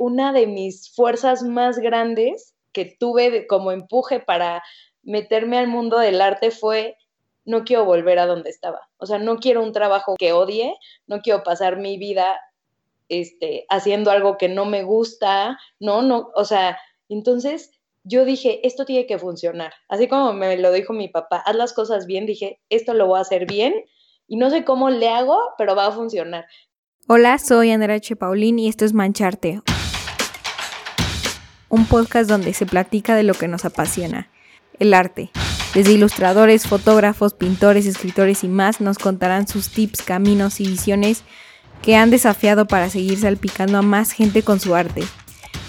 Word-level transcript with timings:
una 0.00 0.32
de 0.32 0.46
mis 0.46 0.90
fuerzas 0.94 1.42
más 1.42 1.78
grandes 1.78 2.54
que 2.72 2.86
tuve 2.98 3.46
como 3.46 3.70
empuje 3.70 4.18
para 4.18 4.62
meterme 5.02 5.58
al 5.58 5.68
mundo 5.68 5.98
del 5.98 6.22
arte 6.22 6.50
fue 6.50 6.96
no 7.44 7.64
quiero 7.64 7.84
volver 7.84 8.18
a 8.18 8.24
donde 8.24 8.48
estaba. 8.48 8.88
O 8.96 9.04
sea, 9.04 9.18
no 9.18 9.36
quiero 9.36 9.62
un 9.62 9.72
trabajo 9.72 10.14
que 10.18 10.32
odie, 10.32 10.74
no 11.06 11.20
quiero 11.20 11.42
pasar 11.42 11.76
mi 11.76 11.98
vida 11.98 12.40
este, 13.10 13.66
haciendo 13.68 14.10
algo 14.10 14.38
que 14.38 14.48
no 14.48 14.64
me 14.64 14.84
gusta, 14.84 15.58
no, 15.78 16.00
no, 16.00 16.30
o 16.34 16.46
sea, 16.46 16.78
entonces 17.10 17.70
yo 18.02 18.24
dije, 18.24 18.66
esto 18.66 18.86
tiene 18.86 19.06
que 19.06 19.18
funcionar. 19.18 19.74
Así 19.86 20.08
como 20.08 20.32
me 20.32 20.56
lo 20.56 20.72
dijo 20.72 20.94
mi 20.94 21.08
papá, 21.08 21.42
haz 21.44 21.56
las 21.56 21.74
cosas 21.74 22.06
bien, 22.06 22.24
dije, 22.24 22.58
esto 22.70 22.94
lo 22.94 23.06
voy 23.06 23.18
a 23.18 23.22
hacer 23.22 23.44
bien 23.44 23.74
y 24.26 24.36
no 24.38 24.48
sé 24.48 24.64
cómo 24.64 24.88
le 24.88 25.10
hago, 25.10 25.38
pero 25.58 25.76
va 25.76 25.88
a 25.88 25.92
funcionar. 25.92 26.46
Hola, 27.06 27.36
soy 27.36 27.70
Andrea. 27.70 28.00
Paulín 28.18 28.58
y 28.58 28.68
esto 28.68 28.86
es 28.86 28.94
Mancharte, 28.94 29.60
un 31.70 31.86
podcast 31.86 32.28
donde 32.28 32.52
se 32.52 32.66
platica 32.66 33.16
de 33.16 33.22
lo 33.22 33.32
que 33.32 33.48
nos 33.48 33.64
apasiona, 33.64 34.28
el 34.78 34.92
arte. 34.92 35.30
Desde 35.72 35.92
ilustradores, 35.92 36.66
fotógrafos, 36.66 37.32
pintores, 37.32 37.86
escritores 37.86 38.44
y 38.44 38.48
más 38.48 38.80
nos 38.80 38.98
contarán 38.98 39.46
sus 39.46 39.70
tips, 39.70 40.02
caminos 40.02 40.60
y 40.60 40.66
visiones 40.66 41.22
que 41.80 41.96
han 41.96 42.10
desafiado 42.10 42.66
para 42.66 42.90
seguir 42.90 43.18
salpicando 43.18 43.78
a 43.78 43.82
más 43.82 44.12
gente 44.12 44.42
con 44.42 44.60
su 44.60 44.74
arte 44.74 45.02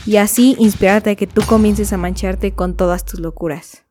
y 0.05 0.17
así 0.17 0.55
inspirarte 0.59 1.12
a 1.12 1.16
que 1.16 1.27
tú 1.27 1.41
comiences 1.43 1.93
a 1.93 1.98
mancharte 1.98 2.54
con 2.54 2.76
todas 2.76 3.05
tus 3.05 3.20
locuras. 3.20 3.85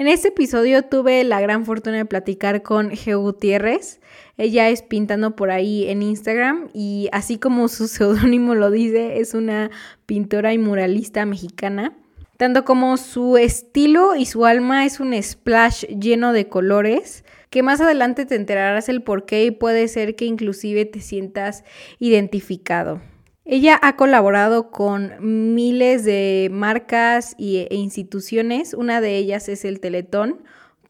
En 0.00 0.08
este 0.08 0.28
episodio 0.28 0.82
tuve 0.82 1.22
la 1.24 1.42
gran 1.42 1.66
fortuna 1.66 1.98
de 1.98 2.06
platicar 2.06 2.62
con 2.62 2.90
Geo 2.90 3.20
Gutiérrez. 3.20 4.00
Ella 4.40 4.70
es 4.70 4.80
pintando 4.80 5.36
por 5.36 5.50
ahí 5.50 5.86
en 5.90 6.02
Instagram 6.02 6.70
y 6.72 7.10
así 7.12 7.36
como 7.36 7.68
su 7.68 7.88
seudónimo 7.88 8.54
lo 8.54 8.70
dice, 8.70 9.20
es 9.20 9.34
una 9.34 9.70
pintora 10.06 10.54
y 10.54 10.58
muralista 10.58 11.26
mexicana. 11.26 11.92
Tanto 12.38 12.64
como 12.64 12.96
su 12.96 13.36
estilo 13.36 14.16
y 14.16 14.24
su 14.24 14.46
alma 14.46 14.86
es 14.86 14.98
un 14.98 15.12
splash 15.22 15.84
lleno 15.88 16.32
de 16.32 16.48
colores 16.48 17.22
que 17.50 17.62
más 17.62 17.82
adelante 17.82 18.24
te 18.24 18.34
enterarás 18.34 18.88
el 18.88 19.02
por 19.02 19.26
qué 19.26 19.44
y 19.44 19.50
puede 19.50 19.86
ser 19.88 20.16
que 20.16 20.24
inclusive 20.24 20.86
te 20.86 21.00
sientas 21.00 21.62
identificado. 21.98 23.02
Ella 23.44 23.78
ha 23.82 23.96
colaborado 23.96 24.70
con 24.70 25.54
miles 25.54 26.04
de 26.04 26.48
marcas 26.50 27.34
e 27.38 27.68
instituciones, 27.72 28.72
una 28.72 29.02
de 29.02 29.18
ellas 29.18 29.50
es 29.50 29.66
el 29.66 29.80
Teletón, 29.80 30.40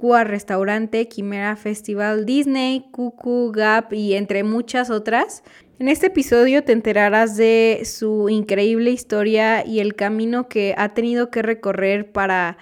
Cuba 0.00 0.24
Restaurante, 0.24 1.08
Quimera 1.08 1.56
Festival, 1.56 2.24
Disney, 2.24 2.86
Cucu, 2.90 3.52
Gap 3.52 3.92
y 3.92 4.14
entre 4.14 4.44
muchas 4.44 4.88
otras. 4.88 5.42
En 5.78 5.88
este 5.88 6.06
episodio 6.06 6.64
te 6.64 6.72
enterarás 6.72 7.36
de 7.36 7.82
su 7.84 8.30
increíble 8.30 8.92
historia 8.92 9.62
y 9.62 9.80
el 9.80 9.94
camino 9.94 10.48
que 10.48 10.74
ha 10.78 10.94
tenido 10.94 11.30
que 11.30 11.42
recorrer 11.42 12.12
para 12.12 12.56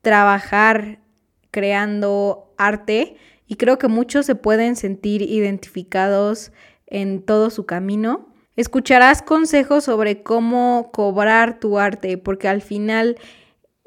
trabajar 0.00 1.00
creando 1.50 2.54
arte 2.56 3.16
y 3.46 3.56
creo 3.56 3.76
que 3.76 3.88
muchos 3.88 4.24
se 4.24 4.34
pueden 4.34 4.74
sentir 4.74 5.20
identificados 5.20 6.52
en 6.86 7.20
todo 7.20 7.50
su 7.50 7.66
camino. 7.66 8.32
Escucharás 8.56 9.20
consejos 9.20 9.84
sobre 9.84 10.22
cómo 10.22 10.90
cobrar 10.90 11.60
tu 11.60 11.78
arte, 11.78 12.16
porque 12.16 12.48
al 12.48 12.62
final 12.62 13.18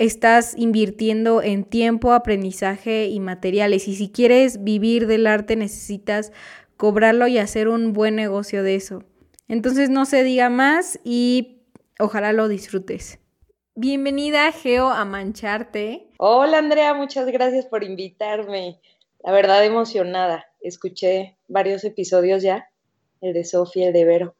estás 0.01 0.55
invirtiendo 0.57 1.43
en 1.43 1.63
tiempo, 1.63 2.13
aprendizaje 2.13 3.05
y 3.05 3.19
materiales. 3.19 3.87
Y 3.87 3.95
si 3.95 4.09
quieres 4.09 4.63
vivir 4.63 5.05
del 5.05 5.27
arte, 5.27 5.55
necesitas 5.55 6.31
cobrarlo 6.75 7.27
y 7.27 7.37
hacer 7.37 7.67
un 7.67 7.93
buen 7.93 8.15
negocio 8.15 8.63
de 8.63 8.73
eso. 8.73 9.03
Entonces 9.47 9.91
no 9.91 10.05
se 10.05 10.23
diga 10.23 10.49
más 10.49 10.99
y 11.03 11.59
ojalá 11.99 12.33
lo 12.33 12.47
disfrutes. 12.47 13.19
Bienvenida, 13.75 14.51
Geo, 14.51 14.89
a 14.89 15.05
Mancharte. 15.05 16.07
Hola, 16.17 16.57
Andrea, 16.57 16.95
muchas 16.95 17.27
gracias 17.27 17.67
por 17.67 17.83
invitarme. 17.83 18.79
La 19.23 19.31
verdad, 19.31 19.63
emocionada. 19.63 20.47
Escuché 20.61 21.37
varios 21.47 21.83
episodios 21.83 22.41
ya, 22.41 22.71
el 23.21 23.33
de 23.33 23.43
Sofía, 23.43 23.87
el 23.89 23.93
de 23.93 24.05
Vero. 24.05 24.35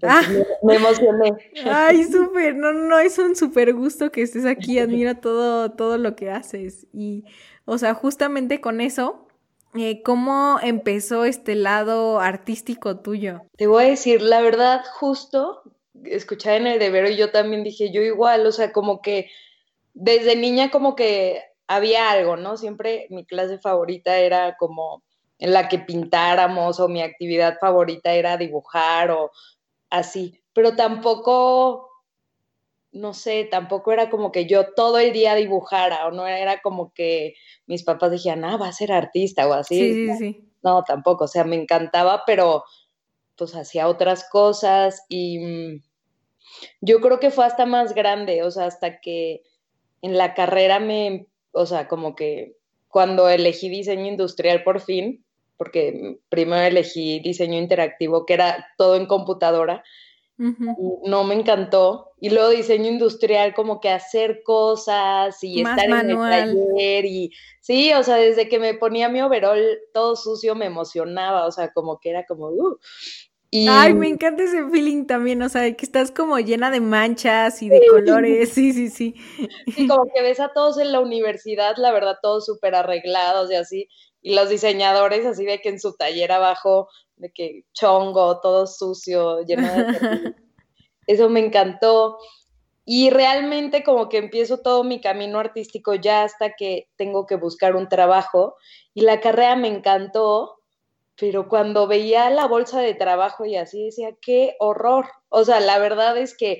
Ah. 0.00 0.22
Me, 0.62 0.76
emocioné. 0.76 1.32
Ay, 1.64 2.04
súper, 2.04 2.54
no, 2.56 2.72
no, 2.72 2.98
es 2.98 3.18
un 3.18 3.36
súper 3.36 3.74
gusto 3.74 4.10
que 4.10 4.22
estés 4.22 4.46
aquí, 4.46 4.78
admiro 4.78 5.16
todo, 5.16 5.72
todo 5.72 5.98
lo 5.98 6.16
que 6.16 6.30
haces. 6.30 6.86
Y, 6.92 7.24
o 7.64 7.78
sea, 7.78 7.94
justamente 7.94 8.60
con 8.60 8.80
eso, 8.80 9.28
eh, 9.74 10.02
¿cómo 10.02 10.58
empezó 10.62 11.24
este 11.24 11.54
lado 11.54 12.20
artístico 12.20 13.00
tuyo? 13.00 13.42
Te 13.56 13.66
voy 13.66 13.84
a 13.84 13.88
decir, 13.88 14.22
la 14.22 14.40
verdad, 14.40 14.82
justo, 14.98 15.62
escuché 16.04 16.56
en 16.56 16.66
el 16.66 16.78
de 16.78 17.12
y 17.12 17.16
yo 17.16 17.30
también 17.30 17.64
dije, 17.64 17.92
yo 17.92 18.02
igual, 18.02 18.46
o 18.46 18.52
sea, 18.52 18.72
como 18.72 19.02
que 19.02 19.30
desde 19.94 20.36
niña 20.36 20.70
como 20.70 20.94
que 20.94 21.42
había 21.66 22.10
algo, 22.10 22.36
¿no? 22.36 22.56
Siempre 22.56 23.06
mi 23.10 23.24
clase 23.24 23.58
favorita 23.58 24.18
era 24.18 24.56
como 24.56 25.02
en 25.38 25.52
la 25.52 25.68
que 25.68 25.78
pintáramos 25.78 26.78
o 26.78 26.88
mi 26.88 27.02
actividad 27.02 27.58
favorita 27.60 28.12
era 28.12 28.36
dibujar 28.36 29.10
o 29.10 29.32
así, 29.92 30.42
pero 30.54 30.74
tampoco, 30.74 31.90
no 32.92 33.12
sé, 33.12 33.44
tampoco 33.44 33.92
era 33.92 34.08
como 34.08 34.32
que 34.32 34.46
yo 34.46 34.72
todo 34.72 34.98
el 34.98 35.12
día 35.12 35.34
dibujara 35.34 36.06
o 36.06 36.10
no 36.10 36.26
era 36.26 36.62
como 36.62 36.92
que 36.94 37.34
mis 37.66 37.84
papás 37.84 38.10
dijeran, 38.10 38.44
ah, 38.44 38.56
va 38.56 38.68
a 38.68 38.72
ser 38.72 38.90
artista 38.90 39.46
o 39.46 39.52
así. 39.52 39.78
Sí, 39.78 40.06
sí, 40.08 40.16
sí. 40.16 40.48
No, 40.62 40.82
tampoco, 40.82 41.24
o 41.24 41.28
sea, 41.28 41.44
me 41.44 41.56
encantaba, 41.56 42.22
pero 42.26 42.64
pues 43.36 43.54
hacía 43.54 43.88
otras 43.88 44.28
cosas 44.30 45.04
y 45.08 45.38
mm, 45.38 45.82
yo 46.80 47.00
creo 47.00 47.20
que 47.20 47.30
fue 47.30 47.44
hasta 47.44 47.66
más 47.66 47.94
grande, 47.94 48.42
o 48.42 48.50
sea, 48.50 48.66
hasta 48.66 48.98
que 49.00 49.42
en 50.00 50.16
la 50.16 50.32
carrera 50.32 50.80
me, 50.80 51.26
o 51.52 51.66
sea, 51.66 51.86
como 51.86 52.14
que 52.14 52.56
cuando 52.88 53.28
elegí 53.28 53.68
diseño 53.68 54.06
industrial 54.06 54.62
por 54.64 54.80
fin, 54.80 55.24
porque 55.56 56.18
primero 56.28 56.62
elegí 56.62 57.20
diseño 57.20 57.58
interactivo, 57.58 58.26
que 58.26 58.34
era 58.34 58.66
todo 58.76 58.96
en 58.96 59.06
computadora, 59.06 59.82
no 60.36 61.24
me 61.24 61.34
encantó. 61.34 62.10
Y 62.20 62.30
luego 62.30 62.50
diseño 62.50 62.88
industrial, 62.88 63.54
como 63.54 63.80
que 63.80 63.90
hacer 63.90 64.42
cosas 64.44 65.42
y 65.42 65.60
estar 65.60 65.88
en 65.88 66.10
el 66.10 66.16
taller. 66.16 67.04
Y 67.04 67.32
sí, 67.60 67.92
o 67.92 68.02
sea, 68.02 68.16
desde 68.16 68.48
que 68.48 68.58
me 68.58 68.74
ponía 68.74 69.08
mi 69.08 69.20
overall 69.20 69.78
todo 69.92 70.16
sucio 70.16 70.54
me 70.54 70.66
emocionaba, 70.66 71.46
o 71.46 71.52
sea, 71.52 71.72
como 71.72 71.98
que 72.00 72.10
era 72.10 72.24
como, 72.26 72.48
uh. 72.48 72.78
Ay, 73.52 73.92
me 73.92 74.08
encanta 74.08 74.44
ese 74.44 74.66
feeling 74.70 75.04
también, 75.04 75.42
o 75.42 75.48
sea, 75.48 75.70
que 75.76 75.84
estás 75.84 76.10
como 76.10 76.38
llena 76.38 76.70
de 76.70 76.80
manchas 76.80 77.62
y 77.62 77.68
de 77.68 77.80
colores, 77.90 78.50
sí, 78.52 78.72
sí, 78.72 78.88
sí. 78.88 79.14
Sí, 79.74 79.86
como 79.86 80.04
que 80.12 80.22
ves 80.22 80.40
a 80.40 80.52
todos 80.54 80.78
en 80.78 80.90
la 80.90 81.00
universidad, 81.00 81.74
la 81.76 81.92
verdad, 81.92 82.16
todos 82.22 82.46
súper 82.46 82.74
arreglados 82.74 83.50
y 83.50 83.54
así, 83.54 83.88
y 84.22 84.34
los 84.34 84.48
diseñadores 84.48 85.26
así 85.26 85.44
de 85.44 85.60
que 85.60 85.68
en 85.68 85.80
su 85.80 85.94
taller 85.96 86.32
abajo, 86.32 86.88
de 87.16 87.30
que 87.30 87.64
chongo, 87.74 88.40
todo 88.40 88.66
sucio, 88.66 89.42
lleno 89.42 89.68
de... 89.68 90.34
Eso 91.06 91.28
me 91.28 91.40
encantó. 91.40 92.18
Y 92.84 93.10
realmente 93.10 93.84
como 93.84 94.08
que 94.08 94.18
empiezo 94.18 94.58
todo 94.58 94.82
mi 94.84 95.00
camino 95.00 95.38
artístico 95.38 95.94
ya 95.94 96.24
hasta 96.24 96.54
que 96.54 96.88
tengo 96.96 97.26
que 97.26 97.36
buscar 97.36 97.76
un 97.76 97.88
trabajo. 97.88 98.56
Y 98.94 99.02
la 99.02 99.20
carrera 99.20 99.56
me 99.56 99.68
encantó, 99.68 100.61
pero 101.22 101.48
cuando 101.48 101.86
veía 101.86 102.28
la 102.30 102.48
bolsa 102.48 102.80
de 102.80 102.94
trabajo 102.94 103.44
y 103.44 103.54
así 103.54 103.84
decía, 103.84 104.08
qué 104.20 104.56
horror. 104.58 105.06
O 105.28 105.44
sea, 105.44 105.60
la 105.60 105.78
verdad 105.78 106.18
es 106.18 106.36
que 106.36 106.58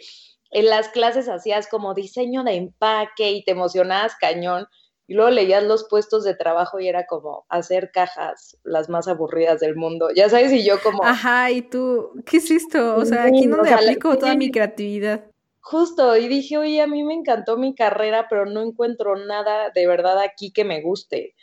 en 0.52 0.66
las 0.66 0.88
clases 0.90 1.28
hacías 1.28 1.66
como 1.66 1.94
diseño 1.94 2.44
de 2.44 2.54
empaque 2.54 3.32
y 3.32 3.42
te 3.42 3.50
emocionabas 3.50 4.14
cañón. 4.20 4.66
Y 5.08 5.14
luego 5.14 5.32
leías 5.32 5.64
los 5.64 5.88
puestos 5.90 6.22
de 6.22 6.36
trabajo 6.36 6.78
y 6.78 6.86
era 6.86 7.06
como 7.06 7.44
hacer 7.48 7.90
cajas 7.92 8.56
las 8.62 8.88
más 8.88 9.08
aburridas 9.08 9.58
del 9.58 9.74
mundo. 9.74 10.10
Ya 10.14 10.28
sabes, 10.28 10.52
y 10.52 10.64
yo 10.64 10.80
como... 10.80 11.02
Ajá, 11.02 11.50
y 11.50 11.62
tú, 11.62 12.12
¿qué 12.24 12.36
es 12.36 12.48
esto? 12.48 12.94
O 12.94 13.04
sea, 13.04 13.24
aquí 13.24 13.48
donde 13.48 13.74
aplico 13.74 14.16
toda 14.16 14.36
mi 14.36 14.48
creatividad. 14.52 15.24
Justo, 15.58 16.16
y 16.16 16.28
dije, 16.28 16.56
oye, 16.56 16.80
a 16.80 16.86
mí 16.86 17.02
me 17.02 17.14
encantó 17.14 17.56
mi 17.56 17.74
carrera, 17.74 18.28
pero 18.30 18.46
no 18.46 18.62
encuentro 18.62 19.16
nada 19.16 19.70
de 19.74 19.88
verdad 19.88 20.20
aquí 20.20 20.52
que 20.52 20.64
me 20.64 20.82
guste. 20.82 21.34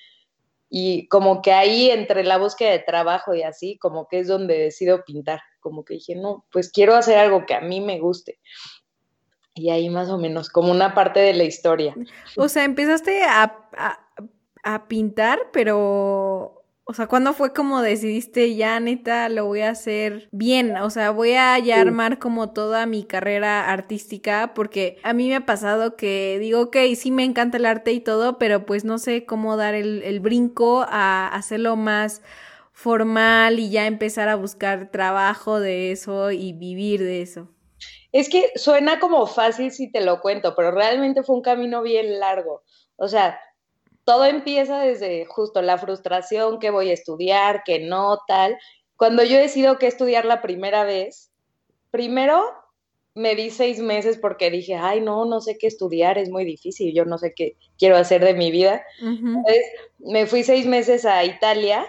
Y 0.70 1.08
como 1.08 1.42
que 1.42 1.52
ahí, 1.52 1.90
entre 1.90 2.24
la 2.24 2.38
búsqueda 2.38 2.72
de 2.72 2.80
trabajo 2.80 3.34
y 3.34 3.42
así, 3.42 3.78
como 3.80 4.08
que 4.08 4.20
es 4.20 4.28
donde 4.28 4.58
decido 4.58 5.04
pintar. 5.04 5.42
Como 5.60 5.84
que 5.84 5.96
dije, 5.96 6.16
no, 6.16 6.46
pues 6.52 6.72
quiero 6.72 6.96
hacer 6.96 7.18
algo 7.18 7.46
que 7.46 7.56
a 7.56 7.62
mí 7.62 7.82
me 7.82 8.00
guste. 8.00 8.40
Y 9.56 9.72
ahí 9.72 9.90
más 9.90 10.10
o 10.10 10.18
menos, 10.18 10.50
como 10.50 10.72
una 10.72 10.94
parte 10.94 11.20
de 11.20 11.34
la 11.34 11.44
historia. 11.44 11.96
O 12.38 12.48
sea, 12.48 12.64
empezaste 12.64 13.24
a, 13.24 13.58
a, 14.64 14.88
pintar, 14.88 15.50
pero 15.52 16.59
o 16.90 16.94
sea, 16.96 17.06
¿cuándo 17.06 17.34
fue 17.34 17.54
como 17.54 17.84
decidiste 17.84 18.56
ya, 18.56 18.80
neta, 18.80 19.30
lo 19.30 19.46
voy 19.46 19.62
a 19.62 19.70
hacer 19.70 20.28
bien? 20.32 20.76
O 20.78 20.90
sea, 20.90 21.12
voy 21.12 21.34
a 21.34 21.60
ya 21.60 21.80
armar 21.80 22.18
como 22.18 22.52
toda 22.52 22.88
mi 22.88 23.04
carrera 23.04 23.70
artística, 23.70 24.56
porque 24.56 24.98
a 25.04 25.14
mí 25.14 25.28
me 25.28 25.36
ha 25.36 25.46
pasado 25.46 25.96
que 25.96 26.40
digo, 26.40 26.62
ok, 26.62 26.78
sí 26.96 27.12
me 27.12 27.24
encanta 27.26 27.58
el 27.58 27.68
arte 27.68 27.92
y 27.92 28.00
todo, 28.00 28.40
pero 28.40 28.66
pues 28.66 28.86
no 28.86 28.98
sé 28.98 29.24
cómo 29.28 29.56
dar 29.56 29.76
el, 29.76 30.02
el 30.02 30.20
brinco 30.20 30.84
a 30.90 31.28
hacerlo 31.28 31.76
más 31.76 32.24
formal 32.72 33.60
y 33.60 33.70
ya 33.70 33.86
empezar 33.86 34.28
a 34.28 34.36
buscar 34.36 34.90
trabajo 34.90 35.60
de 35.60 35.92
eso 35.92 36.32
y 36.32 36.54
vivir 36.54 37.04
de 37.04 37.22
eso. 37.22 37.50
Es 38.12 38.30
que 38.30 38.50
suena 38.56 39.00
como 39.00 39.28
fácil 39.28 39.72
si 39.72 39.92
te 39.92 40.02
lo 40.02 40.22
cuento, 40.22 40.56
pero 40.56 40.72
realmente 40.72 41.22
fue 41.22 41.36
un 41.36 41.44
camino 41.44 41.84
bien 41.84 42.20
largo. 42.20 42.64
O 42.96 43.08
sea, 43.08 43.40
todo 44.10 44.26
empieza 44.26 44.80
desde 44.80 45.28
justo 45.28 45.62
la 45.62 45.78
frustración, 45.78 46.58
que 46.58 46.72
voy 46.72 46.90
a 46.90 46.94
estudiar, 46.94 47.62
que 47.64 47.78
no, 47.78 48.18
tal. 48.28 48.58
Cuando 48.98 49.24
yo 49.24 49.38
decido 49.38 49.78
que 49.78 49.86
estudiar 49.86 50.26
la 50.26 50.42
primera 50.42 50.84
vez, 50.84 51.30
primero 51.92 52.44
me 53.14 53.36
di 53.36 53.52
seis 53.52 53.78
meses 53.80 54.18
porque 54.18 54.50
dije, 54.50 54.74
ay, 54.74 55.00
no, 55.00 55.26
no 55.26 55.42
sé 55.42 55.60
qué 55.60 55.68
estudiar, 55.68 56.18
es 56.18 56.32
muy 56.32 56.44
difícil, 56.44 56.92
yo 56.92 57.06
no 57.06 57.20
sé 57.20 57.36
qué 57.36 57.56
quiero 57.78 57.98
hacer 57.98 58.26
de 58.26 58.34
mi 58.34 58.50
vida. 58.50 58.84
Entonces, 59.00 59.64
me 60.00 60.26
fui 60.26 60.42
seis 60.42 60.66
meses 60.66 61.06
a 61.06 61.24
Italia 61.24 61.86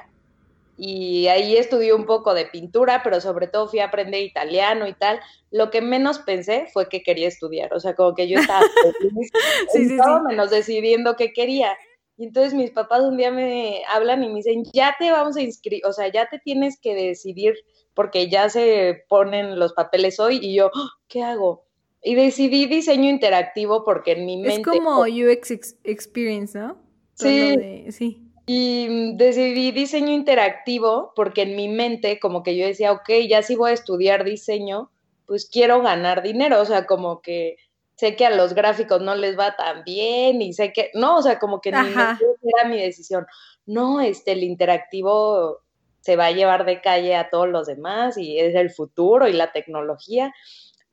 y 0.76 1.26
ahí 1.28 1.56
estudié 1.56 1.94
un 1.94 2.05
poco 2.05 2.34
de 2.34 2.44
pintura, 2.44 3.00
pero 3.02 3.22
sobre 3.22 3.49
todo 3.49 3.67
fui 3.67 3.78
a 3.78 3.87
aprender 3.87 4.20
italiano 4.20 4.87
y 4.87 4.93
tal. 4.93 5.20
Lo 5.50 5.70
que 5.70 5.81
menos 5.81 6.19
pensé 6.19 6.67
fue 6.70 6.90
que 6.90 7.02
quería 7.02 7.28
estudiar, 7.28 7.72
o 7.72 7.81
sea, 7.81 7.94
como 7.94 8.14
que 8.14 8.28
yo 8.28 8.38
estaba 8.38 8.61
feliz, 9.00 9.31
sí, 9.72 9.88
sí, 9.88 9.96
todo 9.96 10.25
menos 10.25 10.50
decidiendo 10.50 11.17
qué 11.17 11.32
quería. 11.32 11.75
Y 12.20 12.25
entonces 12.25 12.52
mis 12.52 12.70
papás 12.70 13.00
un 13.00 13.17
día 13.17 13.31
me 13.31 13.81
hablan 13.90 14.22
y 14.22 14.28
me 14.28 14.34
dicen, 14.34 14.64
ya 14.75 14.94
te 14.99 15.11
vamos 15.11 15.37
a 15.37 15.40
inscribir, 15.40 15.87
o 15.87 15.93
sea, 15.94 16.12
ya 16.12 16.28
te 16.28 16.38
tienes 16.38 16.78
que 16.78 16.94
decidir 16.94 17.55
porque 17.94 18.28
ya 18.28 18.50
se 18.50 19.05
ponen 19.08 19.58
los 19.58 19.72
papeles 19.72 20.20
hoy 20.20 20.38
y 20.43 20.55
yo, 20.55 20.70
¡Ah! 20.75 20.90
¿qué 21.08 21.22
hago? 21.22 21.64
Y 22.02 22.17
decidí 22.17 22.67
diseño 22.67 23.08
interactivo 23.08 23.87
porque 23.87 24.12
en 24.12 24.26
mi 24.26 24.37
mente... 24.37 24.56
Es 24.56 24.67
como 24.67 25.00
UX 25.00 25.78
Experience, 25.82 26.58
¿no? 26.58 26.76
Sí, 27.14 27.87
sí. 27.88 28.22
Y 28.44 29.17
decidí 29.17 29.72
diseño 29.72 30.12
interactivo 30.12 31.14
porque 31.17 31.40
en 31.40 31.56
mi 31.56 31.69
mente 31.69 32.20
como 32.20 32.43
que 32.43 32.55
yo 32.55 32.67
decía, 32.67 32.93
ok, 32.93 33.08
ya 33.31 33.43
si 33.43 33.56
voy 33.56 33.70
a 33.70 33.75
estudiar 33.75 34.25
diseño, 34.25 34.90
pues 35.25 35.49
quiero 35.50 35.81
ganar 35.81 36.22
dinero, 36.22 36.61
o 36.61 36.67
sea, 36.67 36.84
como 36.84 37.22
que 37.22 37.56
sé 38.00 38.17
que 38.17 38.25
a 38.25 38.35
los 38.35 38.55
gráficos 38.55 39.02
no 39.02 39.14
les 39.14 39.38
va 39.38 39.56
tan 39.56 39.85
bien 39.85 40.41
y 40.41 40.55
sé 40.55 40.73
que, 40.73 40.91
no, 40.94 41.19
o 41.19 41.23
sea, 41.23 41.38
como 41.38 41.61
que 41.61 41.70
ni 41.70 41.79
era 41.79 42.67
mi 42.67 42.81
decisión. 42.81 43.26
No, 43.67 44.00
este, 44.00 44.32
el 44.32 44.43
interactivo 44.43 45.58
se 46.00 46.17
va 46.17 46.26
a 46.26 46.32
llevar 46.32 46.64
de 46.64 46.81
calle 46.81 47.14
a 47.14 47.29
todos 47.29 47.47
los 47.47 47.67
demás 47.67 48.17
y 48.17 48.38
es 48.38 48.55
el 48.55 48.70
futuro 48.70 49.29
y 49.29 49.35
la 49.35 49.52
tecnología. 49.52 50.32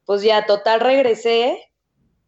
Pues 0.04 0.22
ya, 0.22 0.46
total, 0.46 0.82
regresé 0.82 1.72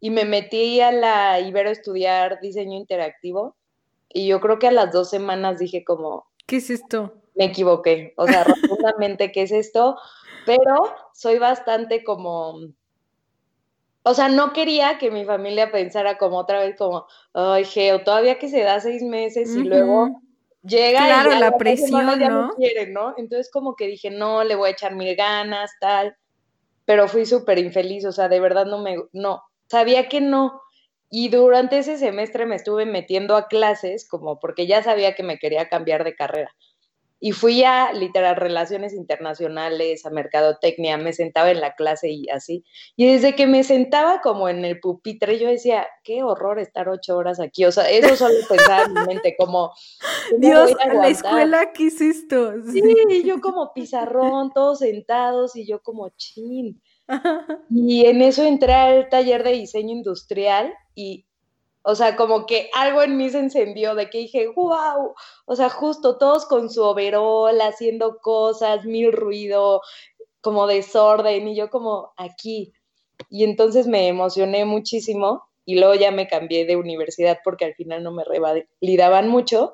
y 0.00 0.08
me 0.08 0.24
metí 0.24 0.80
a 0.80 0.92
la 0.92 1.40
Ibero 1.40 1.68
a 1.68 1.72
estudiar 1.72 2.40
diseño 2.40 2.78
interactivo 2.78 3.58
y 4.08 4.28
yo 4.28 4.40
creo 4.40 4.58
que 4.58 4.68
a 4.68 4.72
las 4.72 4.92
dos 4.92 5.10
semanas 5.10 5.58
dije 5.58 5.84
como... 5.84 6.26
¿Qué 6.46 6.56
es 6.56 6.70
esto? 6.70 7.12
Me 7.34 7.44
equivoqué, 7.44 8.14
o 8.16 8.26
sea, 8.26 8.44
rotundamente, 8.44 9.30
¿qué 9.30 9.42
es 9.42 9.52
esto? 9.52 9.98
Pero 10.46 10.94
soy 11.12 11.38
bastante 11.38 12.02
como... 12.02 12.60
O 14.10 14.14
sea, 14.14 14.28
no 14.28 14.52
quería 14.52 14.98
que 14.98 15.12
mi 15.12 15.24
familia 15.24 15.70
pensara 15.70 16.18
como 16.18 16.38
otra 16.38 16.58
vez 16.58 16.76
como, 16.76 17.06
ay, 17.32 17.64
Geo, 17.64 18.02
todavía 18.02 18.40
que 18.40 18.48
se 18.48 18.64
da 18.64 18.80
seis 18.80 19.04
meses 19.04 19.54
y 19.54 19.62
luego 19.62 20.20
llega 20.64 21.06
claro, 21.06 21.32
y 21.32 21.38
la 21.38 21.56
presión, 21.56 22.06
¿no? 22.06 22.16
no 22.16 22.50
quiere, 22.56 22.88
¿no? 22.88 23.14
Entonces 23.16 23.50
como 23.52 23.76
que 23.76 23.86
dije, 23.86 24.10
no, 24.10 24.42
le 24.42 24.56
voy 24.56 24.68
a 24.68 24.72
echar 24.72 24.96
mil 24.96 25.14
ganas, 25.14 25.70
tal, 25.80 26.16
pero 26.84 27.06
fui 27.06 27.24
súper 27.24 27.60
infeliz, 27.60 28.04
o 28.04 28.10
sea, 28.10 28.28
de 28.28 28.40
verdad 28.40 28.66
no 28.66 28.82
me, 28.82 28.96
no, 29.12 29.44
sabía 29.68 30.08
que 30.08 30.20
no, 30.20 30.60
y 31.08 31.28
durante 31.28 31.78
ese 31.78 31.96
semestre 31.96 32.46
me 32.46 32.56
estuve 32.56 32.86
metiendo 32.86 33.36
a 33.36 33.46
clases, 33.46 34.08
como 34.08 34.40
porque 34.40 34.66
ya 34.66 34.82
sabía 34.82 35.14
que 35.14 35.22
me 35.22 35.38
quería 35.38 35.68
cambiar 35.68 36.02
de 36.02 36.16
carrera. 36.16 36.50
Y 37.20 37.32
fui 37.32 37.62
a 37.64 37.92
literal 37.92 38.36
relaciones 38.36 38.94
internacionales, 38.94 40.06
a 40.06 40.10
mercadotecnia, 40.10 40.96
me 40.96 41.12
sentaba 41.12 41.50
en 41.50 41.60
la 41.60 41.74
clase 41.74 42.08
y 42.10 42.28
así. 42.30 42.64
Y 42.96 43.06
desde 43.06 43.34
que 43.36 43.46
me 43.46 43.62
sentaba 43.62 44.20
como 44.22 44.48
en 44.48 44.64
el 44.64 44.80
pupitre, 44.80 45.38
yo 45.38 45.48
decía, 45.48 45.86
qué 46.02 46.22
horror 46.22 46.58
estar 46.58 46.88
ocho 46.88 47.16
horas 47.16 47.38
aquí. 47.38 47.64
O 47.66 47.72
sea, 47.72 47.88
eso 47.90 48.16
solo 48.16 48.34
pensaba 48.48 48.84
en 48.84 48.94
mi 48.94 49.06
mente, 49.06 49.36
como... 49.38 49.72
Dios, 50.38 50.72
la 50.92 51.08
escuela, 51.08 51.72
¿qué 51.72 51.86
esto? 51.86 52.54
Sí, 52.72 53.22
yo 53.24 53.40
como 53.40 53.72
pizarrón, 53.74 54.52
todos 54.52 54.78
sentados 54.78 55.56
y 55.56 55.66
yo 55.66 55.82
como 55.82 56.08
chin. 56.16 56.80
Y 57.70 58.06
en 58.06 58.22
eso 58.22 58.44
entré 58.44 58.72
al 58.72 59.08
taller 59.08 59.42
de 59.42 59.52
diseño 59.52 59.92
industrial 59.92 60.72
y 60.94 61.26
o 61.82 61.94
sea, 61.94 62.16
como 62.16 62.46
que 62.46 62.70
algo 62.74 63.02
en 63.02 63.16
mí 63.16 63.30
se 63.30 63.38
encendió 63.38 63.94
de 63.94 64.10
que 64.10 64.18
dije, 64.18 64.48
wow, 64.48 65.14
o 65.46 65.56
sea, 65.56 65.70
justo 65.70 66.18
todos 66.18 66.46
con 66.46 66.68
su 66.68 66.82
overol, 66.82 67.58
haciendo 67.60 68.18
cosas, 68.18 68.84
mil 68.84 69.12
ruido, 69.12 69.80
como 70.42 70.66
desorden, 70.66 71.48
y 71.48 71.56
yo 71.56 71.70
como 71.70 72.12
aquí. 72.16 72.72
Y 73.30 73.44
entonces 73.44 73.86
me 73.86 74.08
emocioné 74.08 74.64
muchísimo 74.64 75.44
y 75.64 75.78
luego 75.78 75.94
ya 75.94 76.10
me 76.10 76.28
cambié 76.28 76.66
de 76.66 76.76
universidad 76.76 77.38
porque 77.44 77.64
al 77.64 77.74
final 77.74 78.02
no 78.02 78.12
me 78.12 78.24
revalidaban 78.24 79.28
mucho 79.28 79.72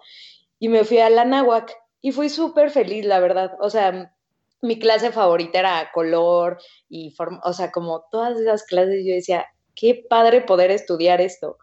y 0.58 0.68
me 0.68 0.84
fui 0.84 0.98
a 0.98 1.10
la 1.10 1.24
náhuac 1.24 1.76
y 2.00 2.12
fui 2.12 2.28
súper 2.28 2.70
feliz, 2.70 3.04
la 3.04 3.20
verdad. 3.20 3.56
O 3.60 3.70
sea, 3.70 4.14
mi 4.62 4.78
clase 4.78 5.10
favorita 5.12 5.58
era 5.58 5.90
color 5.92 6.58
y 6.88 7.10
forma, 7.10 7.40
o 7.44 7.52
sea, 7.52 7.72
como 7.72 8.04
todas 8.10 8.38
esas 8.38 8.64
clases 8.64 9.04
yo 9.04 9.14
decía, 9.14 9.46
qué 9.74 10.04
padre 10.08 10.40
poder 10.40 10.70
estudiar 10.70 11.20
esto 11.20 11.58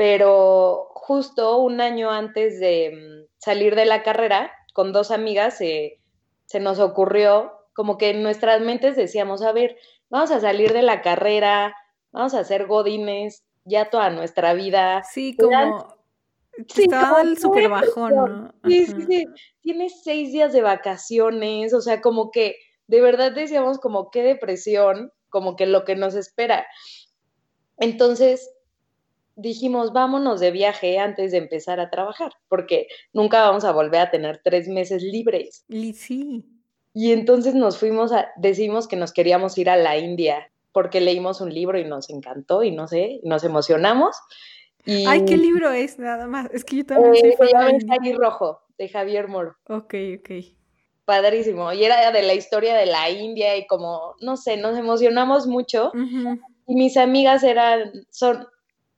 pero 0.00 0.88
justo 0.94 1.58
un 1.58 1.82
año 1.82 2.10
antes 2.10 2.58
de 2.58 2.90
mm, 2.90 3.34
salir 3.36 3.74
de 3.76 3.84
la 3.84 4.02
carrera, 4.02 4.50
con 4.72 4.94
dos 4.94 5.10
amigas, 5.10 5.58
se 5.58 6.00
nos 6.58 6.78
ocurrió, 6.78 7.52
como 7.74 7.98
que 7.98 8.08
en 8.08 8.22
nuestras 8.22 8.62
mentes 8.62 8.96
decíamos, 8.96 9.42
a 9.42 9.52
ver, 9.52 9.76
vamos 10.08 10.30
a 10.30 10.40
salir 10.40 10.72
de 10.72 10.80
la 10.80 11.02
carrera, 11.02 11.76
vamos 12.12 12.32
a 12.32 12.38
hacer 12.38 12.66
godines 12.66 13.44
ya 13.66 13.90
toda 13.90 14.08
nuestra 14.08 14.54
vida. 14.54 15.02
Sí, 15.04 15.36
como... 15.36 15.94
Sí, 16.66 16.84
estaba 16.84 17.20
el 17.20 17.36
súper 17.36 17.68
bajón, 17.68 18.14
¿no? 18.14 18.54
Sí, 18.64 18.86
sí, 18.86 19.02
sí. 19.06 19.26
Tienes 19.60 20.00
seis 20.02 20.32
días 20.32 20.54
de 20.54 20.62
vacaciones, 20.62 21.74
o 21.74 21.82
sea, 21.82 22.00
como 22.00 22.30
que 22.30 22.56
de 22.86 23.02
verdad 23.02 23.32
decíamos 23.32 23.78
como 23.78 24.10
qué 24.10 24.22
depresión, 24.22 25.12
como 25.28 25.56
que 25.56 25.66
lo 25.66 25.84
que 25.84 25.94
nos 25.94 26.14
espera. 26.14 26.66
Entonces, 27.76 28.50
dijimos, 29.40 29.92
vámonos 29.92 30.40
de 30.40 30.50
viaje 30.50 30.98
antes 30.98 31.32
de 31.32 31.38
empezar 31.38 31.80
a 31.80 31.90
trabajar, 31.90 32.32
porque 32.48 32.88
nunca 33.12 33.42
vamos 33.42 33.64
a 33.64 33.72
volver 33.72 34.00
a 34.00 34.10
tener 34.10 34.40
tres 34.42 34.68
meses 34.68 35.02
libres. 35.02 35.64
Y 35.68 35.92
sí. 35.94 36.44
Y 36.92 37.12
entonces 37.12 37.54
nos 37.54 37.78
fuimos 37.78 38.12
a, 38.12 38.28
decimos 38.36 38.88
que 38.88 38.96
nos 38.96 39.12
queríamos 39.12 39.56
ir 39.58 39.70
a 39.70 39.76
la 39.76 39.96
India, 39.96 40.50
porque 40.72 41.00
leímos 41.00 41.40
un 41.40 41.52
libro 41.52 41.78
y 41.78 41.84
nos 41.84 42.10
encantó 42.10 42.62
y 42.62 42.70
no 42.70 42.88
sé, 42.88 43.20
nos 43.22 43.44
emocionamos. 43.44 44.16
Y, 44.84 45.06
Ay, 45.06 45.24
¿qué 45.24 45.36
libro 45.36 45.70
es? 45.70 45.98
Nada 45.98 46.26
más. 46.26 46.48
Es 46.52 46.64
que 46.64 46.76
yo 46.76 46.86
también 46.86 47.14
soy 47.36 47.48
eh, 47.48 47.56
fan 47.60 48.16
Rojo, 48.16 48.62
de 48.78 48.88
Javier 48.88 49.28
Moro. 49.28 49.56
Ok, 49.68 49.94
ok. 50.18 50.30
Padrísimo. 51.04 51.72
Y 51.72 51.84
era 51.84 52.10
de 52.12 52.22
la 52.22 52.34
historia 52.34 52.74
de 52.74 52.86
la 52.86 53.10
India 53.10 53.56
y 53.56 53.66
como, 53.66 54.14
no 54.20 54.36
sé, 54.36 54.56
nos 54.56 54.76
emocionamos 54.78 55.46
mucho. 55.46 55.92
Y 56.66 56.74
mis 56.74 56.96
amigas 56.96 57.42
eran, 57.42 57.92
son, 58.10 58.46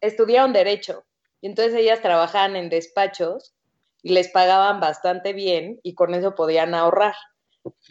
estudiaron 0.03 0.53
derecho 0.53 1.05
y 1.41 1.47
entonces 1.47 1.75
ellas 1.75 2.03
trabajaban 2.03 2.57
en 2.57 2.69
despachos 2.69 3.55
y 4.03 4.13
les 4.13 4.29
pagaban 4.29 4.81
bastante 4.81 5.33
bien 5.33 5.81
y 5.83 5.95
con 5.95 6.15
eso 6.15 6.35
podían 6.35 6.75
ahorrar. 6.75 7.15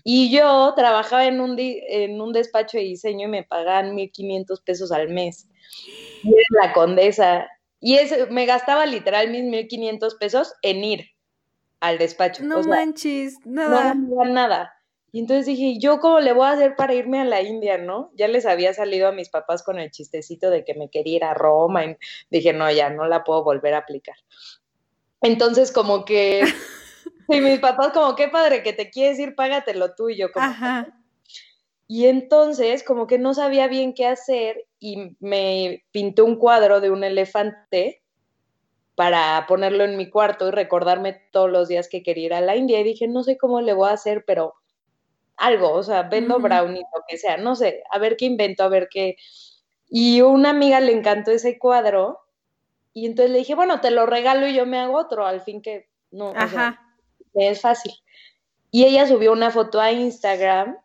Y 0.03 0.31
yo 0.31 0.73
trabajaba 0.75 1.25
en 1.25 1.39
un, 1.39 1.55
en 1.57 2.21
un 2.21 2.33
despacho 2.33 2.77
de 2.77 2.83
diseño 2.83 3.27
y 3.27 3.31
me 3.31 3.43
pagaban 3.43 3.95
1.500 3.95 4.61
pesos 4.63 4.91
al 4.91 5.09
mes. 5.09 5.47
Y 6.23 6.29
era 6.29 6.67
la 6.67 6.73
condesa. 6.73 7.47
Y 7.79 7.95
eso, 7.95 8.27
me 8.29 8.45
gastaba 8.45 8.85
literal 8.85 9.31
mis 9.31 9.43
1.500 9.43 10.17
pesos 10.19 10.53
en 10.61 10.83
ir 10.83 11.05
al 11.79 11.97
despacho. 11.97 12.43
No 12.43 12.61
manches, 12.63 13.37
nada. 13.45 13.93
No, 13.95 14.25
nada. 14.25 14.73
Y 15.13 15.19
entonces 15.19 15.45
dije, 15.45 15.77
¿yo 15.77 15.99
cómo 15.99 16.21
le 16.21 16.31
voy 16.31 16.45
a 16.45 16.51
hacer 16.51 16.75
para 16.77 16.93
irme 16.93 17.19
a 17.19 17.25
la 17.25 17.41
India, 17.41 17.77
no? 17.77 18.11
Ya 18.15 18.29
les 18.29 18.45
había 18.45 18.73
salido 18.73 19.09
a 19.09 19.11
mis 19.11 19.29
papás 19.29 19.61
con 19.61 19.77
el 19.77 19.91
chistecito 19.91 20.49
de 20.49 20.63
que 20.63 20.73
me 20.73 20.89
quería 20.89 21.15
ir 21.17 21.23
a 21.25 21.33
Roma 21.33 21.85
y 21.85 21.97
dije, 22.29 22.53
no, 22.53 22.71
ya 22.71 22.89
no 22.89 23.05
la 23.07 23.25
puedo 23.25 23.43
volver 23.43 23.73
a 23.73 23.79
aplicar. 23.79 24.15
Entonces 25.21 25.73
como 25.73 26.05
que, 26.05 26.43
y 27.29 27.41
mis 27.41 27.59
papás 27.59 27.91
como, 27.91 28.15
qué 28.15 28.29
padre 28.29 28.63
que 28.63 28.71
te 28.71 28.89
quieres 28.89 29.19
ir, 29.19 29.35
págatelo 29.35 29.95
tú 29.95 30.09
y 30.09 30.17
yo 30.17 30.31
como... 30.31 30.45
Ajá. 30.45 30.97
Y 31.87 32.07
entonces 32.07 32.83
como 32.83 33.05
que 33.05 33.19
no 33.19 33.33
sabía 33.33 33.67
bien 33.67 33.93
qué 33.93 34.07
hacer 34.07 34.65
y 34.79 35.17
me 35.19 35.83
pintó 35.91 36.23
un 36.23 36.37
cuadro 36.37 36.79
de 36.79 36.89
un 36.89 37.03
elefante 37.03 38.01
para 38.95 39.45
ponerlo 39.45 39.83
en 39.83 39.97
mi 39.97 40.09
cuarto 40.09 40.47
y 40.47 40.51
recordarme 40.51 41.21
todos 41.31 41.51
los 41.51 41.67
días 41.67 41.89
que 41.89 42.01
quería 42.01 42.25
ir 42.27 42.33
a 42.33 42.39
la 42.39 42.55
India. 42.55 42.79
Y 42.79 42.85
dije, 42.85 43.09
no 43.09 43.23
sé 43.23 43.37
cómo 43.37 43.59
le 43.59 43.73
voy 43.73 43.89
a 43.89 43.93
hacer, 43.93 44.23
pero 44.25 44.53
algo, 45.41 45.71
o 45.71 45.83
sea, 45.83 46.03
vendo 46.03 46.39
brownie, 46.39 46.83
lo 46.95 47.03
que 47.07 47.17
sea, 47.17 47.37
no 47.37 47.55
sé, 47.55 47.83
a 47.91 47.97
ver 47.97 48.15
qué 48.15 48.25
invento, 48.25 48.63
a 48.63 48.69
ver 48.69 48.87
qué. 48.89 49.15
Y 49.89 50.21
una 50.21 50.51
amiga 50.51 50.79
le 50.79 50.93
encantó 50.93 51.31
ese 51.31 51.57
cuadro 51.57 52.19
y 52.93 53.05
entonces 53.05 53.31
le 53.31 53.39
dije, 53.39 53.55
bueno, 53.55 53.81
te 53.81 53.91
lo 53.91 54.05
regalo 54.05 54.47
y 54.47 54.53
yo 54.53 54.65
me 54.65 54.77
hago 54.77 54.97
otro, 54.97 55.25
al 55.25 55.41
fin 55.41 55.61
que 55.61 55.89
no, 56.11 56.33
es 57.33 57.61
fácil. 57.61 57.93
Y 58.69 58.85
ella 58.85 59.07
subió 59.07 59.33
una 59.33 59.51
foto 59.51 59.81
a 59.81 59.91
Instagram 59.91 60.77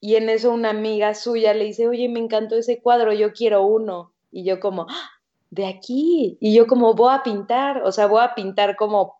y 0.00 0.16
en 0.16 0.28
eso 0.30 0.50
una 0.50 0.70
amiga 0.70 1.14
suya 1.14 1.52
le 1.52 1.64
dice, 1.64 1.88
oye, 1.88 2.08
me 2.08 2.20
encantó 2.20 2.56
ese 2.56 2.80
cuadro, 2.80 3.12
yo 3.12 3.32
quiero 3.32 3.64
uno. 3.66 4.12
Y 4.30 4.44
yo 4.44 4.60
como, 4.60 4.86
¡Ah! 4.88 5.10
de 5.50 5.66
aquí. 5.66 6.38
Y 6.40 6.54
yo 6.54 6.66
como, 6.66 6.94
voy 6.94 7.14
a 7.14 7.22
pintar, 7.22 7.82
o 7.82 7.92
sea, 7.92 8.06
voy 8.06 8.22
a 8.22 8.34
pintar 8.34 8.74
como 8.76 9.16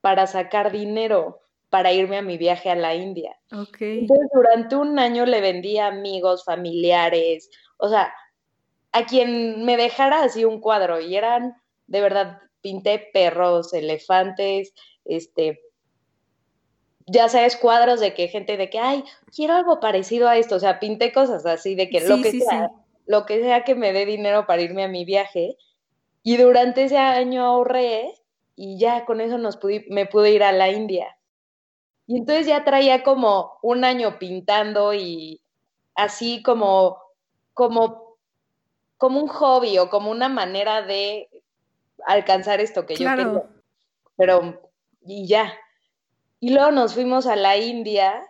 para 0.00 0.26
sacar 0.26 0.70
dinero 0.70 1.40
para 1.74 1.90
irme 1.90 2.18
a 2.18 2.22
mi 2.22 2.38
viaje 2.38 2.70
a 2.70 2.76
la 2.76 2.94
India. 2.94 3.36
Okay. 3.50 3.98
Entonces, 3.98 4.28
durante 4.32 4.76
un 4.76 4.96
año 4.96 5.26
le 5.26 5.40
vendí 5.40 5.76
a 5.78 5.88
amigos, 5.88 6.44
familiares, 6.44 7.50
o 7.78 7.88
sea, 7.88 8.14
a 8.92 9.04
quien 9.06 9.64
me 9.64 9.76
dejara 9.76 10.22
así 10.22 10.44
un 10.44 10.60
cuadro 10.60 11.00
y 11.00 11.16
eran, 11.16 11.56
de 11.88 12.00
verdad, 12.00 12.38
pinté 12.60 13.10
perros, 13.12 13.74
elefantes, 13.74 14.72
este, 15.04 15.62
ya 17.08 17.28
sabes, 17.28 17.56
cuadros 17.56 17.98
de 17.98 18.14
que 18.14 18.28
gente 18.28 18.56
de 18.56 18.70
que, 18.70 18.78
ay, 18.78 19.02
quiero 19.34 19.54
algo 19.54 19.80
parecido 19.80 20.28
a 20.28 20.36
esto, 20.36 20.54
o 20.54 20.60
sea, 20.60 20.78
pinté 20.78 21.12
cosas 21.12 21.44
así 21.44 21.74
de 21.74 21.90
que 21.90 22.06
lo 22.06 22.22
que 22.22 22.38
sea, 22.38 22.70
lo 23.04 23.26
que 23.26 23.40
sea 23.42 23.64
que 23.64 23.74
me 23.74 23.92
dé 23.92 24.06
dinero 24.06 24.46
para 24.46 24.62
irme 24.62 24.84
a 24.84 24.88
mi 24.88 25.04
viaje. 25.04 25.56
Y 26.22 26.36
durante 26.36 26.84
ese 26.84 26.98
año 26.98 27.44
ahorré 27.44 28.14
y 28.54 28.78
ya 28.78 29.04
con 29.06 29.20
eso 29.20 29.38
nos 29.38 29.58
me 29.88 30.06
pude 30.06 30.30
ir 30.30 30.44
a 30.44 30.52
la 30.52 30.70
India. 30.70 31.16
Y 32.06 32.18
entonces 32.18 32.46
ya 32.46 32.64
traía 32.64 33.02
como 33.02 33.58
un 33.62 33.84
año 33.84 34.18
pintando 34.18 34.92
y 34.92 35.40
así 35.94 36.42
como, 36.42 36.98
como, 37.54 38.16
como 38.98 39.20
un 39.20 39.28
hobby 39.28 39.78
o 39.78 39.88
como 39.88 40.10
una 40.10 40.28
manera 40.28 40.82
de 40.82 41.28
alcanzar 42.06 42.60
esto 42.60 42.84
que 42.84 42.96
yo 42.96 43.08
quería. 43.08 43.42
Pero, 44.16 44.60
y 45.06 45.26
ya. 45.26 45.54
Y 46.40 46.52
luego 46.52 46.70
nos 46.70 46.94
fuimos 46.94 47.26
a 47.26 47.36
la 47.36 47.56
India. 47.56 48.22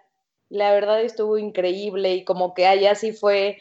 La 0.48 0.72
verdad 0.72 1.00
estuvo 1.00 1.36
increíble 1.36 2.14
y 2.14 2.24
como 2.24 2.54
que 2.54 2.66
allá 2.66 2.94
sí 2.94 3.12
fue, 3.12 3.58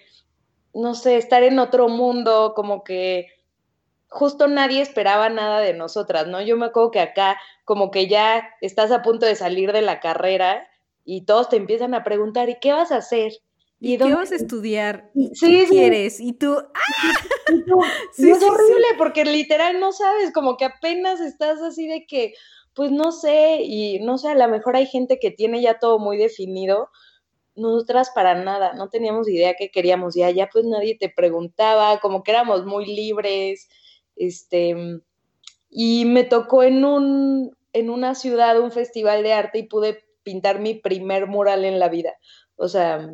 no 0.73 0.93
sé, 0.93 1.17
estar 1.17 1.41
en 1.43 1.57
otro 1.57 1.89
mundo, 1.89 2.53
como 2.55 2.83
que 2.83 3.29
justo 4.13 4.47
nadie 4.47 4.81
esperaba 4.81 5.27
nada 5.29 5.59
de 5.59 5.73
nosotras, 5.73 6.27
¿no? 6.27 6.39
Yo 6.41 6.55
me 6.55 6.67
acuerdo 6.67 6.91
que 6.91 6.99
acá 6.99 7.39
como 7.65 7.89
que 7.89 8.07
ya 8.07 8.47
estás 8.61 8.91
a 8.91 9.01
punto 9.01 9.25
de 9.25 9.35
salir 9.35 9.71
de 9.73 9.81
la 9.81 9.99
carrera 9.99 10.67
y 11.03 11.25
todos 11.25 11.49
te 11.49 11.57
empiezan 11.57 11.95
a 11.95 12.03
preguntar, 12.03 12.47
¿y 12.49 12.59
qué 12.59 12.73
vas 12.73 12.91
a 12.91 12.97
hacer? 12.97 13.33
¿Y, 13.79 13.97
qué 13.97 14.13
vas 14.13 14.31
a 14.31 14.35
estudiar? 14.35 15.09
¿Y 15.15 15.31
qué 15.37 15.65
quieres? 15.67 16.19
Y 16.19 16.33
tú, 16.33 16.55
¡ah! 16.57 17.13
sí, 18.13 18.29
es 18.29 18.41
horrible 18.41 18.85
porque 18.97 19.25
literal 19.25 19.79
no 19.79 19.91
sabes, 19.91 20.31
como 20.31 20.57
que 20.57 20.65
apenas 20.65 21.19
estás 21.19 21.59
así 21.61 21.87
de 21.87 22.05
que, 22.05 22.33
pues 22.75 22.91
no 22.91 23.11
sé, 23.11 23.61
y 23.63 23.99
no 23.99 24.19
sé, 24.19 24.29
a 24.29 24.35
lo 24.35 24.47
mejor 24.47 24.75
hay 24.75 24.85
gente 24.85 25.17
que 25.19 25.31
tiene 25.31 25.59
ya 25.59 25.79
todo 25.79 25.97
muy 25.97 26.17
definido, 26.17 26.91
nosotras 27.55 28.11
para 28.13 28.35
nada, 28.35 28.73
no 28.73 28.89
teníamos 28.89 29.27
idea 29.27 29.55
qué 29.57 29.69
queríamos 29.69 30.15
y 30.15 30.23
allá 30.23 30.49
pues 30.51 30.65
nadie 30.65 30.97
te 30.97 31.09
preguntaba, 31.09 31.99
como 31.99 32.23
que 32.23 32.31
éramos 32.31 32.65
muy 32.65 32.85
libres, 32.85 33.67
este, 34.15 35.01
y 35.69 36.05
me 36.05 36.23
tocó 36.23 36.63
en, 36.63 36.85
un, 36.85 37.55
en 37.73 37.89
una 37.89 38.15
ciudad 38.15 38.59
un 38.59 38.71
festival 38.71 39.23
de 39.23 39.33
arte 39.33 39.59
y 39.59 39.63
pude 39.63 40.05
pintar 40.23 40.59
mi 40.59 40.75
primer 40.75 41.27
mural 41.27 41.65
en 41.65 41.79
la 41.79 41.89
vida. 41.89 42.13
O 42.55 42.67
sea... 42.67 43.09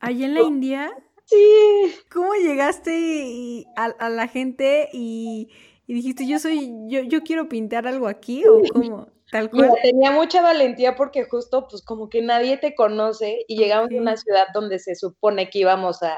¿Allí 0.00 0.24
en 0.24 0.34
la 0.34 0.42
India? 0.42 0.92
Sí. 1.24 1.94
¿Cómo 2.12 2.34
llegaste 2.34 3.64
a, 3.76 4.10
la 4.10 4.28
gente 4.28 4.90
y, 4.92 5.48
dijiste, 5.86 6.26
yo 6.26 6.38
soy, 6.38 6.72
yo, 6.86 7.00
yo 7.00 7.22
quiero 7.22 7.48
pintar 7.48 7.86
algo 7.86 8.06
aquí 8.08 8.44
o 8.46 8.60
cómo? 8.72 9.08
Tal 9.30 9.50
cual. 9.50 9.72
tenía 9.82 10.12
mucha 10.12 10.42
valentía 10.42 10.94
porque 10.94 11.24
justo, 11.24 11.66
pues 11.68 11.82
como 11.82 12.08
que 12.08 12.22
nadie 12.22 12.58
te 12.58 12.74
conoce 12.74 13.44
y 13.48 13.56
llegamos 13.56 13.90
a 13.90 13.94
una 13.94 14.16
ciudad 14.16 14.46
donde 14.52 14.78
se 14.78 14.94
supone 14.94 15.48
que 15.48 15.60
íbamos 15.60 16.02
a, 16.02 16.14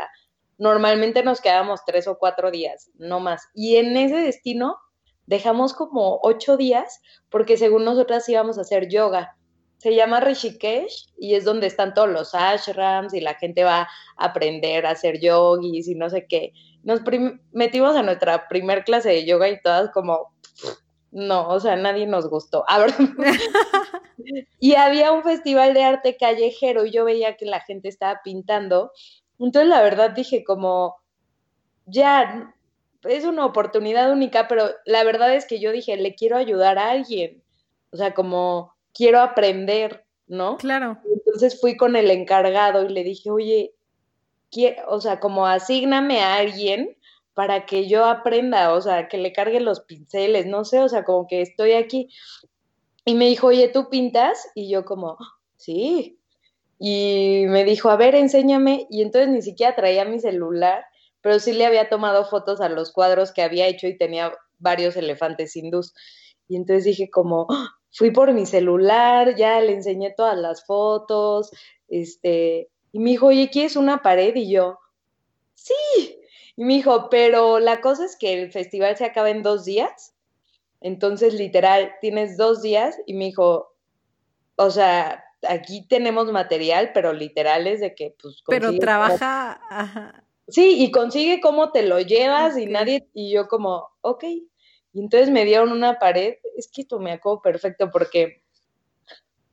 normalmente 0.58 1.22
nos 1.22 1.40
quedamos 1.40 1.84
tres 1.84 2.06
o 2.08 2.18
cuatro 2.18 2.50
días, 2.50 2.90
no 2.94 3.20
más. 3.20 3.48
Y 3.54 3.76
en 3.76 3.96
ese 3.96 4.16
destino 4.16 4.76
dejamos 5.26 5.74
como 5.74 6.20
ocho 6.22 6.56
días 6.56 7.00
porque 7.30 7.56
según 7.56 7.84
nosotras 7.84 8.28
íbamos 8.28 8.58
a 8.58 8.62
hacer 8.62 8.88
yoga. 8.88 9.36
Se 9.78 9.94
llama 9.94 10.20
Rishikesh 10.20 11.12
y 11.18 11.34
es 11.34 11.44
donde 11.44 11.66
están 11.66 11.92
todos 11.92 12.08
los 12.08 12.34
ashrams 12.34 13.12
y 13.12 13.20
la 13.20 13.34
gente 13.34 13.62
va 13.62 13.82
a 13.82 13.88
aprender 14.16 14.86
a 14.86 14.90
hacer 14.90 15.20
yogis 15.20 15.88
y 15.88 15.94
no 15.94 16.08
sé 16.08 16.26
qué. 16.26 16.52
Nos 16.82 17.02
metimos 17.52 17.94
a 17.94 18.02
nuestra 18.02 18.48
primer 18.48 18.84
clase 18.84 19.10
de 19.10 19.26
yoga 19.26 19.48
y 19.48 19.60
todas 19.60 19.90
como, 19.90 20.32
no, 21.10 21.48
o 21.48 21.60
sea, 21.60 21.76
nadie 21.76 22.06
nos 22.06 22.28
gustó. 22.28 22.64
y 24.60 24.74
había 24.74 25.12
un 25.12 25.22
festival 25.22 25.74
de 25.74 25.84
arte 25.84 26.16
callejero 26.16 26.86
y 26.86 26.90
yo 26.90 27.04
veía 27.04 27.36
que 27.36 27.44
la 27.44 27.60
gente 27.60 27.88
estaba 27.88 28.20
pintando 28.24 28.92
entonces, 29.38 29.68
la 29.68 29.82
verdad 29.82 30.10
dije 30.10 30.44
como, 30.44 30.96
ya, 31.86 32.54
es 33.04 33.24
una 33.24 33.44
oportunidad 33.44 34.12
única, 34.12 34.48
pero 34.48 34.68
la 34.84 35.04
verdad 35.04 35.34
es 35.34 35.46
que 35.46 35.60
yo 35.60 35.72
dije, 35.72 35.96
le 35.96 36.14
quiero 36.14 36.36
ayudar 36.36 36.78
a 36.78 36.90
alguien. 36.90 37.42
O 37.90 37.96
sea, 37.96 38.14
como 38.14 38.74
quiero 38.94 39.20
aprender, 39.20 40.04
¿no? 40.26 40.56
Claro. 40.56 40.98
Entonces 41.04 41.60
fui 41.60 41.76
con 41.76 41.96
el 41.96 42.10
encargado 42.10 42.84
y 42.84 42.88
le 42.88 43.04
dije, 43.04 43.30
oye, 43.30 43.74
o 44.88 45.00
sea, 45.00 45.20
como 45.20 45.46
asígname 45.46 46.20
a 46.20 46.36
alguien 46.36 46.96
para 47.34 47.66
que 47.66 47.86
yo 47.86 48.06
aprenda, 48.06 48.72
o 48.72 48.80
sea, 48.80 49.08
que 49.08 49.18
le 49.18 49.32
cargue 49.32 49.60
los 49.60 49.80
pinceles, 49.80 50.46
no 50.46 50.64
sé, 50.64 50.80
o 50.80 50.88
sea, 50.88 51.04
como 51.04 51.26
que 51.26 51.42
estoy 51.42 51.72
aquí. 51.72 52.08
Y 53.04 53.14
me 53.14 53.26
dijo, 53.26 53.48
oye, 53.48 53.68
¿tú 53.68 53.90
pintas? 53.90 54.48
Y 54.54 54.70
yo 54.70 54.86
como, 54.86 55.18
sí 55.56 56.18
y 56.78 57.44
me 57.48 57.64
dijo, 57.64 57.90
a 57.90 57.96
ver, 57.96 58.14
enséñame, 58.14 58.86
y 58.90 59.02
entonces 59.02 59.30
ni 59.30 59.42
siquiera 59.42 59.74
traía 59.74 60.04
mi 60.04 60.20
celular, 60.20 60.84
pero 61.20 61.38
sí 61.38 61.52
le 61.52 61.66
había 61.66 61.88
tomado 61.88 62.24
fotos 62.24 62.60
a 62.60 62.68
los 62.68 62.92
cuadros 62.92 63.32
que 63.32 63.42
había 63.42 63.66
hecho 63.66 63.86
y 63.86 63.96
tenía 63.96 64.32
varios 64.58 64.96
elefantes 64.96 65.56
hindús. 65.56 65.94
Y 66.48 66.56
entonces 66.56 66.84
dije 66.84 67.10
como, 67.10 67.46
¡Ah! 67.50 67.76
fui 67.96 68.10
por 68.10 68.32
mi 68.32 68.44
celular, 68.44 69.34
ya 69.36 69.60
le 69.60 69.72
enseñé 69.72 70.12
todas 70.14 70.36
las 70.36 70.64
fotos, 70.64 71.50
este, 71.88 72.68
y 72.92 72.98
me 72.98 73.10
dijo, 73.10 73.26
oye, 73.26 73.48
¿quieres 73.50 73.76
una 73.76 74.02
pared? 74.02 74.34
Y 74.34 74.52
yo, 74.52 74.78
sí. 75.54 75.74
Y 76.56 76.64
me 76.64 76.74
dijo, 76.74 77.08
pero 77.10 77.58
la 77.58 77.80
cosa 77.80 78.04
es 78.04 78.16
que 78.16 78.34
el 78.34 78.52
festival 78.52 78.96
se 78.96 79.04
acaba 79.06 79.30
en 79.30 79.42
dos 79.42 79.64
días, 79.64 80.14
entonces 80.80 81.34
literal, 81.34 81.94
tienes 82.00 82.36
dos 82.36 82.62
días, 82.62 82.96
y 83.06 83.14
me 83.14 83.26
dijo, 83.26 83.74
o 84.56 84.70
sea, 84.70 85.25
aquí 85.42 85.86
tenemos 85.86 86.30
material, 86.32 86.90
pero 86.92 87.12
literal 87.12 87.66
es 87.66 87.80
de 87.80 87.94
que, 87.94 88.14
pues. 88.20 88.42
Pero 88.46 88.76
trabaja. 88.78 90.22
Sí, 90.48 90.82
y 90.82 90.90
consigue 90.90 91.40
cómo 91.40 91.72
te 91.72 91.82
lo 91.82 92.00
llevas 92.00 92.56
y 92.56 92.66
nadie, 92.66 93.08
y 93.14 93.32
yo 93.32 93.48
como, 93.48 93.88
ok. 94.00 94.24
Y 94.24 95.00
entonces 95.00 95.30
me 95.30 95.44
dieron 95.44 95.72
una 95.72 95.98
pared, 95.98 96.36
es 96.56 96.68
que 96.68 96.82
esto 96.82 96.98
me 96.98 97.12
acuerdo 97.12 97.42
perfecto 97.42 97.90
porque, 97.90 98.42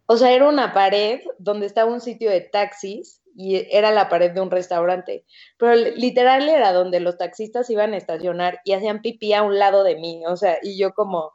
o 0.06 0.16
sea, 0.18 0.32
era 0.32 0.48
una 0.48 0.72
pared 0.72 1.22
donde 1.40 1.66
estaba 1.66 1.92
un 1.92 2.00
sitio 2.00 2.30
de 2.30 2.42
taxis 2.42 3.22
y 3.36 3.68
era 3.76 3.92
la 3.92 4.08
pared 4.08 4.32
de 4.32 4.42
un 4.42 4.52
restaurante, 4.52 5.26
pero 5.58 5.76
literal 5.76 6.48
era 6.48 6.72
donde 6.72 7.00
los 7.00 7.18
taxistas 7.18 7.70
iban 7.70 7.94
a 7.94 7.98
estacionar 7.98 8.62
y 8.64 8.74
hacían 8.74 9.02
pipí 9.02 9.34
a 9.34 9.42
un 9.42 9.58
lado 9.58 9.84
de 9.84 9.96
mí, 9.96 10.24
o 10.28 10.38
sea, 10.38 10.60
y 10.62 10.78
yo 10.78 10.94
como, 10.94 11.32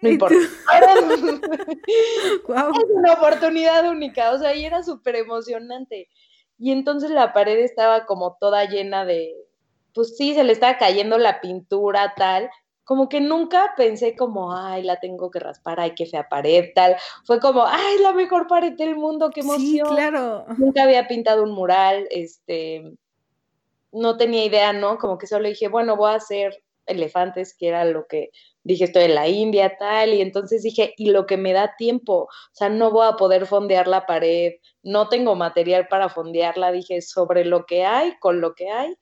no 0.00 0.08
importa. 0.08 0.36
Es 2.48 2.90
una 2.94 3.12
oportunidad 3.14 3.88
única, 3.88 4.32
o 4.32 4.38
sea, 4.38 4.54
y 4.54 4.64
era 4.64 4.82
súper 4.82 5.16
emocionante. 5.16 6.08
Y 6.58 6.72
entonces 6.72 7.10
la 7.10 7.32
pared 7.32 7.58
estaba 7.58 8.04
como 8.06 8.36
toda 8.40 8.64
llena 8.64 9.04
de, 9.04 9.34
pues 9.94 10.16
sí, 10.16 10.34
se 10.34 10.44
le 10.44 10.52
estaba 10.52 10.76
cayendo 10.76 11.18
la 11.18 11.40
pintura, 11.40 12.14
tal. 12.16 12.50
Como 12.84 13.08
que 13.08 13.20
nunca 13.20 13.74
pensé 13.76 14.16
como, 14.16 14.56
ay, 14.56 14.82
la 14.82 14.98
tengo 14.98 15.30
que 15.30 15.38
raspar, 15.38 15.78
ay, 15.78 15.94
qué 15.94 16.06
fea 16.06 16.28
pared, 16.28 16.70
tal. 16.74 16.96
Fue 17.24 17.38
como, 17.38 17.64
ay, 17.66 17.98
la 18.02 18.12
mejor 18.12 18.46
pared 18.46 18.72
del 18.72 18.96
mundo, 18.96 19.30
qué 19.30 19.40
emoción. 19.40 19.88
Sí, 19.88 19.94
claro. 19.94 20.46
Nunca 20.56 20.82
había 20.82 21.06
pintado 21.06 21.42
un 21.42 21.52
mural, 21.52 22.08
este, 22.10 22.96
no 23.92 24.16
tenía 24.16 24.44
idea, 24.44 24.72
¿no? 24.72 24.98
Como 24.98 25.18
que 25.18 25.26
solo 25.26 25.48
dije, 25.48 25.68
bueno, 25.68 25.96
voy 25.96 26.12
a 26.12 26.16
hacer 26.16 26.62
elefantes, 26.86 27.54
que 27.56 27.68
era 27.68 27.84
lo 27.84 28.06
que 28.06 28.30
dije, 28.68 28.84
estoy 28.84 29.04
en 29.04 29.14
la 29.14 29.28
India, 29.28 29.76
tal, 29.78 30.12
y 30.12 30.20
entonces 30.20 30.62
dije, 30.62 30.92
y 30.98 31.10
lo 31.10 31.26
que 31.26 31.38
me 31.38 31.54
da 31.54 31.74
tiempo, 31.78 32.24
o 32.24 32.28
sea, 32.52 32.68
no 32.68 32.90
voy 32.90 33.06
a 33.08 33.16
poder 33.16 33.46
fondear 33.46 33.88
la 33.88 34.04
pared, 34.04 34.56
no 34.82 35.08
tengo 35.08 35.34
material 35.34 35.88
para 35.88 36.10
fondearla, 36.10 36.70
dije, 36.70 37.00
sobre 37.00 37.46
lo 37.46 37.64
que 37.64 37.86
hay, 37.86 38.18
con 38.20 38.42
lo 38.42 38.54
que 38.54 38.70
hay, 38.70 38.94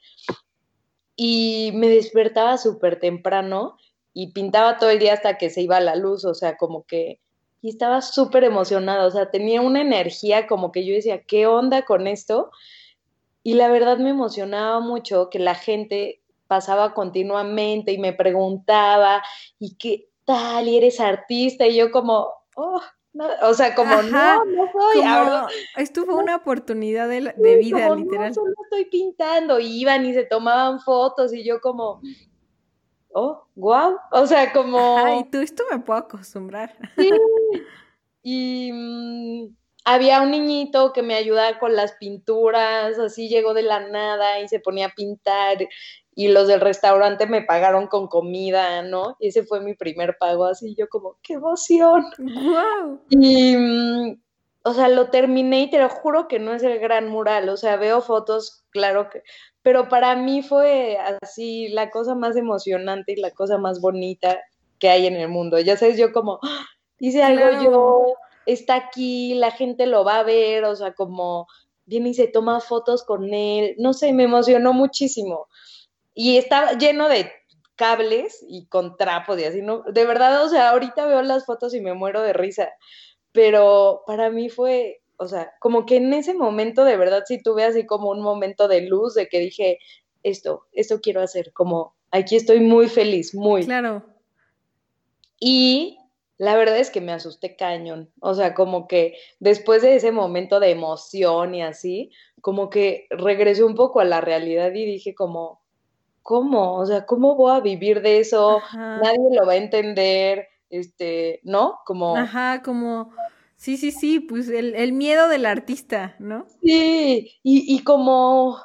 y 1.16 1.72
me 1.74 1.88
despertaba 1.88 2.58
súper 2.58 3.00
temprano 3.00 3.76
y 4.12 4.32
pintaba 4.32 4.78
todo 4.78 4.90
el 4.90 5.00
día 5.00 5.14
hasta 5.14 5.36
que 5.36 5.50
se 5.50 5.62
iba 5.62 5.80
la 5.80 5.96
luz, 5.96 6.24
o 6.24 6.34
sea, 6.34 6.56
como 6.56 6.84
que, 6.84 7.20
y 7.60 7.70
estaba 7.70 8.02
súper 8.02 8.44
emocionada, 8.44 9.04
o 9.04 9.10
sea, 9.10 9.32
tenía 9.32 9.62
una 9.62 9.80
energía 9.80 10.46
como 10.46 10.70
que 10.70 10.86
yo 10.86 10.94
decía, 10.94 11.22
¿qué 11.22 11.48
onda 11.48 11.84
con 11.84 12.06
esto? 12.06 12.52
Y 13.42 13.54
la 13.54 13.68
verdad 13.68 13.98
me 13.98 14.10
emocionaba 14.10 14.78
mucho 14.78 15.28
que 15.28 15.40
la 15.40 15.56
gente 15.56 16.20
pasaba 16.46 16.94
continuamente 16.94 17.92
y 17.92 17.98
me 17.98 18.12
preguntaba, 18.12 19.22
¿y 19.58 19.76
qué 19.76 20.08
tal? 20.24 20.68
¿Y 20.68 20.76
eres 20.76 21.00
artista? 21.00 21.66
Y 21.66 21.76
yo 21.76 21.90
como, 21.90 22.28
oh, 22.54 22.80
o 23.42 23.54
sea, 23.54 23.74
como 23.74 24.02
no, 24.02 24.44
no 24.44 24.70
soy. 24.72 25.02
esto 25.76 26.04
fue 26.04 26.16
una 26.16 26.36
oportunidad 26.36 27.08
de, 27.08 27.20
vida, 27.58 27.94
literal. 27.94 28.28
No, 28.28 28.34
solo 28.34 28.54
estoy 28.64 28.84
pintando. 28.86 29.58
Y 29.58 29.80
iban 29.80 30.04
y 30.04 30.12
se 30.12 30.24
tomaban 30.24 30.80
fotos 30.80 31.32
y 31.32 31.42
yo 31.44 31.60
como, 31.60 32.02
oh, 33.12 33.46
wow. 33.54 33.98
O 34.10 34.26
sea, 34.26 34.52
como. 34.52 34.98
Ay, 34.98 35.24
tú 35.30 35.38
esto 35.38 35.64
me 35.70 35.78
puedo 35.78 36.00
acostumbrar. 36.00 36.76
Sí. 36.96 37.10
Y 38.28 38.72
mm, 38.72 39.54
había 39.86 40.20
un 40.20 40.32
niñito 40.32 40.92
que 40.92 41.02
me 41.02 41.14
ayudaba 41.14 41.60
con 41.60 41.76
las 41.76 41.92
pinturas, 41.92 42.98
así 42.98 43.28
llegó 43.28 43.54
de 43.54 43.62
la 43.62 43.88
nada 43.88 44.40
y 44.40 44.48
se 44.48 44.58
ponía 44.58 44.86
a 44.86 44.94
pintar 44.94 45.58
y 46.16 46.28
los 46.28 46.48
del 46.48 46.60
restaurante 46.60 47.26
me 47.26 47.42
pagaron 47.42 47.86
con 47.86 48.08
comida, 48.08 48.82
¿no? 48.82 49.16
Y 49.20 49.28
ese 49.28 49.44
fue 49.44 49.60
mi 49.60 49.74
primer 49.74 50.16
pago, 50.18 50.46
así 50.46 50.74
yo 50.76 50.88
como, 50.88 51.18
qué 51.22 51.34
emoción. 51.34 52.04
Wow. 52.18 53.00
Y, 53.10 53.56
mm, 53.56 54.20
o 54.64 54.74
sea, 54.74 54.88
lo 54.88 55.10
terminé 55.10 55.60
y 55.60 55.70
te 55.70 55.78
lo 55.78 55.88
juro 55.88 56.26
que 56.26 56.40
no 56.40 56.52
es 56.52 56.64
el 56.64 56.80
gran 56.80 57.08
mural, 57.08 57.48
o 57.48 57.56
sea, 57.56 57.76
veo 57.76 58.00
fotos, 58.00 58.64
claro 58.70 59.08
que, 59.08 59.22
pero 59.62 59.88
para 59.88 60.16
mí 60.16 60.42
fue 60.42 60.98
así 61.22 61.68
la 61.68 61.90
cosa 61.90 62.16
más 62.16 62.34
emocionante 62.34 63.12
y 63.12 63.20
la 63.20 63.30
cosa 63.30 63.56
más 63.56 63.80
bonita 63.80 64.40
que 64.80 64.88
hay 64.88 65.06
en 65.06 65.14
el 65.14 65.28
mundo. 65.28 65.60
Ya 65.60 65.76
sabes, 65.76 65.96
yo 65.96 66.12
como, 66.12 66.40
¡ah! 66.42 66.66
hice 66.98 67.22
algo 67.22 67.62
yo, 67.62 68.14
está 68.46 68.76
aquí, 68.76 69.34
la 69.34 69.50
gente 69.50 69.86
lo 69.86 70.04
va 70.04 70.20
a 70.20 70.22
ver, 70.22 70.64
o 70.64 70.74
sea, 70.76 70.94
como 70.94 71.46
viene 71.84 72.10
y 72.10 72.14
se 72.14 72.28
toma 72.28 72.60
fotos 72.60 73.04
con 73.04 73.32
él, 73.32 73.74
no 73.78 73.92
sé, 73.92 74.12
me 74.12 74.24
emocionó 74.24 74.72
muchísimo 74.72 75.48
y 76.14 76.38
estaba 76.38 76.72
lleno 76.72 77.08
de 77.08 77.30
cables 77.76 78.44
y 78.48 78.66
con 78.66 78.96
trapos 78.96 79.38
y 79.38 79.44
así, 79.44 79.62
¿no? 79.62 79.82
De 79.82 80.06
verdad, 80.06 80.44
o 80.44 80.48
sea, 80.48 80.70
ahorita 80.70 81.06
veo 81.06 81.22
las 81.22 81.44
fotos 81.44 81.74
y 81.74 81.80
me 81.80 81.94
muero 81.94 82.22
de 82.22 82.32
risa, 82.32 82.70
pero 83.32 84.02
para 84.06 84.30
mí 84.30 84.48
fue, 84.48 85.02
o 85.18 85.28
sea, 85.28 85.52
como 85.60 85.84
que 85.84 85.96
en 85.96 86.12
ese 86.14 86.34
momento 86.34 86.84
de 86.84 86.96
verdad 86.96 87.24
sí 87.26 87.42
tuve 87.42 87.64
así 87.64 87.84
como 87.84 88.10
un 88.10 88.22
momento 88.22 88.66
de 88.66 88.80
luz 88.82 89.14
de 89.14 89.28
que 89.28 89.40
dije, 89.40 89.78
esto, 90.22 90.66
esto 90.72 91.00
quiero 91.00 91.20
hacer, 91.20 91.52
como 91.52 91.94
aquí 92.10 92.36
estoy 92.36 92.60
muy 92.60 92.88
feliz, 92.88 93.34
muy. 93.34 93.64
Claro. 93.64 94.04
Y 95.38 95.98
la 96.38 96.54
verdad 96.56 96.78
es 96.78 96.90
que 96.90 97.00
me 97.00 97.12
asusté 97.12 97.56
cañón, 97.56 98.10
o 98.20 98.34
sea, 98.34 98.54
como 98.54 98.86
que 98.86 99.14
después 99.40 99.82
de 99.82 99.96
ese 99.96 100.12
momento 100.12 100.60
de 100.60 100.70
emoción 100.70 101.54
y 101.54 101.62
así, 101.62 102.10
como 102.42 102.68
que 102.68 103.06
regresé 103.10 103.64
un 103.64 103.74
poco 103.74 104.00
a 104.00 104.04
la 104.04 104.20
realidad 104.20 104.72
y 104.74 104.84
dije 104.84 105.14
como, 105.14 105.62
¿cómo? 106.22 106.74
O 106.74 106.84
sea, 106.84 107.06
¿cómo 107.06 107.36
voy 107.36 107.52
a 107.56 107.60
vivir 107.60 108.02
de 108.02 108.18
eso? 108.18 108.60
Nadie 108.74 109.18
lo 109.32 109.46
va 109.46 109.52
a 109.52 109.56
entender, 109.56 110.48
este, 110.68 111.40
¿no? 111.42 111.78
Como... 111.86 112.16
Ajá, 112.16 112.62
como... 112.62 113.12
Sí, 113.54 113.78
sí, 113.78 113.90
sí, 113.90 114.20
pues 114.20 114.50
el, 114.50 114.92
miedo 114.92 115.28
del 115.28 115.46
artista, 115.46 116.16
¿no? 116.18 116.46
Sí, 116.62 117.32
y, 117.42 117.74
y 117.74 117.82
como... 117.82 118.58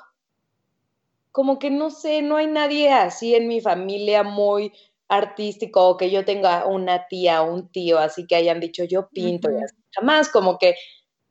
Como 1.32 1.60
que 1.60 1.72
no 1.72 1.92
sé, 1.92 2.22
no 2.22 2.36
hay 2.36 2.48
nadie 2.48 2.92
así 2.92 3.36
en 3.36 3.48
mi 3.48 3.62
familia 3.62 4.24
muy 4.24 4.74
artístico 5.12 5.90
o 5.90 5.98
que 5.98 6.10
yo 6.10 6.24
tenga 6.24 6.66
una 6.66 7.06
tía 7.08 7.42
o 7.42 7.54
un 7.54 7.70
tío 7.70 8.00
así 8.00 8.26
que 8.26 8.38
hayan 8.38 8.62
dicho 8.62 8.86
yo 8.86 9.10
pinto 9.10 9.52
y 9.52 9.62
así. 9.62 9.76
Jamás, 9.94 10.30
como 10.30 10.58
que 10.58 10.76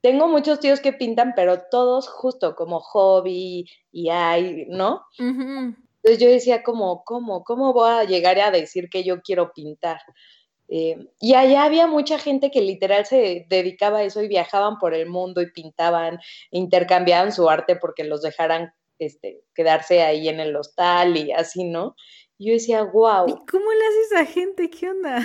tengo 0.03 0.29
muchos 0.29 0.61
tíos 0.61 0.81
que 0.81 0.93
pintan, 0.93 1.33
pero 1.35 1.63
todos 1.71 2.07
justo 2.07 2.55
como 2.55 2.81
hobby 2.81 3.67
y 3.91 4.09
hay, 4.11 4.67
¿no? 4.69 5.07
Entonces 5.19 6.19
yo 6.19 6.29
decía 6.29 6.63
como, 6.63 7.05
¿cómo? 7.05 7.43
¿Cómo 7.43 7.73
voy 7.73 7.91
a 7.91 8.05
llegar 8.05 8.39
a 8.39 8.51
decir 8.51 8.91
que 8.91 9.03
yo 9.03 9.23
quiero 9.23 9.53
pintar? 9.55 10.01
Eh, 10.69 10.97
y 11.19 11.35
allá 11.35 11.65
había 11.65 11.87
mucha 11.87 12.19
gente 12.19 12.51
que 12.51 12.61
literal 12.61 13.07
se 13.07 13.47
dedicaba 13.49 13.99
a 13.99 14.03
eso 14.05 14.23
y 14.23 14.29
viajaban 14.29 14.79
por 14.79 14.95
el 14.95 15.09
mundo 15.09 15.41
y 15.41 15.51
pintaban, 15.51 16.19
intercambiaban 16.51 17.33
su 17.33 17.49
arte 17.49 17.77
porque 17.77 18.05
los 18.05 18.21
dejaran 18.21 18.73
este, 18.99 19.43
quedarse 19.55 20.03
ahí 20.03 20.29
en 20.29 20.39
el 20.39 20.55
hostal 20.55 21.17
y 21.17 21.33
así, 21.33 21.65
¿no? 21.65 21.97
Y 22.41 22.47
yo 22.47 22.55
decía, 22.55 22.85
wow. 22.85 23.29
¿Y 23.29 23.33
cómo 23.33 23.71
le 23.71 23.87
hace 23.87 24.01
esa 24.07 24.25
gente? 24.25 24.71
¿Qué 24.71 24.89
onda? 24.89 25.23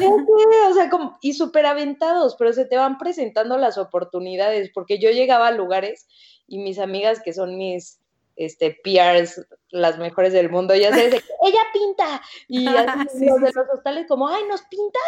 o 0.70 0.74
sea, 0.74 0.90
como, 0.90 1.18
y 1.22 1.32
súper 1.32 1.66
aventados, 1.66 2.36
pero 2.38 2.52
se 2.52 2.66
te 2.66 2.76
van 2.76 2.98
presentando 2.98 3.58
las 3.58 3.78
oportunidades, 3.78 4.70
porque 4.74 5.00
yo 5.00 5.10
llegaba 5.12 5.48
a 5.48 5.52
lugares 5.52 6.10
y 6.46 6.58
mis 6.58 6.78
amigas 6.78 7.22
que 7.24 7.32
son 7.32 7.58
mis 7.58 8.02
este, 8.36 8.78
PRs, 8.84 9.48
las 9.70 9.98
mejores 9.98 10.34
del 10.34 10.50
mundo, 10.50 10.76
ya 10.76 10.90
sabes, 10.90 11.14
ella 11.42 11.62
pinta, 11.72 12.22
y 12.50 12.68
así, 12.68 13.28
los 13.28 13.40
de 13.40 13.52
los 13.54 13.70
hostales 13.74 14.08
como, 14.10 14.28
ay, 14.28 14.44
¿nos 14.50 14.64
pintas? 14.64 15.02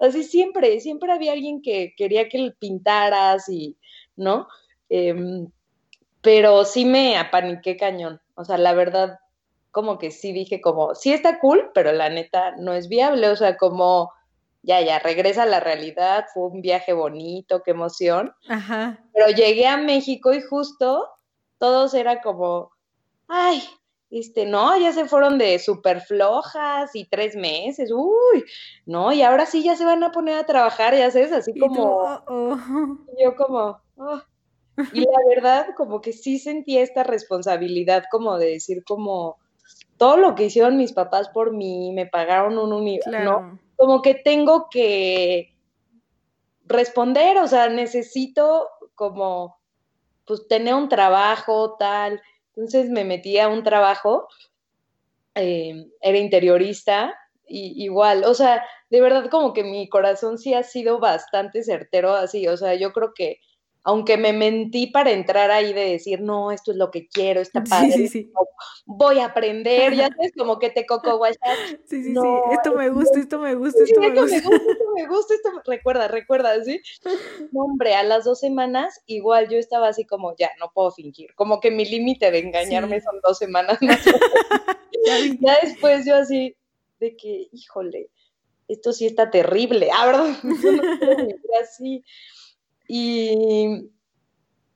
Así 0.00 0.22
siempre, 0.22 0.80
siempre 0.80 1.12
había 1.12 1.32
alguien 1.32 1.62
que 1.62 1.94
quería 1.96 2.28
que 2.28 2.52
pintaras 2.58 3.48
y, 3.48 3.78
¿no? 4.16 4.48
Em, 4.90 5.50
pero 6.20 6.66
sí 6.66 6.84
me 6.84 7.16
apaniqué 7.16 7.78
cañón, 7.78 8.20
o 8.34 8.44
sea, 8.44 8.58
la 8.58 8.74
verdad, 8.74 9.18
como 9.74 9.98
que 9.98 10.12
sí 10.12 10.32
dije 10.32 10.60
como, 10.60 10.94
sí 10.94 11.12
está 11.12 11.40
cool, 11.40 11.72
pero 11.74 11.90
la 11.90 12.08
neta 12.08 12.54
no 12.58 12.74
es 12.74 12.88
viable, 12.88 13.28
o 13.28 13.34
sea, 13.34 13.56
como, 13.56 14.12
ya, 14.62 14.80
ya, 14.80 15.00
regresa 15.00 15.42
a 15.42 15.46
la 15.46 15.58
realidad, 15.58 16.26
fue 16.32 16.46
un 16.46 16.62
viaje 16.62 16.92
bonito, 16.92 17.60
qué 17.64 17.72
emoción. 17.72 18.32
Ajá. 18.48 19.04
Pero 19.12 19.30
llegué 19.30 19.66
a 19.66 19.76
México 19.76 20.32
y 20.32 20.40
justo 20.40 21.08
todos 21.58 21.92
era 21.94 22.22
como, 22.22 22.70
ay, 23.26 23.64
este, 24.10 24.46
no, 24.46 24.78
ya 24.78 24.92
se 24.92 25.06
fueron 25.06 25.38
de 25.38 25.58
súper 25.58 26.02
flojas 26.02 26.94
y 26.94 27.04
tres 27.06 27.34
meses, 27.34 27.90
uy, 27.92 28.44
no, 28.86 29.12
y 29.12 29.22
ahora 29.22 29.44
sí 29.44 29.64
ya 29.64 29.74
se 29.74 29.84
van 29.84 30.04
a 30.04 30.12
poner 30.12 30.38
a 30.38 30.46
trabajar, 30.46 30.94
ya 30.94 31.10
sabes, 31.10 31.32
así 31.32 31.52
como, 31.58 31.82
oh, 31.82 32.20
oh. 32.28 32.58
yo 33.20 33.34
como, 33.34 33.80
oh. 33.96 34.22
y 34.92 35.00
la 35.00 35.18
verdad, 35.34 35.66
como 35.76 36.00
que 36.00 36.12
sí 36.12 36.38
sentía 36.38 36.80
esta 36.80 37.02
responsabilidad 37.02 38.04
como 38.08 38.38
de 38.38 38.50
decir 38.50 38.84
como, 38.84 39.42
todo 40.04 40.18
lo 40.18 40.34
que 40.34 40.44
hicieron 40.44 40.76
mis 40.76 40.92
papás 40.92 41.30
por 41.30 41.54
mí, 41.54 41.90
me 41.94 42.04
pagaron 42.04 42.58
un 42.58 42.74
universo, 42.74 43.10
¿no? 43.10 43.58
Como 43.76 44.02
que 44.02 44.14
tengo 44.14 44.68
que 44.68 45.56
responder, 46.66 47.38
o 47.38 47.48
sea, 47.48 47.70
necesito 47.70 48.68
como, 48.94 49.56
pues, 50.26 50.46
tener 50.46 50.74
un 50.74 50.90
trabajo, 50.90 51.76
tal, 51.78 52.20
entonces 52.48 52.90
me 52.90 53.02
metí 53.06 53.38
a 53.38 53.48
un 53.48 53.62
trabajo, 53.62 54.28
eh, 55.36 55.86
era 56.02 56.18
interiorista, 56.18 57.14
y 57.46 57.82
igual, 57.82 58.24
o 58.24 58.34
sea, 58.34 58.62
de 58.90 59.00
verdad 59.00 59.30
como 59.30 59.54
que 59.54 59.64
mi 59.64 59.88
corazón 59.88 60.36
sí 60.36 60.52
ha 60.52 60.64
sido 60.64 60.98
bastante 60.98 61.62
certero 61.62 62.12
así, 62.12 62.46
o 62.46 62.58
sea, 62.58 62.74
yo 62.74 62.92
creo 62.92 63.14
que 63.14 63.40
aunque 63.84 64.16
me 64.16 64.32
mentí 64.32 64.86
para 64.86 65.10
entrar 65.10 65.50
ahí 65.50 65.74
de 65.74 65.90
decir, 65.90 66.22
no, 66.22 66.50
esto 66.50 66.72
es 66.72 66.78
lo 66.78 66.90
que 66.90 67.06
quiero, 67.06 67.42
está 67.42 67.62
padre, 67.62 68.10
voy 68.86 69.18
a 69.18 69.26
aprender, 69.26 69.94
ya 69.94 70.08
sabes, 70.16 70.32
como 70.36 70.58
que 70.58 70.70
te 70.70 70.86
coco 70.86 71.18
guayas. 71.18 71.38
Sí, 71.84 72.02
sí, 72.02 72.14
sí, 72.14 72.28
esto 72.50 72.74
me 72.74 72.88
gusta, 72.88 73.20
esto 73.20 73.38
me 73.38 73.54
gusta, 73.54 73.84
esto, 73.84 74.00
me, 74.00 74.10
gusta. 74.10 74.36
esto 74.36 74.50
me 74.96 75.06
gusta. 75.06 75.34
Esto 75.34 75.50
recuerda, 75.66 76.08
recuerda, 76.08 76.64
¿sí? 76.64 76.80
hombre, 77.54 77.94
a 77.94 78.02
las 78.02 78.24
dos 78.24 78.40
semanas, 78.40 79.02
igual 79.06 79.50
yo 79.50 79.58
estaba 79.58 79.88
así 79.88 80.06
como, 80.06 80.34
ya, 80.36 80.50
no 80.58 80.70
puedo 80.72 80.90
fingir, 80.90 81.34
como 81.34 81.60
que 81.60 81.70
mi 81.70 81.84
límite 81.84 82.30
de 82.30 82.38
engañarme 82.38 83.02
son 83.02 83.20
dos 83.22 83.36
semanas 83.36 83.78
más. 83.82 84.02
ya 85.40 85.58
después 85.62 86.06
yo 86.06 86.16
así, 86.16 86.56
de 87.00 87.16
que, 87.16 87.48
híjole, 87.52 88.08
esto 88.66 88.94
sí 88.94 89.04
está 89.04 89.30
terrible, 89.30 89.90
ah, 89.94 90.06
¿verdad? 90.06 90.36
así. 91.62 92.02
Y 92.86 93.90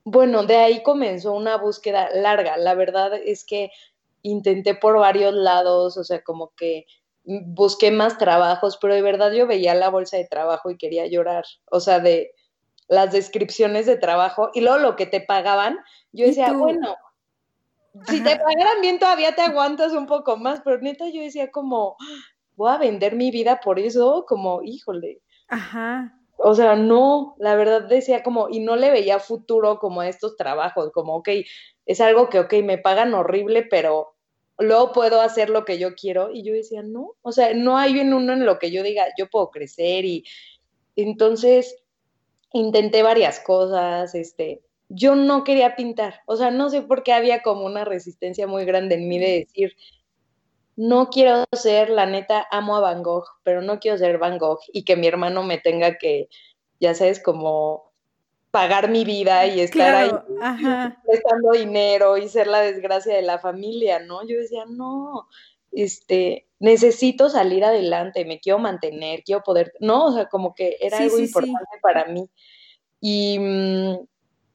bueno, 0.04 0.44
de 0.44 0.56
ahí 0.56 0.82
comenzó 0.82 1.32
una 1.32 1.56
búsqueda 1.56 2.08
larga. 2.14 2.56
La 2.56 2.74
verdad 2.74 3.12
es 3.14 3.44
que 3.44 3.70
intenté 4.22 4.74
por 4.74 4.98
varios 4.98 5.34
lados, 5.34 5.96
o 5.96 6.04
sea, 6.04 6.22
como 6.22 6.52
que 6.56 6.86
busqué 7.24 7.90
más 7.90 8.16
trabajos, 8.16 8.78
pero 8.80 8.94
de 8.94 9.02
verdad 9.02 9.32
yo 9.32 9.46
veía 9.46 9.74
la 9.74 9.90
bolsa 9.90 10.16
de 10.16 10.26
trabajo 10.26 10.70
y 10.70 10.78
quería 10.78 11.06
llorar, 11.06 11.44
o 11.70 11.78
sea, 11.78 12.00
de 12.00 12.32
las 12.88 13.12
descripciones 13.12 13.84
de 13.84 13.98
trabajo 13.98 14.50
y 14.54 14.62
luego 14.62 14.78
lo 14.78 14.96
que 14.96 15.04
te 15.04 15.20
pagaban, 15.20 15.78
yo 16.12 16.24
decía, 16.24 16.52
bueno, 16.52 16.96
si 18.06 18.22
te 18.22 18.36
pagaran 18.36 18.80
bien 18.80 18.98
todavía 18.98 19.34
te 19.34 19.42
aguantas 19.42 19.92
un 19.92 20.06
poco 20.06 20.38
más, 20.38 20.62
pero 20.64 20.78
neta 20.78 21.06
yo 21.10 21.20
decía 21.20 21.50
como, 21.50 21.96
voy 22.56 22.70
a 22.72 22.78
vender 22.78 23.14
mi 23.14 23.30
vida 23.30 23.60
por 23.60 23.78
eso, 23.78 24.24
como, 24.26 24.62
híjole. 24.62 25.20
Ajá 25.48 26.17
o 26.38 26.54
sea, 26.54 26.76
no, 26.76 27.36
la 27.38 27.56
verdad 27.56 27.82
decía 27.88 28.22
como, 28.22 28.48
y 28.48 28.60
no 28.60 28.76
le 28.76 28.90
veía 28.90 29.18
futuro 29.18 29.78
como 29.78 30.00
a 30.00 30.08
estos 30.08 30.36
trabajos, 30.36 30.90
como, 30.92 31.16
ok, 31.16 31.28
es 31.86 32.00
algo 32.00 32.28
que, 32.28 32.38
ok, 32.40 32.54
me 32.64 32.78
pagan 32.78 33.14
horrible, 33.14 33.64
pero 33.64 34.14
luego 34.58 34.92
puedo 34.92 35.20
hacer 35.20 35.50
lo 35.50 35.64
que 35.64 35.78
yo 35.78 35.94
quiero. 35.94 36.30
Y 36.32 36.44
yo 36.44 36.52
decía, 36.54 36.82
no, 36.82 37.14
o 37.22 37.32
sea, 37.32 37.54
no 37.54 37.76
hay 37.78 38.00
en 38.00 38.14
uno 38.14 38.32
en 38.34 38.46
lo 38.46 38.58
que 38.58 38.70
yo 38.70 38.82
diga, 38.82 39.06
yo 39.18 39.28
puedo 39.28 39.50
crecer 39.50 40.04
y 40.04 40.24
entonces 40.96 41.76
intenté 42.52 43.02
varias 43.02 43.40
cosas, 43.40 44.14
este, 44.14 44.62
yo 44.88 45.14
no 45.14 45.44
quería 45.44 45.76
pintar, 45.76 46.22
o 46.26 46.36
sea, 46.36 46.50
no 46.50 46.70
sé 46.70 46.82
por 46.82 47.02
qué 47.02 47.12
había 47.12 47.42
como 47.42 47.66
una 47.66 47.84
resistencia 47.84 48.46
muy 48.46 48.64
grande 48.64 48.94
en 48.96 49.08
mí 49.08 49.18
de 49.18 49.40
decir, 49.40 49.76
no 50.78 51.10
quiero 51.10 51.44
ser, 51.52 51.90
la 51.90 52.06
neta, 52.06 52.46
amo 52.52 52.76
a 52.76 52.80
Van 52.80 53.02
Gogh, 53.02 53.24
pero 53.42 53.62
no 53.62 53.80
quiero 53.80 53.98
ser 53.98 54.18
Van 54.18 54.38
Gogh 54.38 54.60
y 54.72 54.84
que 54.84 54.96
mi 54.96 55.08
hermano 55.08 55.42
me 55.42 55.58
tenga 55.58 55.98
que 55.98 56.28
ya 56.80 56.94
sabes, 56.94 57.20
como 57.20 57.92
pagar 58.50 58.88
mi 58.88 59.04
vida 59.04 59.46
y 59.46 59.60
estar 59.60 59.94
ahí 59.94 60.10
prestando 61.04 61.50
dinero 61.52 62.16
y 62.16 62.28
ser 62.28 62.46
la 62.46 62.60
desgracia 62.60 63.14
de 63.14 63.22
la 63.22 63.38
familia, 63.38 63.98
¿no? 63.98 64.26
Yo 64.26 64.38
decía, 64.38 64.64
no, 64.66 65.28
este, 65.72 66.46
necesito 66.58 67.28
salir 67.28 67.64
adelante, 67.64 68.24
me 68.24 68.40
quiero 68.40 68.58
mantener, 68.58 69.22
quiero 69.24 69.42
poder, 69.42 69.72
no, 69.80 70.06
o 70.06 70.12
sea, 70.12 70.28
como 70.28 70.54
que 70.54 70.76
era 70.80 70.98
algo 70.98 71.18
importante 71.18 71.78
para 71.82 72.06
mí. 72.06 72.30
Y 73.00 73.38
mm, 73.38 73.98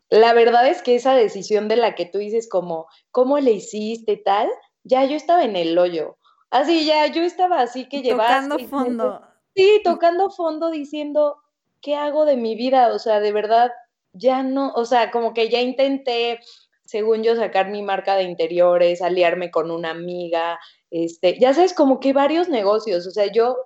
la 0.09 0.33
verdad 0.33 0.67
es 0.67 0.81
que 0.81 0.95
esa 0.95 1.15
decisión 1.15 1.67
de 1.67 1.75
la 1.75 1.95
que 1.95 2.05
tú 2.05 2.17
dices 2.17 2.49
como, 2.49 2.87
¿cómo 3.11 3.39
le 3.39 3.51
hiciste 3.51 4.17
tal? 4.17 4.49
Ya 4.83 5.05
yo 5.05 5.15
estaba 5.15 5.43
en 5.43 5.55
el 5.55 5.77
hoyo. 5.77 6.17
Así, 6.49 6.85
ya 6.85 7.07
yo 7.07 7.23
estaba 7.23 7.61
así 7.61 7.87
que 7.87 8.01
llevaba... 8.01 8.41
Tocando 8.41 8.59
fondo. 8.67 9.21
Sí, 9.55 9.81
tocando 9.83 10.29
fondo 10.29 10.71
diciendo, 10.71 11.37
¿qué 11.81 11.95
hago 11.95 12.25
de 12.25 12.37
mi 12.37 12.55
vida? 12.55 12.93
O 12.93 12.99
sea, 12.99 13.19
de 13.19 13.31
verdad, 13.31 13.71
ya 14.13 14.43
no, 14.43 14.71
o 14.73 14.85
sea, 14.85 15.11
como 15.11 15.33
que 15.33 15.49
ya 15.49 15.61
intenté, 15.61 16.39
según 16.85 17.23
yo, 17.23 17.35
sacar 17.35 17.69
mi 17.69 17.81
marca 17.81 18.15
de 18.15 18.23
interiores, 18.23 19.01
aliarme 19.01 19.51
con 19.51 19.71
una 19.71 19.91
amiga, 19.91 20.59
este, 20.91 21.39
ya 21.39 21.53
sabes, 21.53 21.73
como 21.73 21.99
que 21.99 22.13
varios 22.13 22.49
negocios, 22.49 23.07
o 23.07 23.11
sea, 23.11 23.31
yo 23.31 23.57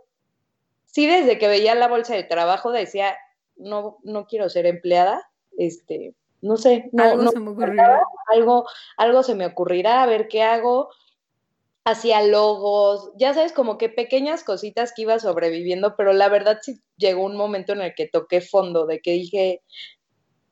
sí 0.86 1.06
desde 1.06 1.38
que 1.38 1.48
veía 1.48 1.76
la 1.76 1.88
bolsa 1.88 2.16
de 2.16 2.24
trabajo 2.24 2.72
decía, 2.72 3.18
no, 3.58 3.98
no 4.04 4.28
quiero 4.28 4.50
ser 4.50 4.66
empleada, 4.66 5.30
este, 5.58 6.16
no 6.42 6.58
sé, 6.58 6.90
no, 6.94 7.04
algo 7.04 7.32
se 7.32 7.40
me 7.40 7.52
ocurrirá. 7.52 8.02
Algo, 8.34 8.68
algo 8.98 9.24
se 9.24 9.36
me 9.36 9.46
ocurrirá, 9.46 10.04
a 10.04 10.06
ver 10.06 10.28
qué 10.28 10.44
hago, 10.44 10.90
hacía 11.88 12.22
logos, 12.22 13.12
ya 13.16 13.34
sabes, 13.34 13.54
como 13.54 13.78
que 13.78 13.88
pequeñas 13.88 14.44
cositas 14.44 14.92
que 14.94 15.04
iba 15.04 15.20
sobreviviendo, 15.20 15.96
pero 15.96 16.12
la 16.12 16.28
verdad 16.28 16.60
sí 16.62 16.82
llegó 16.98 17.24
un 17.24 17.38
momento 17.38 17.72
en 17.72 17.82
el 17.82 17.96
que 17.96 18.08
toqué 18.08 18.42
fondo, 18.42 18.86
de 18.86 19.00
que 19.00 19.14
dije, 19.14 19.62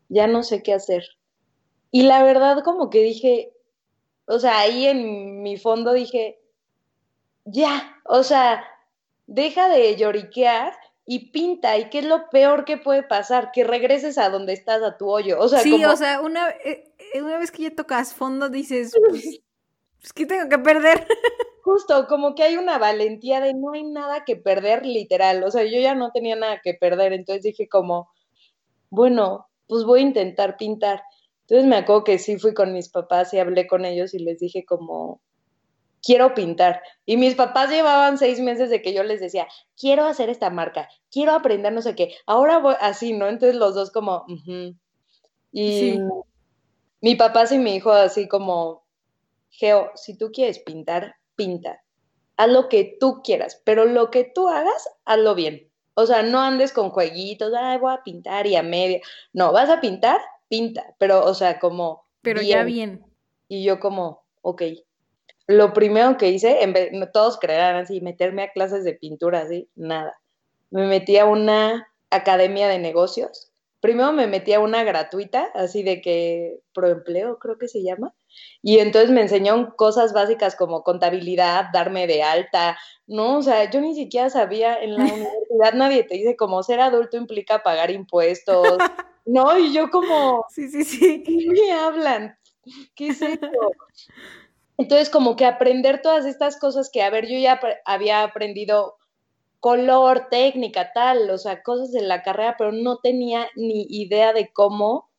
ya 0.07 0.27
no 0.27 0.43
sé 0.43 0.63
qué 0.63 0.73
hacer. 0.73 1.03
Y 1.91 2.03
la 2.03 2.23
verdad 2.23 2.63
como 2.63 2.89
que 2.89 3.01
dije, 3.01 3.51
o 4.27 4.39
sea, 4.39 4.59
ahí 4.59 4.85
en 4.85 5.43
mi 5.43 5.57
fondo 5.57 5.91
dije, 5.91 6.39
ya, 7.43 7.99
o 8.05 8.23
sea, 8.23 8.63
deja 9.27 9.67
de 9.67 9.93
lloriquear 9.97 10.71
y 11.05 11.31
pinta. 11.31 11.77
¿Y 11.77 11.89
qué 11.89 11.99
es 11.99 12.05
lo 12.05 12.29
peor 12.29 12.63
que 12.63 12.77
puede 12.77 13.03
pasar? 13.03 13.51
Que 13.51 13.65
regreses 13.65 14.17
a 14.17 14.29
donde 14.29 14.53
estás, 14.53 14.81
a 14.83 14.97
tu 14.97 15.09
hoyo. 15.09 15.37
O 15.39 15.49
sea, 15.49 15.59
sí, 15.59 15.83
o 15.83 15.97
sea, 15.97 16.21
una, 16.21 16.49
eh, 16.63 16.93
una 17.21 17.37
vez 17.37 17.51
que 17.51 17.63
ya 17.63 17.75
tocas 17.75 18.13
fondo 18.13 18.47
dices, 18.47 18.93
pues, 19.09 19.41
pues, 20.05 20.13
¿qué 20.13 20.25
tengo 20.27 20.49
que 20.49 20.59
perder? 20.59 21.07
Justo, 21.63 22.05
como 22.07 22.35
que 22.35 22.43
hay 22.43 22.57
una 22.57 22.77
valentía 22.77 23.41
de 23.41 23.55
no 23.55 23.73
hay 23.73 23.83
nada 23.83 24.23
que 24.23 24.35
perder, 24.35 24.85
literal. 24.85 25.43
O 25.43 25.49
sea, 25.49 25.63
yo 25.63 25.79
ya 25.79 25.95
no 25.95 26.11
tenía 26.11 26.35
nada 26.35 26.61
que 26.63 26.75
perder, 26.75 27.11
entonces 27.11 27.41
dije 27.41 27.67
como, 27.67 28.11
bueno, 28.91 29.47
pues 29.67 29.83
voy 29.83 30.01
a 30.01 30.03
intentar 30.03 30.57
pintar. 30.57 31.01
Entonces 31.41 31.67
me 31.67 31.77
acuerdo 31.77 32.03
que 32.03 32.19
sí 32.19 32.37
fui 32.37 32.53
con 32.53 32.71
mis 32.71 32.89
papás 32.89 33.33
y 33.33 33.39
hablé 33.39 33.65
con 33.65 33.83
ellos 33.83 34.13
y 34.13 34.19
les 34.19 34.37
dije 34.37 34.63
como, 34.63 35.21
quiero 36.03 36.35
pintar. 36.35 36.83
Y 37.07 37.17
mis 37.17 37.33
papás 37.33 37.71
llevaban 37.71 38.19
seis 38.19 38.39
meses 38.39 38.69
de 38.69 38.83
que 38.83 38.93
yo 38.93 39.01
les 39.03 39.19
decía, 39.19 39.47
quiero 39.75 40.05
hacer 40.05 40.29
esta 40.29 40.51
marca, 40.51 40.87
quiero 41.09 41.31
aprender 41.31 41.73
no 41.73 41.81
sé 41.81 41.95
qué. 41.95 42.13
Ahora 42.27 42.59
voy 42.59 42.75
así, 42.79 43.13
¿no? 43.13 43.27
Entonces 43.27 43.55
los 43.55 43.73
dos 43.73 43.89
como, 43.89 44.23
y 45.51 45.99
mi 47.01 47.15
papá 47.15 47.47
sí 47.47 47.57
me 47.57 47.71
dijo 47.71 47.91
así 47.91 48.27
como, 48.27 48.84
Geo, 49.57 49.91
si 49.95 50.17
tú 50.17 50.31
quieres 50.31 50.59
pintar, 50.59 51.15
pinta. 51.35 51.81
Haz 52.37 52.49
lo 52.49 52.67
que 52.67 52.97
tú 52.99 53.21
quieras, 53.23 53.61
pero 53.63 53.85
lo 53.85 54.11
que 54.11 54.25
tú 54.25 54.49
hagas, 54.49 54.89
hazlo 55.05 55.35
bien. 55.35 55.69
O 55.93 56.05
sea, 56.05 56.23
no 56.23 56.41
andes 56.41 56.73
con 56.73 56.89
jueguitos, 56.89 57.53
ay, 57.57 57.77
voy 57.77 57.93
a 57.93 58.03
pintar 58.03 58.47
y 58.47 58.57
a 58.57 58.63
media. 58.63 58.99
No, 59.31 59.53
vas 59.53 59.69
a 59.69 59.79
pintar, 59.79 60.19
pinta, 60.49 60.93
pero, 60.97 61.23
o 61.23 61.33
sea, 61.33 61.59
como. 61.59 62.05
Pero 62.21 62.41
ya 62.41 62.63
bien. 62.63 63.05
Y 63.47 63.63
yo, 63.63 63.79
como, 63.79 64.25
ok. 64.41 64.63
Lo 65.47 65.71
primero 65.73 66.17
que 66.17 66.29
hice, 66.29 66.63
en 66.63 66.73
vez, 66.73 66.91
todos 67.13 67.37
creerán 67.37 67.77
así, 67.77 68.01
meterme 68.01 68.43
a 68.43 68.51
clases 68.51 68.83
de 68.83 68.95
pintura, 68.95 69.41
así, 69.41 69.69
nada. 69.75 70.19
Me 70.69 70.87
metí 70.87 71.17
a 71.17 71.25
una 71.25 71.87
academia 72.09 72.67
de 72.67 72.79
negocios. 72.79 73.53
Primero 73.85 74.13
me 74.13 74.25
metí 74.25 74.51
a 74.51 74.59
una 74.59 74.83
gratuita, 74.83 75.51
así 75.53 75.83
de 75.83 76.01
que, 76.01 76.59
proempleo, 76.73 77.37
creo 77.37 77.59
que 77.59 77.67
se 77.67 77.83
llama 77.83 78.15
y 78.63 78.79
entonces 78.79 79.11
me 79.11 79.21
enseñó 79.21 79.75
cosas 79.75 80.11
básicas 80.11 80.55
como 80.55 80.81
contabilidad, 80.81 81.65
darme 81.71 82.07
de 82.07 82.23
alta, 82.23 82.79
¿no? 83.05 83.37
O 83.37 83.41
sea, 83.43 83.69
yo 83.69 83.79
ni 83.81 83.93
siquiera 83.93 84.31
sabía, 84.31 84.81
en 84.81 84.95
la 84.95 85.03
universidad 85.13 85.73
nadie 85.75 86.03
te 86.03 86.15
dice 86.15 86.35
como 86.35 86.63
ser 86.63 86.79
adulto 86.79 87.15
implica 87.15 87.61
pagar 87.61 87.91
impuestos, 87.91 88.65
¿no? 89.25 89.55
Y 89.55 89.71
yo 89.71 89.91
como, 89.91 90.43
sí, 90.49 90.67
sí, 90.67 90.83
sí. 90.83 91.21
¿qué 91.21 91.45
me 91.53 91.71
hablan? 91.71 92.39
¿Qué 92.95 93.09
es 93.09 93.21
esto? 93.21 93.47
Entonces, 94.79 95.11
como 95.11 95.35
que 95.35 95.45
aprender 95.45 96.01
todas 96.01 96.25
estas 96.25 96.57
cosas 96.57 96.89
que, 96.91 97.03
a 97.03 97.11
ver, 97.11 97.27
yo 97.27 97.37
ya 97.37 97.59
había 97.85 98.23
aprendido 98.23 98.97
color, 99.65 100.27
técnica, 100.29 100.91
tal, 100.93 101.27
o 101.31 101.39
sea, 101.39 101.63
cosas 101.63 101.91
de 101.91 102.03
la 102.03 102.21
carrera, 102.21 102.53
pero 102.55 102.71
no 102.71 102.99
tenía 102.99 103.47
ni 103.55 103.87
idea 103.89 104.31
de 104.31 104.53
cómo 104.53 105.09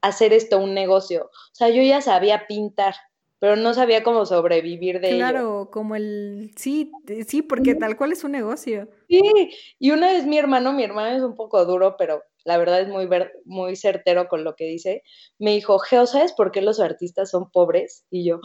hacer 0.00 0.32
esto 0.32 0.58
un 0.60 0.72
negocio. 0.72 1.26
O 1.26 1.54
sea, 1.54 1.68
yo 1.68 1.82
ya 1.82 2.00
sabía 2.00 2.46
pintar, 2.46 2.94
pero 3.38 3.54
no 3.54 3.74
sabía 3.74 4.02
cómo 4.02 4.24
sobrevivir 4.24 4.98
de 4.98 5.10
claro, 5.10 5.38
Claro, 5.38 5.70
como 5.70 5.94
el, 5.94 6.52
sí, 6.56 6.90
sí, 7.26 7.42
porque 7.42 7.74
tal 7.74 7.98
cual 7.98 8.12
es 8.12 8.24
un 8.24 8.32
negocio. 8.32 8.88
Sí, 9.10 9.20
y 9.78 9.90
una 9.90 10.10
vez 10.10 10.24
mi 10.24 10.38
hermano, 10.38 10.72
mi 10.72 10.84
hermano 10.84 11.14
es 11.14 11.22
un 11.22 11.34
poco 11.34 11.62
duro, 11.66 11.96
pero 11.98 12.22
la 12.46 12.56
verdad 12.56 12.80
es 12.80 12.88
muy, 12.88 13.06
muy 13.44 13.76
certero 13.76 14.26
con 14.26 14.42
lo 14.42 14.56
que 14.56 14.64
dice, 14.64 15.02
me 15.38 15.50
dijo, 15.50 15.78
Geo, 15.78 16.06
¿sabes 16.06 16.32
por 16.32 16.50
qué 16.50 16.62
los 16.62 16.80
artistas 16.80 17.28
son 17.28 17.50
pobres? 17.50 18.06
Y 18.08 18.24
yo, 18.24 18.40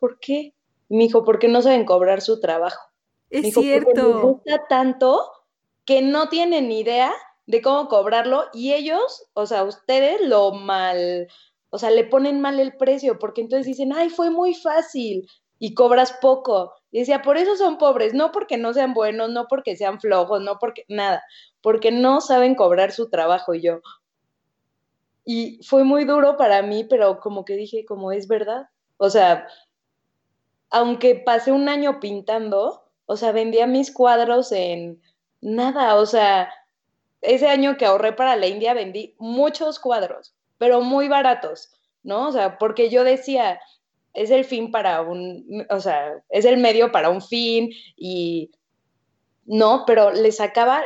¿por 0.00 0.18
qué? 0.18 0.54
Me 0.88 1.04
dijo, 1.04 1.26
porque 1.26 1.48
no 1.48 1.60
saben 1.60 1.84
cobrar 1.84 2.22
su 2.22 2.40
trabajo. 2.40 2.87
Es 3.30 3.54
cierto. 3.54 3.92
Les 3.94 4.22
gusta 4.22 4.66
tanto 4.68 5.30
que 5.84 6.02
no 6.02 6.28
tienen 6.28 6.68
ni 6.68 6.80
idea 6.80 7.12
de 7.46 7.62
cómo 7.62 7.88
cobrarlo 7.88 8.44
y 8.52 8.74
ellos, 8.74 9.26
o 9.32 9.46
sea, 9.46 9.64
ustedes 9.64 10.20
lo 10.20 10.52
mal, 10.52 11.28
o 11.70 11.78
sea, 11.78 11.90
le 11.90 12.04
ponen 12.04 12.40
mal 12.40 12.60
el 12.60 12.76
precio 12.76 13.18
porque 13.18 13.40
entonces 13.40 13.66
dicen, 13.66 13.92
ay, 13.92 14.10
fue 14.10 14.30
muy 14.30 14.54
fácil 14.54 15.26
y 15.58 15.74
cobras 15.74 16.12
poco. 16.20 16.74
Y 16.90 17.00
decía, 17.00 17.22
por 17.22 17.36
eso 17.36 17.56
son 17.56 17.78
pobres, 17.78 18.14
no 18.14 18.32
porque 18.32 18.56
no 18.56 18.72
sean 18.72 18.94
buenos, 18.94 19.30
no 19.30 19.46
porque 19.48 19.76
sean 19.76 20.00
flojos, 20.00 20.42
no 20.42 20.58
porque 20.58 20.84
nada, 20.88 21.22
porque 21.62 21.90
no 21.90 22.20
saben 22.20 22.54
cobrar 22.54 22.92
su 22.92 23.08
trabajo 23.10 23.54
y 23.54 23.62
yo. 23.62 23.80
Y 25.24 25.60
fue 25.62 25.84
muy 25.84 26.04
duro 26.04 26.36
para 26.36 26.62
mí, 26.62 26.84
pero 26.84 27.20
como 27.20 27.44
que 27.44 27.54
dije, 27.54 27.84
como 27.84 28.12
es 28.12 28.28
verdad. 28.28 28.68
O 28.96 29.10
sea, 29.10 29.46
aunque 30.70 31.14
pasé 31.14 31.52
un 31.52 31.68
año 31.68 32.00
pintando, 32.00 32.87
o 33.10 33.16
sea, 33.16 33.32
vendía 33.32 33.66
mis 33.66 33.90
cuadros 33.90 34.52
en 34.52 35.00
nada, 35.40 35.94
o 35.94 36.04
sea, 36.04 36.52
ese 37.22 37.48
año 37.48 37.78
que 37.78 37.86
ahorré 37.86 38.12
para 38.12 38.36
la 38.36 38.46
India 38.46 38.74
vendí 38.74 39.14
muchos 39.18 39.78
cuadros, 39.78 40.34
pero 40.58 40.82
muy 40.82 41.08
baratos, 41.08 41.70
¿no? 42.02 42.28
O 42.28 42.32
sea, 42.32 42.58
porque 42.58 42.90
yo 42.90 43.04
decía, 43.04 43.60
es 44.12 44.30
el 44.30 44.44
fin 44.44 44.70
para 44.70 45.00
un, 45.00 45.66
o 45.70 45.80
sea, 45.80 46.22
es 46.28 46.44
el 46.44 46.58
medio 46.58 46.92
para 46.92 47.08
un 47.08 47.22
fin 47.22 47.70
y 47.96 48.50
no, 49.46 49.84
pero 49.86 50.12
le 50.12 50.30
sacaba 50.30 50.82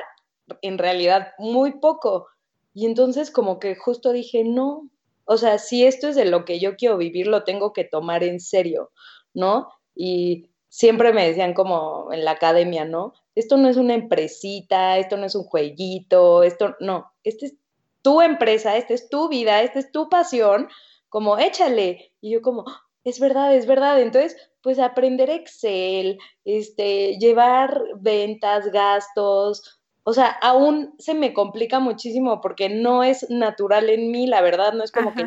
en 0.61 0.79
realidad 0.79 1.33
muy 1.39 1.81
poco. 1.81 2.29
Y 2.73 2.87
entonces 2.87 3.33
como 3.33 3.59
que 3.59 3.75
justo 3.75 4.13
dije, 4.13 4.45
no, 4.45 4.89
o 5.25 5.37
sea, 5.39 5.59
si 5.59 5.85
esto 5.85 6.07
es 6.07 6.15
de 6.15 6.27
lo 6.27 6.45
que 6.45 6.61
yo 6.61 6.77
quiero 6.77 6.99
vivir, 6.99 7.27
lo 7.27 7.43
tengo 7.43 7.73
que 7.73 7.83
tomar 7.83 8.23
en 8.23 8.39
serio, 8.39 8.93
¿no? 9.35 9.67
Y 9.97 10.52
siempre 10.73 11.13
me 11.13 11.27
decían 11.29 11.53
como 11.53 12.13
en 12.13 12.25
la 12.25 12.31
academia, 12.31 12.87
¿no? 12.87 13.13
esto 13.35 13.57
no 13.57 13.69
es 13.69 13.77
una 13.77 13.95
empresita, 13.95 14.99
esto 14.99 15.17
no 15.17 15.27
es 15.27 15.35
un 15.35 15.45
jueguito, 15.45 16.43
esto 16.43 16.77
no, 16.81 17.13
esta 17.25 17.47
es 17.47 17.55
tu 18.03 18.21
empresa, 18.21 18.77
esta 18.77 18.95
es 18.95 19.09
tu 19.09 19.29
vida, 19.29 19.63
esta 19.63 19.79
es 19.79 19.93
tu 19.93 20.09
pasión, 20.09 20.69
como 21.09 21.39
échale. 21.39 22.13
Y 22.21 22.33
yo 22.33 22.43
como, 22.43 22.65
es 23.05 23.21
verdad, 23.21 23.55
es 23.55 23.67
verdad. 23.67 24.01
Entonces, 24.01 24.37
pues 24.61 24.79
aprender 24.79 25.31
Excel, 25.31 26.19
este, 26.45 27.17
llevar 27.19 27.81
ventas, 28.01 28.71
gastos, 28.71 29.81
o 30.05 30.13
sea, 30.13 30.31
aún 30.43 30.95
se 30.99 31.15
me 31.15 31.33
complica 31.33 31.79
muchísimo 31.79 32.41
porque 32.41 32.69
no 32.69 33.05
es 33.05 33.31
natural 33.31 33.89
en 33.89 34.11
mí, 34.11 34.27
la 34.27 34.41
verdad, 34.41 34.73
no 34.73 34.83
es 34.83 34.91
como 34.91 35.15
que 35.15 35.25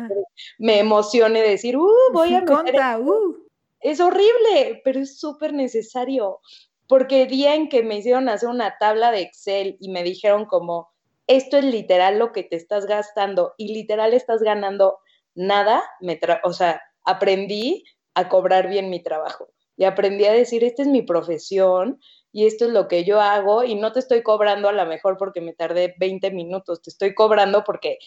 me 0.58 0.78
emocione 0.78 1.40
decir, 1.40 1.78
uh, 1.78 1.90
voy 2.12 2.34
a 2.34 2.40
meter... 2.64 3.00
uh. 3.00 3.45
Es 3.80 4.00
horrible, 4.00 4.80
pero 4.84 5.00
es 5.00 5.18
súper 5.18 5.52
necesario 5.52 6.40
porque 6.88 7.22
el 7.22 7.28
día 7.28 7.54
en 7.54 7.68
que 7.68 7.82
me 7.82 7.98
hicieron 7.98 8.28
hacer 8.28 8.48
una 8.48 8.76
tabla 8.78 9.10
de 9.10 9.20
Excel 9.22 9.76
y 9.80 9.90
me 9.90 10.02
dijeron 10.02 10.46
como, 10.46 10.88
esto 11.26 11.56
es 11.56 11.64
literal 11.64 12.18
lo 12.18 12.32
que 12.32 12.44
te 12.44 12.56
estás 12.56 12.86
gastando 12.86 13.54
y 13.56 13.74
literal 13.74 14.14
estás 14.14 14.42
ganando 14.42 14.98
nada, 15.34 15.82
me 16.00 16.18
o 16.44 16.52
sea, 16.52 16.80
aprendí 17.04 17.84
a 18.14 18.28
cobrar 18.28 18.68
bien 18.68 18.88
mi 18.90 19.02
trabajo 19.02 19.48
y 19.76 19.84
aprendí 19.84 20.24
a 20.24 20.32
decir, 20.32 20.64
esta 20.64 20.82
es 20.82 20.88
mi 20.88 21.02
profesión 21.02 22.00
y 22.32 22.46
esto 22.46 22.66
es 22.66 22.70
lo 22.70 22.88
que 22.88 23.04
yo 23.04 23.20
hago 23.20 23.64
y 23.64 23.74
no 23.74 23.92
te 23.92 23.98
estoy 23.98 24.22
cobrando 24.22 24.68
a 24.68 24.72
lo 24.72 24.86
mejor 24.86 25.16
porque 25.18 25.40
me 25.40 25.52
tardé 25.52 25.94
20 25.98 26.30
minutos, 26.30 26.82
te 26.82 26.90
estoy 26.90 27.14
cobrando 27.14 27.64
porque 27.64 27.98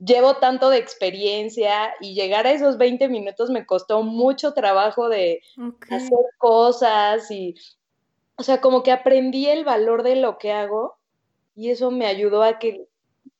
llevo 0.00 0.36
tanto 0.36 0.70
de 0.70 0.78
experiencia 0.78 1.94
y 2.00 2.14
llegar 2.14 2.46
a 2.46 2.52
esos 2.52 2.78
20 2.78 3.08
minutos 3.08 3.50
me 3.50 3.66
costó 3.66 4.02
mucho 4.02 4.54
trabajo 4.54 5.08
de 5.08 5.42
hacer 5.90 6.18
cosas 6.38 7.30
y, 7.30 7.54
o 8.36 8.42
sea, 8.42 8.60
como 8.60 8.82
que 8.82 8.92
aprendí 8.92 9.46
el 9.46 9.64
valor 9.64 10.02
de 10.02 10.16
lo 10.16 10.38
que 10.38 10.52
hago 10.52 10.98
y 11.54 11.70
eso 11.70 11.90
me 11.90 12.06
ayudó 12.06 12.42
a 12.42 12.58
que 12.58 12.86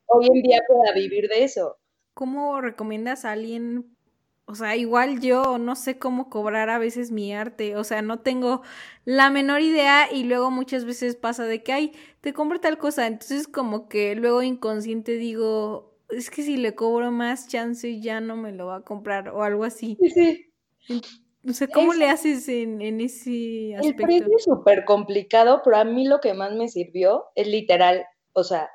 hoy 0.06 0.26
en 0.26 0.42
día 0.42 0.60
pueda 0.68 0.92
vivir 0.92 1.28
de 1.28 1.44
eso. 1.44 1.78
¿Cómo 2.12 2.60
recomiendas 2.60 3.24
a 3.24 3.32
alguien? 3.32 3.96
O 4.44 4.54
sea, 4.54 4.76
igual 4.76 5.20
yo 5.20 5.58
no 5.58 5.76
sé 5.76 5.98
cómo 5.98 6.28
cobrar 6.28 6.68
a 6.68 6.78
veces 6.78 7.12
mi 7.12 7.32
arte, 7.32 7.76
o 7.76 7.84
sea, 7.84 8.02
no 8.02 8.18
tengo 8.18 8.62
la 9.04 9.30
menor 9.30 9.60
idea 9.62 10.12
y 10.12 10.24
luego 10.24 10.50
muchas 10.50 10.84
veces 10.84 11.14
pasa 11.14 11.44
de 11.44 11.62
que, 11.62 11.72
ay, 11.72 11.92
te 12.20 12.34
compro 12.34 12.60
tal 12.60 12.76
cosa, 12.76 13.06
entonces 13.06 13.46
como 13.46 13.88
que 13.88 14.16
luego 14.16 14.42
inconsciente 14.42 15.12
digo, 15.12 15.89
es 16.10 16.30
que 16.30 16.42
si 16.42 16.56
le 16.56 16.74
cobro 16.74 17.10
más 17.10 17.48
chance 17.48 18.00
ya 18.00 18.20
no 18.20 18.36
me 18.36 18.52
lo 18.52 18.66
va 18.66 18.76
a 18.76 18.82
comprar 18.82 19.28
o 19.28 19.42
algo 19.42 19.64
así. 19.64 19.96
Sí, 20.00 20.10
sí. 20.10 21.02
No 21.42 21.54
sé, 21.54 21.68
¿cómo 21.68 21.94
le 21.94 22.08
haces 22.08 22.48
en, 22.48 22.82
en, 22.82 23.00
ese 23.00 23.74
aspecto? 23.76 24.02
El 24.02 24.08
precio 24.08 24.36
es 24.36 24.44
súper 24.44 24.84
complicado, 24.84 25.62
pero 25.64 25.78
a 25.78 25.84
mí 25.84 26.06
lo 26.06 26.20
que 26.20 26.34
más 26.34 26.52
me 26.52 26.68
sirvió 26.68 27.26
es 27.34 27.46
literal, 27.46 28.04
o 28.34 28.44
sea, 28.44 28.70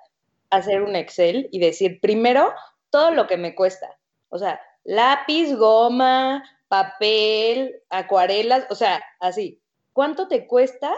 hacer 0.50 0.82
un 0.82 0.95
Excel 0.95 1.48
y 1.52 1.60
decir 1.60 2.00
primero 2.02 2.52
todo 2.89 3.12
lo 3.12 3.28
que 3.28 3.38
me 3.38 3.54
cuesta. 3.54 4.00
O 4.30 4.39
sea, 4.39 4.60
lápiz, 4.84 5.54
goma, 5.54 6.43
papel, 6.67 7.82
acuarelas, 7.89 8.65
o 8.69 8.76
sea, 8.76 9.04
así. 9.19 9.62
¿Cuánto 9.93 10.28
te 10.28 10.48
cuesta 10.48 10.91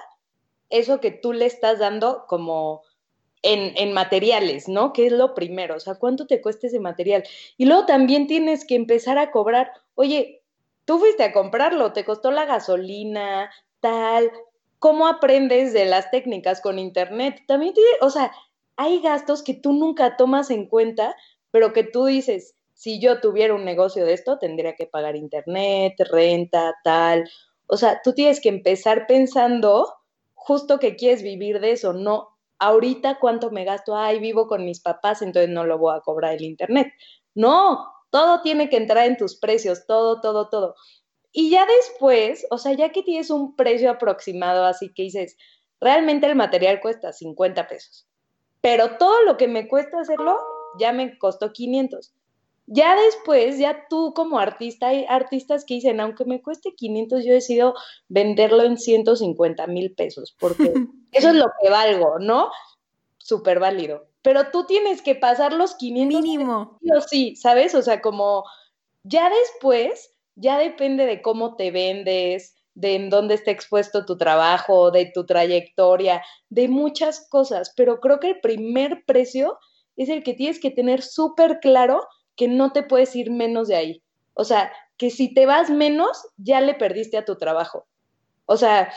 eso 0.69 0.99
que 0.99 1.11
tú 1.11 1.33
le 1.33 1.45
estás 1.45 1.79
dando 1.79 2.25
como 2.27 2.83
en, 3.41 3.93
materiales, 3.93 4.67
¿no? 4.67 4.93
Que 4.93 5.07
es 5.07 5.13
lo 5.13 5.33
primero, 5.33 5.75
o 5.75 5.79
sea, 5.79 5.95
¿cuánto 5.95 6.27
te 6.27 6.41
cuesta 6.41 6.67
ese 6.67 6.79
material? 6.79 7.23
Y 7.57 7.65
luego 7.65 7.85
también 7.85 8.27
tienes 8.27 8.65
que 8.65 8.75
empezar 8.75 9.17
a 9.17 9.31
cobrar, 9.31 9.71
oye, 9.95 10.41
tú 10.85 10.99
fuiste 10.99 11.23
a 11.23 11.33
comprarlo, 11.33 11.93
te 11.93 12.05
costó 12.05 12.31
la 12.31 12.45
gasolina, 12.45 13.51
tal, 13.79 14.31
¿cómo 14.79 15.07
aprendes 15.07 15.73
de 15.73 15.85
las 15.85 16.11
técnicas 16.11 16.61
con 16.61 16.79
internet? 16.79 17.41
También, 17.47 17.73
o 18.01 18.09
sea, 18.09 18.31
hay 18.75 19.01
gastos 19.01 19.43
que 19.43 19.53
tú 19.53 19.73
nunca 19.73 20.17
tomas 20.17 20.49
en 20.51 20.67
cuenta, 20.67 21.15
pero 21.51 21.73
que 21.73 21.83
tú 21.83 22.05
dices, 22.05 22.55
si 22.73 22.99
yo 22.99 23.21
tuviera 23.21 23.55
un 23.55 23.65
negocio 23.65 24.05
de 24.05 24.13
esto, 24.13 24.37
tendría 24.37 24.75
que 24.75 24.85
pagar 24.85 25.15
internet, 25.15 25.95
renta, 26.11 26.75
tal. 26.83 27.29
O 27.65 27.77
sea, 27.77 28.01
tú 28.03 28.13
tienes 28.13 28.39
que 28.39 28.49
empezar 28.49 29.07
pensando 29.07 29.93
justo 30.35 30.79
que 30.79 30.95
quieres 30.95 31.23
vivir 31.23 31.59
de 31.59 31.71
eso, 31.71 31.93
no 31.93 32.36
ahorita 32.59 33.19
cuánto 33.19 33.51
me 33.51 33.65
gasto, 33.65 33.95
ay, 33.95 34.19
vivo 34.19 34.47
con 34.47 34.65
mis 34.65 34.81
papás, 34.81 35.21
entonces 35.21 35.49
no 35.49 35.65
lo 35.65 35.77
voy 35.77 35.95
a 35.95 36.01
cobrar 36.01 36.33
el 36.33 36.43
internet. 36.43 36.93
No, 37.35 37.85
todo 38.09 38.41
tiene 38.41 38.69
que 38.69 38.77
entrar 38.77 39.05
en 39.05 39.17
tus 39.17 39.37
precios, 39.37 39.85
todo, 39.85 40.21
todo, 40.21 40.49
todo. 40.49 40.75
Y 41.31 41.49
ya 41.49 41.65
después, 41.65 42.47
o 42.49 42.57
sea, 42.57 42.73
ya 42.73 42.89
que 42.89 43.03
tienes 43.03 43.29
un 43.29 43.55
precio 43.55 43.91
aproximado, 43.91 44.65
así 44.65 44.91
que 44.93 45.03
dices, 45.03 45.37
realmente 45.79 46.25
el 46.25 46.35
material 46.35 46.79
cuesta 46.79 47.13
50 47.13 47.67
pesos, 47.67 48.07
pero 48.61 48.97
todo 48.97 49.21
lo 49.23 49.37
que 49.37 49.47
me 49.47 49.67
cuesta 49.67 49.99
hacerlo 49.99 50.39
ya 50.79 50.93
me 50.93 51.17
costó 51.17 51.53
500. 51.53 52.13
Ya 52.69 52.97
después, 52.97 53.57
ya 53.57 53.87
tú 53.89 54.13
como 54.13 54.39
artista, 54.39 54.89
hay 54.89 55.05
artistas 55.07 55.63
que 55.63 55.75
dicen, 55.75 56.01
aunque 56.01 56.25
me 56.25 56.41
cueste 56.41 56.75
500, 56.75 57.23
yo 57.23 57.33
decido 57.33 57.73
venderlo 58.09 58.63
en 58.63 58.77
150 58.77 59.67
mil 59.67 59.93
pesos, 59.95 60.35
porque 60.37 60.73
eso 61.13 61.29
es 61.29 61.35
lo 61.35 61.45
que 61.61 61.69
valgo, 61.69 62.19
¿no? 62.19 62.51
Súper 63.17 63.59
válido. 63.59 64.07
Pero 64.21 64.51
tú 64.51 64.65
tienes 64.65 65.01
que 65.01 65.15
pasar 65.15 65.53
los 65.53 65.75
500. 65.75 66.21
Mínimo. 66.21 66.77
Sí, 66.81 66.89
sí, 67.07 67.35
¿sabes? 67.37 67.73
O 67.73 67.81
sea, 67.81 68.01
como 68.01 68.43
ya 69.03 69.29
después, 69.29 70.11
ya 70.35 70.57
depende 70.57 71.05
de 71.05 71.21
cómo 71.21 71.55
te 71.55 71.71
vendes, 71.71 72.57
de 72.73 72.95
en 72.95 73.09
dónde 73.09 73.35
está 73.35 73.51
expuesto 73.51 74.05
tu 74.05 74.17
trabajo, 74.17 74.91
de 74.91 75.09
tu 75.13 75.25
trayectoria, 75.25 76.21
de 76.49 76.67
muchas 76.67 77.27
cosas. 77.29 77.73
Pero 77.77 78.01
creo 78.01 78.19
que 78.19 78.31
el 78.31 78.39
primer 78.41 79.05
precio 79.05 79.57
es 79.95 80.09
el 80.09 80.23
que 80.23 80.33
tienes 80.33 80.59
que 80.59 80.69
tener 80.69 81.01
súper 81.01 81.59
claro 81.59 82.05
que 82.37 82.47
no 82.47 82.71
te 82.71 82.83
puedes 82.83 83.13
ir 83.15 83.31
menos 83.31 83.67
de 83.67 83.75
ahí. 83.75 84.03
O 84.33 84.45
sea, 84.45 84.71
que 84.95 85.09
si 85.09 85.33
te 85.33 85.45
vas 85.45 85.69
menos, 85.69 86.25
ya 86.37 86.61
le 86.61 86.75
perdiste 86.75 87.17
a 87.17 87.25
tu 87.25 87.35
trabajo. 87.35 87.87
O 88.45 88.55
sea, 88.55 88.93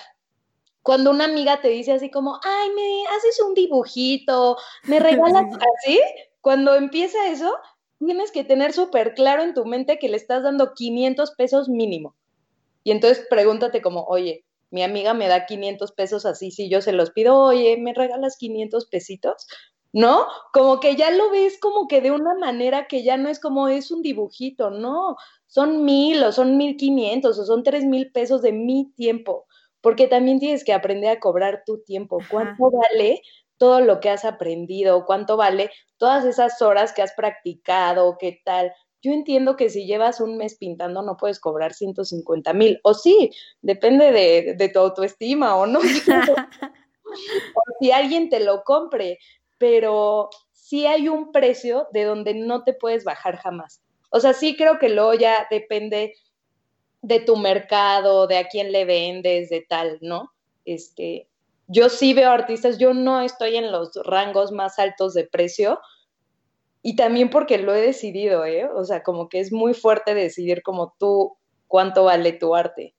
cuando 0.83 1.11
una 1.11 1.25
amiga 1.25 1.61
te 1.61 1.69
dice 1.69 1.93
así 1.93 2.11
como, 2.11 2.39
ay, 2.45 2.71
me 2.77 3.07
haces 3.09 3.41
un 3.43 3.55
dibujito, 3.55 4.57
me 4.85 5.01
regalas 5.01 5.47
así, 5.79 6.01
cuando 6.41 6.75
empieza 6.75 7.29
eso, 7.29 7.53
tienes 7.99 8.31
que 8.31 8.45
tener 8.45 8.73
súper 8.73 9.15
claro 9.15 9.43
en 9.43 9.55
tu 9.55 9.65
mente 9.65 9.99
que 9.99 10.09
le 10.09 10.17
estás 10.17 10.43
dando 10.43 10.75
500 10.75 11.33
pesos 11.33 11.69
mínimo. 11.69 12.15
Y 12.85 12.93
entonces 12.93 13.27
pregúntate 13.29 13.83
como, 13.83 14.05
oye, 14.05 14.45
mi 14.71 14.83
amiga 14.83 15.15
me 15.15 15.29
da 15.29 15.47
500 15.47 15.93
pesos 15.93 16.25
así, 16.25 16.51
si 16.51 16.71
yo 16.71 16.81
se 16.81 16.93
los 16.93 17.11
pido, 17.11 17.37
oye, 17.37 17.77
¿me 17.77 17.93
regalas 17.93 18.37
500 18.39 18.87
pesitos? 18.87 19.47
¿No? 19.93 20.27
Como 20.53 20.81
que 20.81 20.97
ya 20.97 21.11
lo 21.11 21.31
ves 21.31 21.59
como 21.61 21.89
que 21.89 22.01
de 22.01 22.11
una 22.11 22.35
manera 22.35 22.87
que 22.87 23.03
ya 23.03 23.17
no 23.17 23.29
es 23.29 23.41
como 23.41 23.69
es 23.69 23.91
un 23.91 24.03
dibujito, 24.03 24.71
no, 24.71 25.17
son 25.47 25.85
mil 25.85 26.23
o 26.23 26.33
son 26.33 26.57
mil 26.57 26.77
quinientos 26.77 27.39
o 27.39 27.45
son 27.45 27.63
tres 27.63 27.85
mil 27.85 28.13
pesos 28.13 28.43
de 28.43 28.53
mi 28.53 28.93
tiempo, 28.93 29.47
porque 29.81 30.07
también 30.07 30.39
tienes 30.39 30.65
que 30.65 30.73
aprender 30.73 31.11
a 31.11 31.21
cobrar 31.21 31.63
tu 31.67 31.83
tiempo. 31.83 32.19
¿Cuánto 32.31 32.71
vale 32.71 33.23
todo 33.57 33.81
lo 33.81 34.01
que 34.01 34.11
has 34.11 34.25
aprendido? 34.25 35.05
¿Cuánto 35.07 35.37
vale 35.37 35.71
todas 35.97 36.25
esas 36.25 36.63
horas 36.63 36.93
que 36.93 37.03
has 37.03 37.13
practicado? 37.15 38.17
¿Qué 38.19 38.41
tal? 38.45 38.73
Yo 39.03 39.13
entiendo 39.13 39.57
que 39.57 39.71
si 39.71 39.87
llevas 39.87 40.21
un 40.21 40.37
mes 40.37 40.57
pintando 40.57 41.03
no 41.03 41.17
puedes 41.17 41.41
cobrar 41.41 41.73
150 41.73 42.53
mil, 42.53 42.79
o 42.85 42.95
sí, 42.95 43.33
depende 43.63 44.13
de, 44.13 44.55
de 44.57 44.69
tu 44.69 44.79
autoestima 44.79 45.57
o 45.57 45.67
no. 45.67 45.81
o 47.55 47.63
si 47.81 47.91
alguien 47.91 48.29
te 48.29 48.41
lo 48.41 48.63
compre, 48.63 49.19
pero 49.61 50.31
sí 50.53 50.87
hay 50.87 51.09
un 51.09 51.33
precio 51.33 51.87
de 51.93 52.05
donde 52.05 52.33
no 52.33 52.65
te 52.65 52.73
puedes 52.73 53.05
bajar 53.05 53.37
jamás. 53.37 53.83
O 54.11 54.19
sea, 54.19 54.33
sí 54.33 54.57
creo 54.57 54.79
que 54.79 54.89
luego 54.89 55.13
ya 55.13 55.47
depende 55.51 56.15
de 57.03 57.21
tu 57.21 57.37
mercado, 57.37 58.27
de 58.27 58.39
a 58.39 58.49
quién 58.49 58.73
le 58.73 58.87
vendes, 58.87 59.51
de 59.51 59.61
tal, 59.61 59.99
¿no? 60.01 60.33
Este, 60.65 61.29
yo 61.67 61.91
sí 61.91 62.15
veo 62.15 62.31
artistas, 62.31 62.79
yo 62.79 62.95
no 62.95 63.21
estoy 63.21 63.57
en 63.57 63.71
los 63.71 63.91
rangos 64.03 64.51
más 64.51 64.79
altos 64.79 65.13
de 65.13 65.25
precio 65.25 65.79
y 66.81 66.97
también 66.97 67.29
porque 67.29 67.59
lo 67.59 67.75
he 67.75 67.83
decidido, 67.83 68.47
¿eh? 68.47 68.67
O 68.75 68.85
sea, 68.85 69.03
como 69.03 69.29
que 69.29 69.41
es 69.41 69.53
muy 69.53 69.75
fuerte 69.75 70.15
decidir 70.15 70.63
como 70.63 70.95
tú 70.99 71.37
cuánto 71.69 72.05
vale 72.05 72.33
tu 72.33 72.55
arte. 72.55 72.95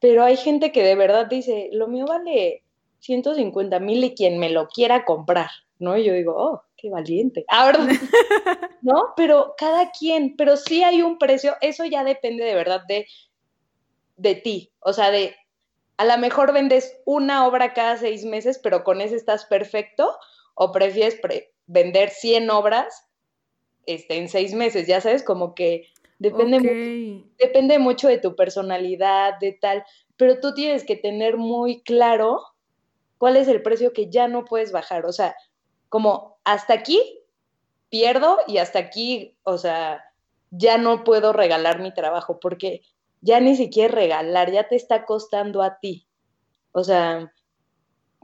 Pero 0.00 0.24
hay 0.24 0.36
gente 0.36 0.72
que 0.72 0.82
de 0.82 0.96
verdad 0.96 1.26
dice, 1.26 1.68
lo 1.70 1.86
mío 1.86 2.06
vale 2.06 2.64
150 2.98 3.78
mil 3.78 4.02
y 4.02 4.14
quien 4.16 4.40
me 4.40 4.50
lo 4.50 4.66
quiera 4.66 5.04
comprar, 5.04 5.50
¿no? 5.78 5.96
Y 5.96 6.04
yo 6.04 6.12
digo, 6.12 6.34
oh, 6.36 6.62
qué 6.76 6.90
valiente. 6.90 7.44
Ahora, 7.48 7.78
¿no? 8.82 9.14
Pero 9.16 9.54
cada 9.56 9.90
quien, 9.90 10.36
pero 10.36 10.56
sí 10.56 10.82
hay 10.82 11.02
un 11.02 11.18
precio, 11.18 11.56
eso 11.60 11.84
ya 11.84 12.04
depende 12.04 12.44
de 12.44 12.54
verdad 12.54 12.82
de, 12.86 13.06
de 14.16 14.34
ti, 14.34 14.72
o 14.80 14.92
sea, 14.92 15.10
de, 15.10 15.34
a 15.96 16.04
lo 16.04 16.18
mejor 16.18 16.52
vendes 16.52 16.96
una 17.04 17.46
obra 17.46 17.72
cada 17.72 17.96
seis 17.96 18.24
meses, 18.24 18.58
pero 18.62 18.84
con 18.84 19.00
ese 19.00 19.16
estás 19.16 19.44
perfecto, 19.46 20.16
o 20.54 20.72
prefieres 20.72 21.20
vender 21.66 22.10
100 22.10 22.50
obras 22.50 23.06
este, 23.86 24.16
en 24.16 24.28
seis 24.28 24.54
meses, 24.54 24.86
ya 24.86 25.00
sabes, 25.00 25.22
como 25.22 25.54
que 25.54 25.88
depende, 26.18 26.58
mucho, 26.58 27.28
depende 27.38 27.78
mucho 27.78 28.08
de 28.08 28.18
tu 28.18 28.34
personalidad, 28.34 29.38
de 29.40 29.52
tal, 29.52 29.84
pero 30.16 30.40
tú 30.40 30.54
tienes 30.54 30.84
que 30.84 30.96
tener 30.96 31.36
muy 31.36 31.82
claro 31.82 32.40
cuál 33.18 33.36
es 33.36 33.48
el 33.48 33.62
precio 33.62 33.92
que 33.92 34.10
ya 34.10 34.28
no 34.28 34.44
puedes 34.44 34.72
bajar, 34.72 35.06
o 35.06 35.12
sea, 35.12 35.36
como 35.94 36.40
hasta 36.42 36.74
aquí 36.74 37.00
pierdo 37.88 38.38
y 38.48 38.58
hasta 38.58 38.80
aquí, 38.80 39.38
o 39.44 39.58
sea, 39.58 40.02
ya 40.50 40.76
no 40.76 41.04
puedo 41.04 41.32
regalar 41.32 41.80
mi 41.80 41.94
trabajo 41.94 42.40
porque 42.40 42.82
ya 43.20 43.38
ni 43.38 43.54
siquiera 43.54 43.94
regalar, 43.94 44.50
ya 44.50 44.66
te 44.66 44.74
está 44.74 45.04
costando 45.04 45.62
a 45.62 45.78
ti. 45.78 46.08
O 46.72 46.82
sea, 46.82 47.32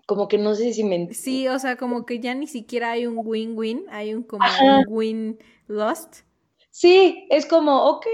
como 0.05 0.27
que 0.27 0.37
no 0.37 0.57
sé 0.57 0.73
si 0.73 0.83
me... 0.83 1.15
Sí, 1.15 1.47
o 1.47 1.61
sea, 1.61 1.77
como 1.77 2.07
que 2.07 2.19
ya 2.19 2.35
ni 2.35 2.49
siquiera 2.49 2.91
hay 2.91 3.07
un 3.07 3.21
win-win, 3.25 3.87
hay 3.89 4.15
un 4.15 4.25
como 4.25 4.45
un 4.63 4.85
win-lost. 4.89 6.23
Sí, 6.71 7.29
es 7.31 7.47
como, 7.47 7.85
ok, 7.85 8.07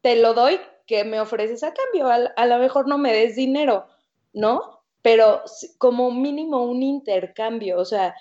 te 0.00 0.16
lo 0.16 0.34
doy, 0.34 0.58
¿qué 0.88 1.04
me 1.04 1.20
ofreces 1.20 1.62
a 1.62 1.72
cambio? 1.72 2.08
A, 2.08 2.32
a 2.34 2.46
lo 2.46 2.58
mejor 2.58 2.88
no 2.88 2.98
me 2.98 3.12
des 3.12 3.36
dinero, 3.36 3.86
¿no? 4.32 4.82
Pero 5.00 5.42
como 5.78 6.10
mínimo 6.10 6.64
un 6.64 6.82
intercambio, 6.82 7.78
o 7.78 7.84
sea, 7.84 8.16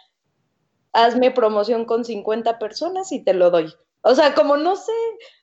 hazme 0.94 1.32
promoción 1.32 1.86
con 1.86 2.06
50 2.06 2.60
personas 2.60 3.12
y 3.12 3.24
te 3.24 3.34
lo 3.34 3.50
doy. 3.50 3.74
O 4.02 4.16
sea, 4.16 4.34
como 4.34 4.58
no 4.58 4.76
sé, 4.76 4.92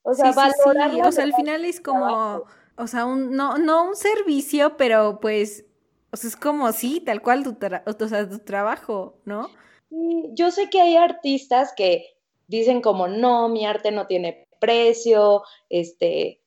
o 0.03 0.15
sea, 0.15 0.33
sí, 0.33 0.41
sí, 0.41 1.01
O 1.01 1.13
sea, 1.13 1.25
al 1.25 1.35
final 1.35 1.65
es 1.65 1.81
como, 1.81 2.45
o 2.77 2.87
sea, 2.87 3.05
un, 3.05 3.33
no, 3.33 3.59
no 3.59 3.89
un 3.89 3.97
servicio, 3.97 4.77
pero 4.77 5.21
pues 5.21 5.67
O 6.11 6.17
sea, 6.17 6.29
es 6.29 6.37
como, 6.37 6.73
sí, 6.73 7.01
tal 7.01 7.21
cual 7.21 7.45
tu, 7.45 7.57
o 8.05 8.09
sea, 8.09 8.29
tu 8.29 8.39
trabajo, 8.39 9.19
¿no? 9.25 9.51
Yo 9.91 10.51
sé 10.51 10.71
que 10.71 10.81
hay 10.81 10.97
artistas 10.97 11.73
que 11.77 12.17
dicen 12.47 12.81
como, 12.81 13.09
no, 13.09 13.49
mi 13.49 13.67
arte 13.67 13.91
no 13.91 14.07
tiene 14.07 14.49
precio, 14.59 15.43
este, 15.69 16.41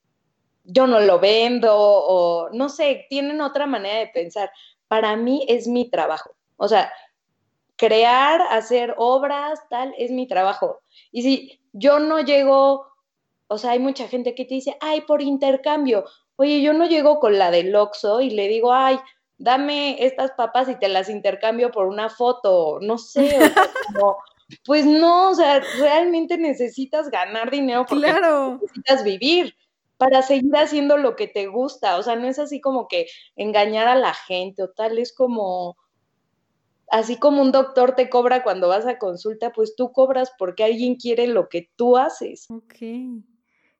yo 0.64 0.88
no 0.88 1.00
lo 1.00 1.20
vendo, 1.20 1.74
o 1.76 2.50
no 2.52 2.70
sé, 2.70 3.06
tienen 3.10 3.42
otra 3.42 3.68
manera 3.68 4.00
de 4.00 4.08
pensar. 4.08 4.52
Para 4.88 5.16
mí 5.16 5.46
es 5.48 5.68
mi 5.68 5.90
trabajo. 5.90 6.32
O 6.58 6.68
sea, 6.68 6.92
crear, 7.80 8.42
hacer 8.52 8.94
obras, 8.98 9.62
tal, 9.70 9.96
es 9.98 10.12
mi 10.12 10.28
trabajo. 10.28 10.82
Y 11.12 11.24
si 11.24 11.62
yo 11.72 12.00
no 12.00 12.20
llego, 12.20 12.86
o 13.48 13.58
sea, 13.58 13.72
hay 13.72 13.80
mucha 13.80 14.08
gente 14.10 14.36
que 14.36 14.44
te 14.44 14.56
dice, 14.56 14.78
ay, 14.82 15.02
por 15.02 15.22
intercambio. 15.22 16.04
Oye, 16.36 16.62
yo 16.62 16.74
no 16.74 16.88
llego 16.88 17.20
con 17.20 17.40
la 17.40 17.52
del 17.52 17.74
Oxxo 17.74 18.20
y 18.20 18.32
le 18.32 18.50
digo, 18.50 18.74
ay, 18.74 19.00
dame 19.38 20.04
estas 20.06 20.32
papas 20.32 20.68
y 20.68 20.76
te 20.76 20.90
las 20.90 21.10
intercambio 21.10 21.72
por 21.72 21.88
una 21.88 22.10
foto, 22.10 22.80
no 22.82 22.98
sé, 22.98 23.40
pues 24.66 24.86
no, 24.86 25.30
o 25.30 25.36
sea, 25.36 25.62
realmente 25.80 26.38
necesitas 26.38 27.10
ganar 27.10 27.50
dinero 27.50 27.86
porque 27.88 28.12
necesitas 28.12 29.04
vivir 29.06 29.56
para 29.98 30.22
seguir 30.22 30.56
haciendo 30.58 30.98
lo 30.98 31.16
que 31.16 31.28
te 31.28 31.48
gusta, 31.48 31.98
o 31.98 32.04
sea, 32.04 32.18
no 32.18 32.28
es 32.28 32.40
así 32.40 32.60
como 32.60 32.90
que 32.90 33.08
engañar 33.38 33.88
a 33.88 33.96
la 33.96 34.14
gente 34.14 34.64
o 34.64 34.70
tal, 34.70 35.00
es 35.00 35.16
como, 35.16 35.78
así 36.92 37.18
como 37.18 37.42
un 37.42 37.52
doctor 37.52 37.96
te 37.96 38.10
cobra 38.10 38.44
cuando 38.44 38.68
vas 38.68 38.86
a 38.86 38.98
consulta, 38.98 39.52
pues 39.52 39.76
tú 39.76 39.92
cobras 39.92 40.32
porque 40.38 40.64
alguien 40.64 40.96
quiere 40.96 41.28
lo 41.28 41.50
que 41.50 41.70
tú 41.76 41.98
haces. 41.98 42.48
Ok. 42.50 42.76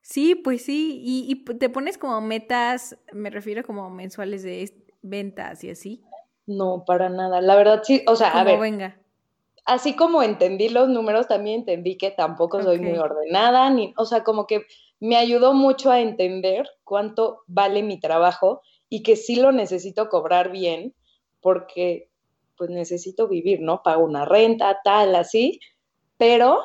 Sí, 0.02 0.34
pues 0.34 0.64
sí, 0.64 1.00
y, 1.04 1.30
y 1.30 1.44
te 1.56 1.68
pones 1.68 1.98
como 1.98 2.20
metas, 2.20 2.98
me 3.12 3.30
refiero 3.30 3.62
como 3.62 3.90
mensuales 3.90 4.42
de 4.42 4.72
ventas 5.02 5.62
y 5.64 5.70
así? 5.70 6.02
No, 6.46 6.84
para 6.86 7.08
nada. 7.08 7.40
La 7.40 7.54
verdad 7.54 7.82
sí, 7.84 8.02
o 8.06 8.16
sea, 8.16 8.30
a 8.30 8.44
ver. 8.44 8.58
venga. 8.58 9.00
Así 9.66 9.94
como 9.94 10.22
entendí 10.22 10.68
los 10.68 10.88
números, 10.88 11.28
también 11.28 11.60
entendí 11.60 11.96
que 11.96 12.10
tampoco 12.10 12.62
soy 12.62 12.80
muy 12.80 12.98
ordenada, 12.98 13.70
ni, 13.70 13.92
o 13.96 14.04
sea, 14.04 14.24
como 14.24 14.46
que 14.46 14.66
me 14.98 15.16
ayudó 15.16 15.52
mucho 15.52 15.90
a 15.90 16.00
entender 16.00 16.68
cuánto 16.82 17.42
vale 17.46 17.82
mi 17.82 18.00
trabajo 18.00 18.62
y 18.88 19.02
que 19.02 19.16
sí 19.16 19.36
lo 19.36 19.52
necesito 19.52 20.08
cobrar 20.08 20.50
bien, 20.50 20.94
porque 21.40 22.09
pues 22.60 22.68
necesito 22.68 23.26
vivir, 23.26 23.62
¿no? 23.62 23.82
Pago 23.82 24.04
una 24.04 24.26
renta, 24.26 24.80
tal, 24.84 25.14
así, 25.14 25.60
pero 26.18 26.60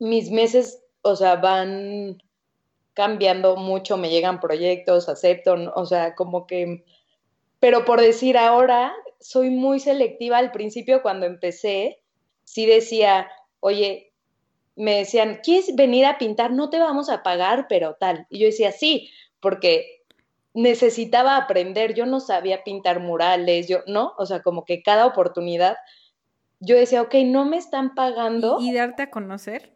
mis 0.00 0.32
meses, 0.32 0.82
o 1.02 1.14
sea, 1.14 1.36
van 1.36 2.20
cambiando 2.92 3.54
mucho, 3.54 3.96
me 3.96 4.10
llegan 4.10 4.40
proyectos, 4.40 5.08
acepto, 5.08 5.54
o 5.76 5.86
sea, 5.86 6.16
como 6.16 6.48
que 6.48 6.82
pero 7.64 7.86
por 7.86 7.98
decir 7.98 8.36
ahora, 8.36 8.92
soy 9.20 9.48
muy 9.48 9.80
selectiva. 9.80 10.36
Al 10.36 10.52
principio, 10.52 11.00
cuando 11.00 11.24
empecé, 11.24 12.02
sí 12.42 12.66
decía, 12.66 13.26
oye, 13.60 14.12
me 14.76 14.98
decían, 14.98 15.40
¿quieres 15.42 15.74
venir 15.74 16.04
a 16.04 16.18
pintar? 16.18 16.50
No 16.50 16.68
te 16.68 16.78
vamos 16.78 17.08
a 17.08 17.22
pagar, 17.22 17.64
pero 17.66 17.94
tal. 17.94 18.26
Y 18.28 18.40
yo 18.40 18.44
decía, 18.44 18.70
sí, 18.70 19.08
porque 19.40 20.03
necesitaba 20.54 21.36
aprender. 21.36 21.94
Yo 21.94 22.06
no 22.06 22.20
sabía 22.20 22.64
pintar 22.64 23.00
murales, 23.00 23.68
yo, 23.68 23.80
¿no? 23.86 24.14
O 24.16 24.24
sea, 24.24 24.42
como 24.42 24.64
que 24.64 24.82
cada 24.82 25.04
oportunidad, 25.06 25.76
yo 26.60 26.76
decía, 26.76 27.02
ok, 27.02 27.14
no 27.26 27.44
me 27.44 27.58
están 27.58 27.94
pagando. 27.94 28.58
¿Y, 28.60 28.72
darte 28.72 29.02
a 29.02 29.10
conocer? 29.10 29.72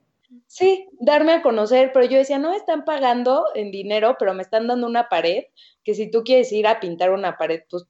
Sí, 0.47 0.89
darme 1.01 1.33
a 1.33 1.43
conocer, 1.43 1.91
pero 1.93 2.07
yo 2.07 2.19
decía, 2.19 2.39
no 2.39 2.51
me 2.51 2.57
están 2.57 2.85
pagando 2.85 3.47
en 3.55 3.71
dinero, 3.71 4.17
pero 4.19 4.35
me 4.35 4.43
están 4.43 4.67
dando 4.67 4.87
una 4.87 5.09
pared 5.09 5.45
que 5.85 5.95
si 5.95 6.11
tú 6.11 6.23
quieres 6.23 6.53
ir 6.53 6.67
a 6.67 6.81
pintar 6.81 7.11
una 7.11 7.37
pared, 7.37 7.63
pues 7.69 7.87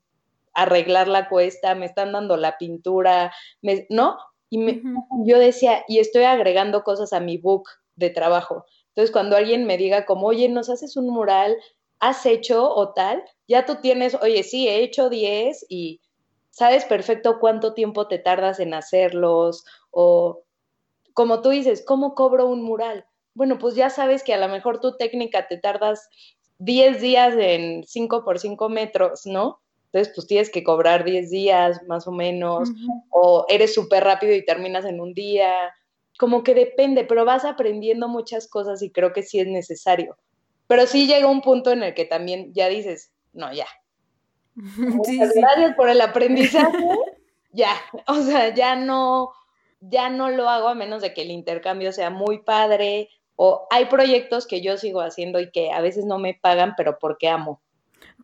arreglar 0.54 1.08
la 1.08 1.28
cuesta, 1.28 1.74
me 1.74 1.86
están 1.86 2.12
dando 2.12 2.36
la 2.36 2.58
pintura, 2.58 3.32
¿no? 3.90 4.18
Y 4.50 4.58
me, 4.58 4.82
yo 5.24 5.38
decía, 5.38 5.84
y 5.88 5.98
estoy 5.98 6.24
agregando 6.24 6.82
cosas 6.82 7.12
a 7.12 7.20
mi 7.20 7.36
book 7.36 7.68
de 7.96 8.10
trabajo. 8.10 8.64
Entonces, 8.88 9.12
cuando 9.12 9.36
alguien 9.36 9.66
me 9.66 9.76
diga 9.76 10.06
como, 10.06 10.26
oye, 10.26 10.48
nos 10.48 10.70
haces 10.70 10.96
un 10.96 11.10
mural, 11.10 11.56
has 12.00 12.24
hecho 12.26 12.68
o 12.68 12.92
tal, 12.92 13.22
ya 13.46 13.66
tú 13.66 13.76
tienes, 13.80 14.14
oye, 14.22 14.42
sí, 14.42 14.68
he 14.68 14.82
hecho 14.82 15.08
10 15.08 15.66
y 15.68 16.00
sabes 16.50 16.84
perfecto 16.84 17.38
cuánto 17.40 17.74
tiempo 17.74 18.08
te 18.08 18.18
tardas 18.18 18.60
en 18.60 18.74
hacerlos 18.74 19.64
o 19.90 20.42
como 21.14 21.42
tú 21.42 21.50
dices, 21.50 21.84
¿cómo 21.84 22.14
cobro 22.14 22.46
un 22.46 22.62
mural? 22.62 23.04
Bueno, 23.34 23.58
pues 23.58 23.74
ya 23.74 23.90
sabes 23.90 24.22
que 24.22 24.34
a 24.34 24.38
lo 24.38 24.48
mejor 24.48 24.80
tu 24.80 24.96
técnica 24.96 25.48
te 25.48 25.58
tardas 25.58 26.08
10 26.58 27.00
días 27.00 27.34
en 27.36 27.84
5 27.84 28.24
por 28.24 28.38
5 28.38 28.68
metros, 28.68 29.26
¿no? 29.26 29.60
Entonces, 29.86 30.12
pues 30.14 30.26
tienes 30.26 30.50
que 30.50 30.62
cobrar 30.62 31.04
10 31.04 31.30
días 31.30 31.80
más 31.88 32.06
o 32.06 32.12
menos, 32.12 32.68
o 33.10 33.46
eres 33.48 33.74
súper 33.74 34.04
rápido 34.04 34.34
y 34.34 34.44
terminas 34.44 34.84
en 34.84 35.00
un 35.00 35.14
día, 35.14 35.72
como 36.18 36.42
que 36.42 36.54
depende, 36.54 37.04
pero 37.04 37.24
vas 37.24 37.44
aprendiendo 37.44 38.06
muchas 38.08 38.48
cosas 38.48 38.82
y 38.82 38.90
creo 38.90 39.12
que 39.12 39.22
sí 39.22 39.40
es 39.40 39.46
necesario. 39.46 40.16
Pero 40.68 40.86
sí 40.86 41.08
llega 41.08 41.26
un 41.26 41.40
punto 41.40 41.72
en 41.72 41.82
el 41.82 41.94
que 41.94 42.04
también 42.04 42.52
ya 42.54 42.68
dices, 42.68 43.10
no, 43.32 43.52
ya. 43.52 43.66
Gracias 44.54 45.74
por 45.74 45.88
el 45.88 46.00
aprendizaje, 46.00 46.78
ya, 47.52 47.72
o 48.06 48.16
sea, 48.22 48.54
ya 48.54 48.76
no, 48.76 49.32
ya 49.80 50.10
no 50.10 50.30
lo 50.30 50.48
hago 50.48 50.68
a 50.68 50.74
menos 50.74 51.02
de 51.02 51.14
que 51.14 51.22
el 51.22 51.32
intercambio 51.32 51.92
sea 51.92 52.10
muy 52.10 52.38
padre, 52.38 53.08
o 53.34 53.66
hay 53.70 53.86
proyectos 53.86 54.46
que 54.46 54.60
yo 54.60 54.76
sigo 54.76 55.00
haciendo 55.00 55.40
y 55.40 55.50
que 55.50 55.72
a 55.72 55.80
veces 55.80 56.04
no 56.04 56.18
me 56.18 56.34
pagan, 56.34 56.74
pero 56.76 56.98
porque 56.98 57.28
amo. 57.28 57.60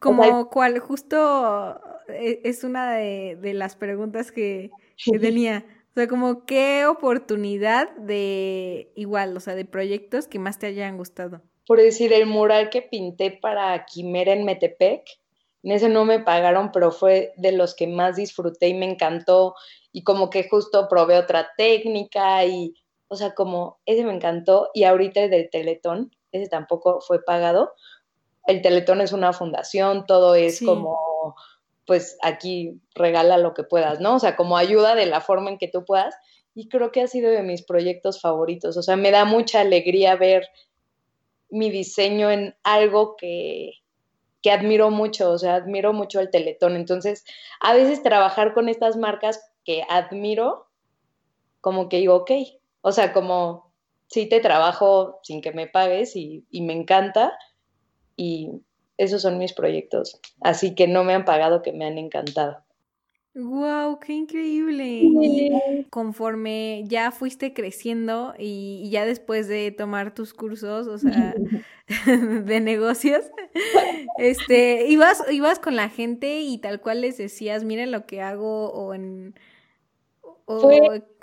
Como 0.00 0.50
cual, 0.50 0.78
justo 0.80 1.80
eh, 2.08 2.40
es 2.44 2.64
una 2.64 2.94
de, 2.94 3.54
las 3.54 3.76
preguntas 3.76 4.32
que, 4.32 4.70
tenía. 5.20 5.64
O 5.90 5.94
sea, 5.94 6.08
como 6.08 6.44
qué 6.44 6.86
oportunidad 6.86 7.94
de 7.96 8.90
igual, 8.96 9.36
o 9.36 9.40
sea, 9.40 9.54
de 9.54 9.64
proyectos 9.64 10.26
que 10.26 10.40
más 10.40 10.58
te 10.58 10.66
hayan 10.66 10.96
gustado. 10.96 11.42
Por 11.66 11.78
decir, 11.80 12.12
el 12.12 12.26
mural 12.26 12.70
que 12.70 12.82
pinté 12.82 13.30
para 13.30 13.84
Quimera 13.86 14.32
en 14.32 14.44
Metepec, 14.44 15.08
en 15.62 15.72
ese 15.72 15.88
no 15.88 16.04
me 16.04 16.20
pagaron, 16.20 16.72
pero 16.72 16.90
fue 16.92 17.32
de 17.36 17.52
los 17.52 17.74
que 17.74 17.86
más 17.86 18.16
disfruté 18.16 18.68
y 18.68 18.74
me 18.74 18.84
encantó. 18.84 19.54
Y 19.92 20.02
como 20.02 20.28
que 20.28 20.46
justo 20.48 20.88
probé 20.88 21.16
otra 21.16 21.52
técnica 21.56 22.44
y 22.44 22.74
o 23.14 23.16
sea, 23.16 23.34
como 23.34 23.78
ese 23.86 24.04
me 24.04 24.12
encantó 24.12 24.70
y 24.74 24.84
ahorita 24.84 25.20
el 25.20 25.30
del 25.30 25.48
Teletón, 25.48 26.10
ese 26.32 26.48
tampoco 26.48 27.00
fue 27.00 27.22
pagado. 27.22 27.72
El 28.46 28.60
Teletón 28.60 29.00
es 29.00 29.12
una 29.12 29.32
fundación, 29.32 30.04
todo 30.06 30.34
es 30.34 30.60
como, 30.60 31.36
pues 31.86 32.18
aquí 32.22 32.80
regala 32.94 33.38
lo 33.38 33.54
que 33.54 33.62
puedas, 33.62 34.00
¿no? 34.00 34.16
O 34.16 34.18
sea, 34.18 34.36
como 34.36 34.56
ayuda 34.56 34.94
de 34.94 35.06
la 35.06 35.20
forma 35.20 35.50
en 35.50 35.58
que 35.58 35.68
tú 35.68 35.84
puedas. 35.84 36.16
Y 36.56 36.68
creo 36.68 36.92
que 36.92 37.02
ha 37.02 37.06
sido 37.06 37.30
de 37.30 37.42
mis 37.42 37.62
proyectos 37.62 38.20
favoritos. 38.20 38.76
O 38.76 38.82
sea, 38.82 38.96
me 38.96 39.10
da 39.10 39.24
mucha 39.24 39.60
alegría 39.60 40.16
ver 40.16 40.46
mi 41.54 41.70
diseño 41.70 42.30
en 42.30 42.54
algo 42.62 43.16
que, 43.16 43.72
que 44.42 44.50
admiro 44.50 44.90
mucho, 44.90 45.30
o 45.30 45.38
sea, 45.38 45.54
admiro 45.54 45.92
mucho 45.92 46.20
el 46.20 46.30
Teletón. 46.30 46.76
Entonces, 46.76 47.24
a 47.60 47.72
veces 47.72 48.02
trabajar 48.02 48.52
con 48.52 48.68
estas 48.68 48.96
marcas 48.96 49.40
que 49.64 49.84
admiro, 49.88 50.66
como 51.60 51.88
que 51.88 51.98
digo, 51.98 52.16
ok, 52.16 52.30
o 52.82 52.92
sea, 52.92 53.14
como 53.14 53.72
sí 54.08 54.28
te 54.28 54.40
trabajo 54.40 55.20
sin 55.22 55.40
que 55.40 55.52
me 55.52 55.66
pagues 55.66 56.14
y, 56.16 56.44
me 56.52 56.74
encanta 56.74 57.38
y 58.16 58.50
esos 58.98 59.22
son 59.22 59.38
mis 59.38 59.54
proyectos. 59.54 60.20
Así 60.40 60.74
que 60.74 60.88
no 60.88 61.04
me 61.04 61.14
han 61.14 61.24
pagado, 61.24 61.62
que 61.62 61.72
me 61.72 61.86
han 61.86 61.96
encantado. 61.98 62.63
¡Wow! 63.34 63.98
¡Qué 63.98 64.12
increíble! 64.12 65.86
Conforme 65.90 66.84
ya 66.86 67.10
fuiste 67.10 67.52
creciendo 67.52 68.32
y, 68.38 68.88
ya 68.90 69.04
después 69.04 69.48
de 69.48 69.72
tomar 69.72 70.14
tus 70.14 70.32
cursos, 70.32 70.86
o 70.86 70.98
sea, 70.98 71.34
de 72.06 72.60
negocios, 72.60 73.24
este, 74.18 74.86
ibas, 74.86 75.22
ibas 75.30 75.58
con 75.58 75.74
la 75.74 75.88
gente 75.88 76.40
y 76.42 76.58
tal 76.58 76.80
cual 76.80 77.00
les 77.00 77.18
decías, 77.18 77.64
miren 77.64 77.90
lo 77.90 78.06
que 78.06 78.22
hago 78.22 78.70
o 78.72 78.94
en 78.94 79.34
o 80.46 80.70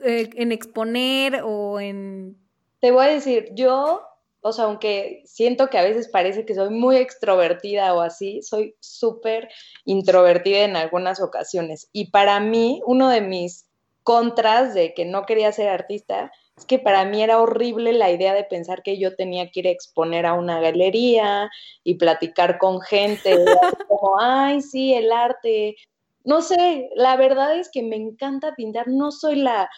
eh, 0.03 0.29
en 0.33 0.51
exponer 0.51 1.41
o 1.43 1.79
en... 1.79 2.37
Te 2.79 2.91
voy 2.91 3.05
a 3.05 3.09
decir, 3.09 3.49
yo, 3.53 4.01
o 4.41 4.51
sea, 4.51 4.65
aunque 4.65 5.21
siento 5.25 5.69
que 5.69 5.77
a 5.77 5.83
veces 5.83 6.09
parece 6.09 6.45
que 6.45 6.55
soy 6.55 6.69
muy 6.69 6.97
extrovertida 6.97 7.93
o 7.93 8.01
así, 8.01 8.41
soy 8.41 8.75
súper 8.79 9.49
introvertida 9.85 10.65
en 10.65 10.75
algunas 10.75 11.21
ocasiones. 11.21 11.89
Y 11.93 12.09
para 12.09 12.39
mí, 12.39 12.81
uno 12.85 13.09
de 13.09 13.21
mis 13.21 13.67
contras 14.03 14.73
de 14.73 14.93
que 14.93 15.05
no 15.05 15.25
quería 15.25 15.51
ser 15.51 15.69
artista 15.69 16.31
es 16.57 16.65
que 16.65 16.79
para 16.79 17.05
mí 17.05 17.21
era 17.21 17.39
horrible 17.39 17.93
la 17.93 18.11
idea 18.11 18.33
de 18.33 18.43
pensar 18.43 18.81
que 18.83 18.97
yo 18.97 19.15
tenía 19.15 19.49
que 19.51 19.61
ir 19.61 19.67
a 19.67 19.71
exponer 19.71 20.25
a 20.25 20.33
una 20.33 20.59
galería 20.59 21.49
y 21.83 21.95
platicar 21.95 22.57
con 22.57 22.81
gente, 22.81 23.35
como, 23.87 24.19
ay, 24.19 24.61
sí, 24.61 24.93
el 24.93 25.11
arte, 25.11 25.75
no 26.23 26.41
sé, 26.41 26.89
la 26.95 27.15
verdad 27.15 27.55
es 27.57 27.69
que 27.71 27.83
me 27.83 27.95
encanta 27.95 28.53
pintar, 28.55 28.87
no 28.87 29.11
soy 29.11 29.37
la 29.37 29.69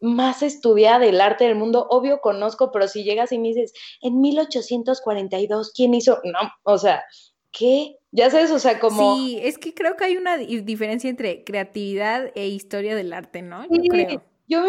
más 0.00 0.42
estudiada 0.42 0.98
del 0.98 1.20
arte 1.20 1.44
del 1.44 1.56
mundo, 1.56 1.86
obvio 1.90 2.20
conozco, 2.20 2.72
pero 2.72 2.88
si 2.88 3.04
llegas 3.04 3.32
y 3.32 3.38
me 3.38 3.48
dices, 3.48 3.72
en 4.00 4.20
1842, 4.20 5.72
¿quién 5.74 5.94
hizo? 5.94 6.20
No, 6.24 6.50
o 6.62 6.78
sea, 6.78 7.04
¿qué? 7.52 7.96
Ya 8.10 8.30
sabes, 8.30 8.50
o 8.50 8.58
sea, 8.58 8.80
como... 8.80 9.16
Sí, 9.16 9.38
es 9.42 9.58
que 9.58 9.74
creo 9.74 9.96
que 9.96 10.04
hay 10.04 10.16
una 10.16 10.36
diferencia 10.36 11.10
entre 11.10 11.44
creatividad 11.44 12.32
e 12.34 12.48
historia 12.48 12.96
del 12.96 13.12
arte, 13.12 13.42
¿no? 13.42 13.64
Yo 13.70 13.82
creo. 13.88 14.22
Yo 14.48 14.64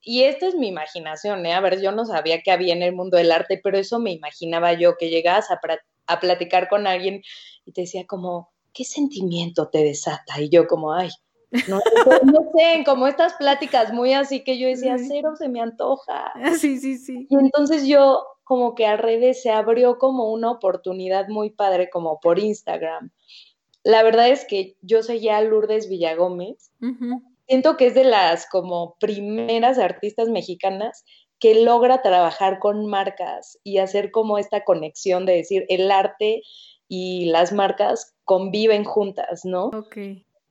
y 0.00 0.22
esta 0.22 0.46
es 0.46 0.54
mi 0.54 0.68
imaginación, 0.68 1.44
¿eh? 1.44 1.54
A 1.54 1.60
ver, 1.60 1.82
yo 1.82 1.90
no 1.90 2.06
sabía 2.06 2.40
que 2.40 2.52
había 2.52 2.72
en 2.72 2.84
el 2.84 2.94
mundo 2.94 3.16
del 3.16 3.32
arte, 3.32 3.60
pero 3.60 3.76
eso 3.76 3.98
me 3.98 4.12
imaginaba 4.12 4.74
yo, 4.74 4.96
que 4.96 5.10
llegabas 5.10 5.50
a, 5.50 5.58
a 6.06 6.20
platicar 6.20 6.68
con 6.68 6.86
alguien 6.86 7.20
y 7.64 7.72
te 7.72 7.80
decía 7.80 8.06
como, 8.06 8.52
¿qué 8.72 8.84
sentimiento 8.84 9.70
te 9.70 9.82
desata? 9.82 10.40
Y 10.40 10.50
yo 10.50 10.68
como, 10.68 10.92
ay, 10.92 11.10
no, 11.68 11.80
no 12.24 12.50
sé, 12.56 12.82
como 12.84 13.06
estas 13.06 13.34
pláticas 13.34 13.92
muy 13.92 14.12
así 14.12 14.42
que 14.42 14.58
yo 14.58 14.68
decía, 14.68 14.96
cero 14.98 15.34
se 15.36 15.48
me 15.48 15.60
antoja. 15.60 16.32
Sí, 16.58 16.78
sí, 16.78 16.98
sí. 16.98 17.26
Y 17.30 17.36
entonces 17.36 17.86
yo 17.86 18.24
como 18.44 18.74
que 18.74 18.86
al 18.86 18.98
revés 18.98 19.42
se 19.42 19.50
abrió 19.50 19.98
como 19.98 20.32
una 20.32 20.50
oportunidad 20.50 21.28
muy 21.28 21.50
padre 21.50 21.88
como 21.90 22.20
por 22.20 22.38
Instagram. 22.38 23.10
La 23.82 24.02
verdad 24.02 24.28
es 24.28 24.44
que 24.46 24.76
yo 24.82 25.02
seguía 25.02 25.38
a 25.38 25.42
Lourdes 25.42 25.88
Villagómez. 25.88 26.70
Siento 27.46 27.76
que 27.76 27.86
es 27.86 27.94
de 27.94 28.04
las 28.04 28.48
como 28.48 28.96
primeras 28.98 29.78
artistas 29.78 30.28
mexicanas 30.28 31.04
que 31.38 31.62
logra 31.62 32.00
trabajar 32.00 32.58
con 32.58 32.86
marcas 32.86 33.58
y 33.62 33.78
hacer 33.78 34.10
como 34.10 34.38
esta 34.38 34.64
conexión 34.64 35.26
de 35.26 35.34
decir 35.34 35.66
el 35.68 35.90
arte 35.90 36.42
y 36.88 37.26
las 37.26 37.52
marcas 37.52 38.14
conviven 38.24 38.84
juntas, 38.84 39.44
¿no? 39.44 39.66
Ok. 39.66 39.96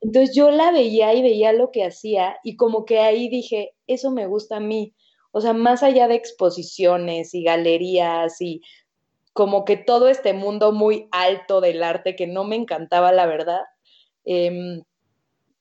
Entonces 0.04 0.36
yo 0.36 0.52
la 0.52 0.72
veía 0.72 1.14
y 1.14 1.22
veía 1.22 1.54
lo 1.54 1.72
que 1.72 1.86
hacía 1.86 2.38
y 2.44 2.58
como 2.58 2.84
que 2.86 3.00
ahí 3.00 3.30
dije, 3.30 3.74
eso 3.88 4.12
me 4.12 4.28
gusta 4.28 4.58
a 4.58 4.60
mí. 4.60 4.94
O 5.32 5.40
sea, 5.42 5.54
más 5.54 5.82
allá 5.82 6.08
de 6.08 6.16
exposiciones 6.16 7.34
y 7.34 7.44
galerías 7.44 8.40
y 8.42 8.62
como 9.32 9.66
que 9.66 9.78
todo 9.78 10.10
este 10.10 10.34
mundo 10.34 10.74
muy 10.74 11.08
alto 11.12 11.62
del 11.62 11.82
arte 11.84 12.16
que 12.16 12.28
no 12.28 12.44
me 12.44 12.58
encantaba, 12.58 13.12
la 13.14 13.26
verdad, 13.26 13.62
em, 14.26 14.84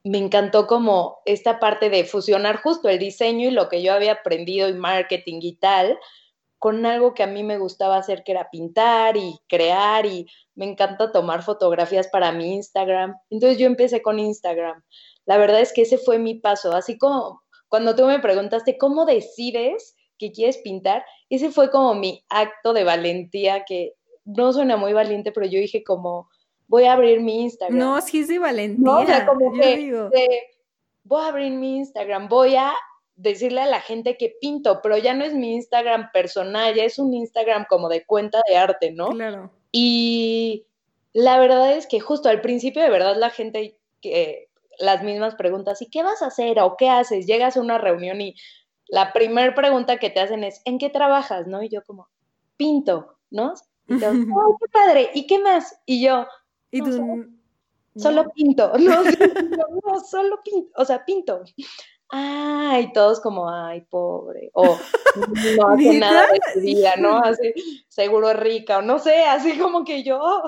me 0.05 0.19
encantó 0.19 0.67
como 0.67 1.21
esta 1.25 1.61
parte 1.61 1.89
de 1.89 2.05
fusionar 2.05 2.57
justo 2.57 2.89
el 2.89 2.99
diseño 2.99 3.49
y 3.49 3.53
lo 3.53 3.69
que 3.69 3.83
yo 3.83 3.95
había 3.95 4.13
aprendido 4.13 4.69
y 4.69 4.75
marketing 4.75 5.39
y 5.43 5.57
tal, 5.57 5.99
con 6.59 6.85
algo 6.85 7.15
que 7.15 7.23
a 7.23 7.29
mí 7.29 7.45
me 7.45 7.59
gustaba 7.59 7.97
hacer, 7.97 8.25
que 8.25 8.33
era 8.33 8.51
pintar 8.51 9.17
y 9.17 9.39
crear 9.49 10.05
y 10.07 10.27
me 10.55 10.67
encanta 10.67 11.13
tomar 11.13 11.43
fotografías 11.43 12.09
para 12.09 12.33
mi 12.33 12.55
Instagram. 12.55 13.15
Entonces 13.31 13.59
yo 13.59 13.67
empecé 13.67 14.03
con 14.03 14.19
Instagram. 14.19 14.83
La 15.25 15.39
verdad 15.39 15.61
es 15.61 15.73
que 15.73 15.83
ese 15.83 15.99
fue 15.99 16.19
mi 16.19 16.35
paso, 16.35 16.73
así 16.73 16.99
como 16.99 17.43
cuando 17.69 17.97
tú 17.97 18.07
me 18.07 18.19
preguntaste 18.19 18.77
cómo 18.77 19.07
decides 19.07 19.97
que 20.19 20.31
quieres 20.31 20.59
pintar, 20.59 21.05
ese 21.31 21.51
fue 21.51 21.71
como 21.71 21.95
mi 21.95 22.25
acto 22.29 22.73
de 22.75 22.85
valentía 22.85 23.65
que 23.65 23.95
no 24.25 24.53
suena 24.53 24.77
muy 24.77 24.93
valiente, 24.93 25.33
pero 25.33 25.47
yo 25.47 25.59
dije 25.59 25.83
como 25.83 26.29
voy 26.67 26.85
a 26.85 26.93
abrir 26.93 27.21
mi 27.21 27.43
Instagram. 27.43 27.79
No, 27.79 28.01
sí 28.01 28.21
es 28.21 28.29
de 28.29 28.39
valentía. 28.39 28.85
No, 28.85 29.01
o 29.01 29.07
sea, 29.07 29.27
como 29.27 29.53
que 29.53 30.11
voy 31.05 31.23
a 31.23 31.29
abrir 31.29 31.53
mi 31.53 31.79
Instagram, 31.79 32.29
voy 32.29 32.57
a 32.57 32.73
decirle 33.17 33.61
a 33.61 33.67
la 33.67 33.81
gente 33.81 34.17
que 34.17 34.35
pinto, 34.41 34.81
pero 34.83 34.97
ya 34.99 35.15
no 35.15 35.25
es 35.25 35.35
mi 35.35 35.55
Instagram 35.55 36.11
personal, 36.13 36.75
ya 36.75 36.85
es 36.85 36.99
un 36.99 37.15
Instagram 37.15 37.67
como 37.69 37.89
de 37.89 38.05
cuenta 38.05 38.41
de 38.49 38.57
arte, 38.57 38.93
¿no? 38.93 39.11
Claro. 39.11 39.51
Y 39.73 40.67
la 41.13 41.39
verdad 41.39 41.77
es 41.77 41.87
que 41.87 42.01
justo 42.01 42.29
al 42.29 42.41
principio 42.41 42.83
de 42.83 42.91
verdad 42.91 43.17
la 43.17 43.31
gente 43.31 43.79
que 44.01 44.49
las 44.79 45.03
mismas 45.03 45.35
preguntas, 45.35 45.83
¿y 45.83 45.87
qué 45.87 46.03
vas 46.03 46.23
a 46.23 46.27
hacer 46.27 46.59
o 46.61 46.77
qué 46.77 46.89
haces? 46.89 47.27
Llegas 47.27 47.57
a 47.57 47.61
una 47.61 47.79
reunión 47.79 48.21
y 48.21 48.35
la 48.89 49.13
primera 49.13 49.55
pregunta 49.55 49.99
que 49.99 50.11
te 50.11 50.21
hacen 50.21 50.45
es, 50.45 50.61
¿en 50.65 50.79
qué 50.79 50.91
trabajas? 50.91 51.47
¿No? 51.47 51.63
Y 51.63 51.69
yo 51.69 51.83
como, 51.85 52.09
pinto, 52.57 53.17
¿no? 53.31 53.55
Y 53.89 53.99
yo, 53.99 54.09
¡ay, 54.11 54.53
qué 54.61 54.69
padre! 54.73 55.11
¿Y 55.15 55.27
qué 55.27 55.39
más? 55.39 55.79
Y 55.87 56.03
yo, 56.03 56.27
¿Y 56.71 56.81
solo, 57.97 58.31
pinto, 58.35 58.73
no, 58.79 59.03
no, 59.03 60.01
solo 60.01 60.41
pinto, 60.43 60.71
o 60.77 60.85
sea, 60.85 61.05
pinto. 61.05 61.43
Ay, 62.15 62.93
todos 62.93 63.21
como, 63.21 63.49
ay, 63.49 63.81
pobre, 63.89 64.51
o 64.53 64.79
no 65.57 65.69
hace 65.69 65.99
nada 65.99 66.27
de 66.31 66.41
su 66.53 66.61
vida, 66.61 66.93
¿no? 66.99 67.17
Así, 67.17 67.55
seguro 67.89 68.31
es 68.31 68.37
rica, 68.37 68.79
o 68.79 68.83
no 68.83 68.99
sé, 68.99 69.25
así 69.25 69.59
como 69.59 69.83
que 69.83 70.03
yo. 70.03 70.43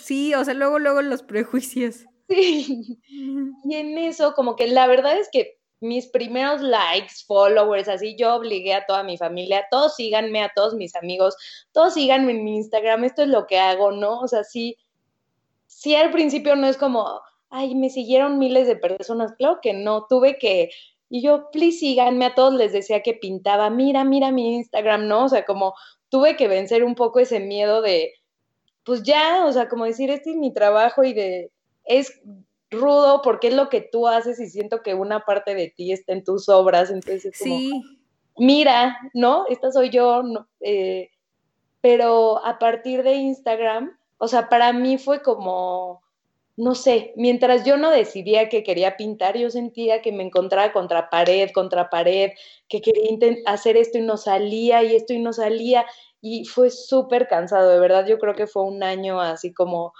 Sí, 0.00 0.32
o 0.32 0.44
sea, 0.44 0.54
luego, 0.54 0.78
luego 0.78 1.02
los 1.02 1.22
prejuicios. 1.22 2.06
Sí. 2.28 2.98
Y 3.64 3.74
en 3.74 3.98
eso, 3.98 4.32
como 4.32 4.56
que 4.56 4.66
la 4.66 4.86
verdad 4.86 5.18
es 5.18 5.28
que 5.30 5.58
mis 5.80 6.06
primeros 6.06 6.62
likes, 6.62 7.24
followers, 7.26 7.88
así 7.88 8.16
yo 8.16 8.36
obligué 8.36 8.72
a 8.72 8.86
toda 8.86 9.02
mi 9.02 9.18
familia, 9.18 9.66
todos 9.70 9.96
síganme, 9.96 10.42
a 10.42 10.52
todos 10.54 10.74
mis 10.74 10.94
amigos, 10.94 11.36
todos 11.72 11.94
síganme 11.94 12.30
en 12.32 12.44
mi 12.44 12.56
Instagram, 12.56 13.04
esto 13.04 13.22
es 13.22 13.28
lo 13.28 13.46
que 13.46 13.58
hago, 13.58 13.90
¿no? 13.90 14.20
O 14.20 14.28
sea, 14.28 14.44
sí, 14.44 14.78
sí 15.66 15.94
al 15.94 16.10
principio 16.10 16.56
no 16.56 16.68
es 16.68 16.78
como, 16.78 17.20
ay, 17.50 17.74
me 17.74 17.90
siguieron 17.90 18.38
miles 18.38 18.66
de 18.66 18.76
personas, 18.76 19.32
claro 19.36 19.58
que 19.60 19.74
no, 19.74 20.06
tuve 20.08 20.38
que, 20.38 20.70
y 21.14 21.20
yo, 21.20 21.50
please 21.52 21.80
síganme, 21.80 22.24
a 22.24 22.34
todos 22.34 22.54
les 22.54 22.72
decía 22.72 23.02
que 23.02 23.12
pintaba, 23.12 23.68
mira, 23.68 24.02
mira 24.02 24.32
mi 24.32 24.54
Instagram, 24.54 25.08
¿no? 25.08 25.26
O 25.26 25.28
sea, 25.28 25.44
como 25.44 25.74
tuve 26.08 26.36
que 26.36 26.48
vencer 26.48 26.84
un 26.84 26.94
poco 26.94 27.20
ese 27.20 27.38
miedo 27.38 27.82
de, 27.82 28.14
pues 28.82 29.02
ya, 29.02 29.44
o 29.44 29.52
sea, 29.52 29.68
como 29.68 29.84
decir, 29.84 30.08
este 30.10 30.30
es 30.30 30.36
mi 30.36 30.54
trabajo 30.54 31.04
y 31.04 31.12
de 31.12 31.50
es 31.84 32.18
rudo 32.70 33.20
porque 33.20 33.48
es 33.48 33.54
lo 33.54 33.68
que 33.68 33.82
tú 33.82 34.08
haces 34.08 34.40
y 34.40 34.48
siento 34.48 34.82
que 34.82 34.94
una 34.94 35.20
parte 35.26 35.54
de 35.54 35.68
ti 35.68 35.92
está 35.92 36.14
en 36.14 36.24
tus 36.24 36.48
obras, 36.48 36.90
entonces 36.90 37.38
como, 37.38 37.58
sí. 37.58 37.82
mira, 38.38 38.96
¿no? 39.12 39.44
Esta 39.50 39.70
soy 39.70 39.90
yo, 39.90 40.22
no, 40.22 40.48
eh, 40.60 41.10
pero 41.82 42.42
a 42.42 42.58
partir 42.58 43.02
de 43.02 43.16
Instagram, 43.16 43.98
o 44.16 44.28
sea, 44.28 44.48
para 44.48 44.72
mí 44.72 44.96
fue 44.96 45.20
como, 45.20 46.00
no 46.56 46.74
sé, 46.74 47.12
mientras 47.16 47.64
yo 47.64 47.76
no 47.76 47.90
decidía 47.90 48.48
que 48.48 48.62
quería 48.62 48.96
pintar, 48.96 49.38
yo 49.38 49.50
sentía 49.50 50.02
que 50.02 50.12
me 50.12 50.22
encontraba 50.22 50.72
contra 50.72 51.08
pared, 51.08 51.50
contra 51.50 51.88
pared, 51.88 52.32
que 52.68 52.80
quería 52.80 53.36
hacer 53.46 53.76
esto 53.76 53.98
y 53.98 54.02
no 54.02 54.16
salía 54.16 54.82
y 54.82 54.94
esto 54.94 55.14
y 55.14 55.18
no 55.18 55.32
salía 55.32 55.86
y 56.20 56.44
fue 56.44 56.70
súper 56.70 57.26
cansado, 57.26 57.70
de 57.70 57.80
verdad, 57.80 58.06
yo 58.06 58.18
creo 58.18 58.34
que 58.34 58.46
fue 58.46 58.62
un 58.62 58.82
año 58.82 59.20
así 59.20 59.52
como 59.52 59.92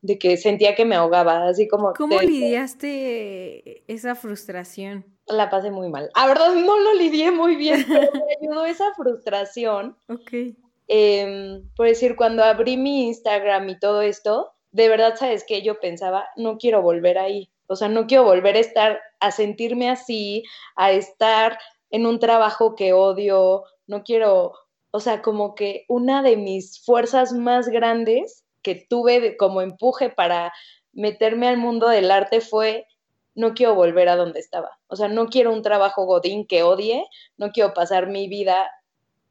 de 0.00 0.18
que 0.18 0.36
sentía 0.36 0.74
que 0.74 0.84
me 0.84 0.96
ahogaba, 0.96 1.46
así 1.46 1.68
como... 1.68 1.92
¿Cómo 1.92 2.20
lidiaste 2.20 3.84
esa 3.92 4.14
frustración? 4.14 5.04
La 5.26 5.50
pasé 5.50 5.70
muy 5.70 5.88
mal. 5.88 6.10
A 6.14 6.26
verdad 6.26 6.54
no 6.54 6.78
lo 6.78 6.94
lidié 6.94 7.30
muy 7.30 7.56
bien, 7.56 7.84
pero 7.86 8.10
me 8.12 8.36
ayudó 8.40 8.64
esa 8.64 8.92
frustración. 8.94 9.96
Ok. 10.08 10.56
Em, 10.88 11.68
por 11.76 11.86
decir, 11.86 12.16
cuando 12.16 12.42
abrí 12.42 12.76
mi 12.76 13.06
Instagram 13.08 13.68
y 13.68 13.78
todo 13.78 14.02
esto, 14.02 14.52
de 14.72 14.88
verdad, 14.88 15.16
¿sabes 15.16 15.44
qué? 15.46 15.62
Yo 15.62 15.80
pensaba, 15.80 16.28
no 16.36 16.58
quiero 16.58 16.82
volver 16.82 17.18
ahí. 17.18 17.50
O 17.66 17.76
sea, 17.76 17.88
no 17.88 18.06
quiero 18.06 18.24
volver 18.24 18.56
a 18.56 18.60
estar, 18.60 19.00
a 19.20 19.30
sentirme 19.30 19.90
así, 19.90 20.44
a 20.76 20.92
estar 20.92 21.58
en 21.90 22.06
un 22.06 22.18
trabajo 22.18 22.74
que 22.74 22.92
odio, 22.92 23.64
no 23.86 24.04
quiero, 24.04 24.52
o 24.90 25.00
sea, 25.00 25.22
como 25.22 25.54
que 25.54 25.84
una 25.88 26.22
de 26.22 26.36
mis 26.36 26.84
fuerzas 26.84 27.32
más 27.32 27.68
grandes 27.68 28.44
que 28.62 28.86
tuve 28.88 29.36
como 29.36 29.62
empuje 29.62 30.10
para 30.10 30.52
meterme 30.92 31.48
al 31.48 31.58
mundo 31.58 31.88
del 31.88 32.10
arte 32.10 32.40
fue 32.40 32.86
no 33.34 33.54
quiero 33.54 33.74
volver 33.74 34.08
a 34.08 34.16
donde 34.16 34.40
estaba. 34.40 34.78
O 34.88 34.96
sea, 34.96 35.08
no 35.08 35.28
quiero 35.28 35.52
un 35.52 35.62
trabajo 35.62 36.04
godín 36.06 36.46
que 36.46 36.64
odie, 36.64 37.04
no 37.36 37.52
quiero 37.52 37.72
pasar 37.72 38.08
mi 38.08 38.28
vida 38.28 38.68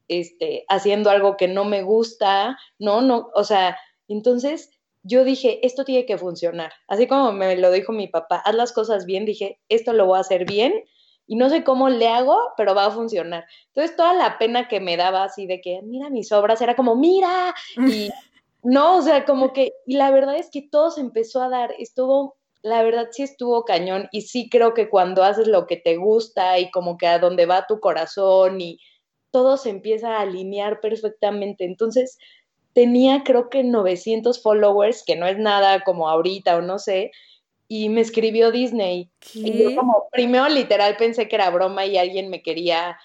este, 0.07 0.63
haciendo 0.69 1.09
algo 1.09 1.35
que 1.35 1.49
no 1.49 1.65
me 1.65 1.83
gusta, 1.83 2.57
no, 2.79 3.01
no, 3.01 3.29
o 3.35 3.43
sea, 3.43 3.77
entonces 4.07 4.71
yo 5.07 5.23
dije, 5.23 5.65
esto 5.65 5.85
tiene 5.85 6.05
que 6.05 6.17
funcionar. 6.17 6.71
Así 6.87 7.07
como 7.07 7.31
me 7.31 7.55
lo 7.55 7.71
dijo 7.71 7.91
mi 7.93 8.07
papá, 8.07 8.37
haz 8.43 8.55
las 8.55 8.73
cosas 8.73 9.05
bien, 9.05 9.25
dije, 9.25 9.59
esto 9.69 9.93
lo 9.93 10.05
voy 10.05 10.17
a 10.17 10.21
hacer 10.21 10.45
bien 10.45 10.73
y 11.25 11.35
no 11.35 11.49
sé 11.49 11.63
cómo 11.63 11.89
le 11.89 12.07
hago, 12.07 12.37
pero 12.57 12.75
va 12.75 12.85
a 12.85 12.91
funcionar. 12.91 13.45
Entonces 13.67 13.95
toda 13.95 14.13
la 14.13 14.37
pena 14.37 14.67
que 14.67 14.79
me 14.79 14.97
daba 14.97 15.23
así 15.23 15.47
de 15.47 15.61
que, 15.61 15.81
mira 15.83 16.09
mis 16.09 16.31
obras, 16.31 16.61
era 16.61 16.75
como, 16.75 16.95
mira, 16.95 17.53
y 17.77 18.09
no, 18.63 18.97
o 18.97 19.01
sea, 19.01 19.25
como 19.25 19.53
que, 19.53 19.73
y 19.85 19.95
la 19.95 20.11
verdad 20.11 20.35
es 20.37 20.49
que 20.51 20.61
todo 20.61 20.91
se 20.91 21.01
empezó 21.01 21.41
a 21.41 21.49
dar, 21.49 21.73
estuvo, 21.79 22.35
la 22.61 22.83
verdad 22.83 23.07
sí 23.11 23.23
estuvo 23.23 23.63
cañón 23.65 24.09
y 24.11 24.21
sí 24.21 24.49
creo 24.49 24.73
que 24.73 24.89
cuando 24.89 25.23
haces 25.23 25.47
lo 25.47 25.67
que 25.67 25.77
te 25.77 25.95
gusta 25.95 26.59
y 26.59 26.69
como 26.71 26.97
que 26.97 27.07
a 27.07 27.19
donde 27.19 27.45
va 27.45 27.67
tu 27.67 27.79
corazón 27.79 28.59
y 28.59 28.79
todo 29.31 29.57
se 29.57 29.69
empieza 29.69 30.17
a 30.17 30.21
alinear 30.21 30.79
perfectamente. 30.79 31.65
Entonces, 31.65 32.17
tenía 32.77 33.23
creo 33.23 33.49
que 33.49 33.63
900 33.63 34.39
followers, 34.39 35.03
que 35.03 35.15
no 35.15 35.25
es 35.25 35.39
nada 35.39 35.83
como 35.83 36.07
ahorita 36.09 36.57
o 36.57 36.61
no 36.61 36.77
sé, 36.77 37.09
y 37.67 37.89
me 37.89 38.01
escribió 38.01 38.51
Disney. 38.51 39.09
Y 39.33 39.63
yo 39.63 39.75
como, 39.75 40.07
primero 40.11 40.47
literal 40.47 40.95
pensé 40.95 41.27
que 41.27 41.37
era 41.37 41.49
broma 41.49 41.87
y 41.87 41.97
alguien 41.97 42.29
me 42.29 42.43
quería 42.43 42.95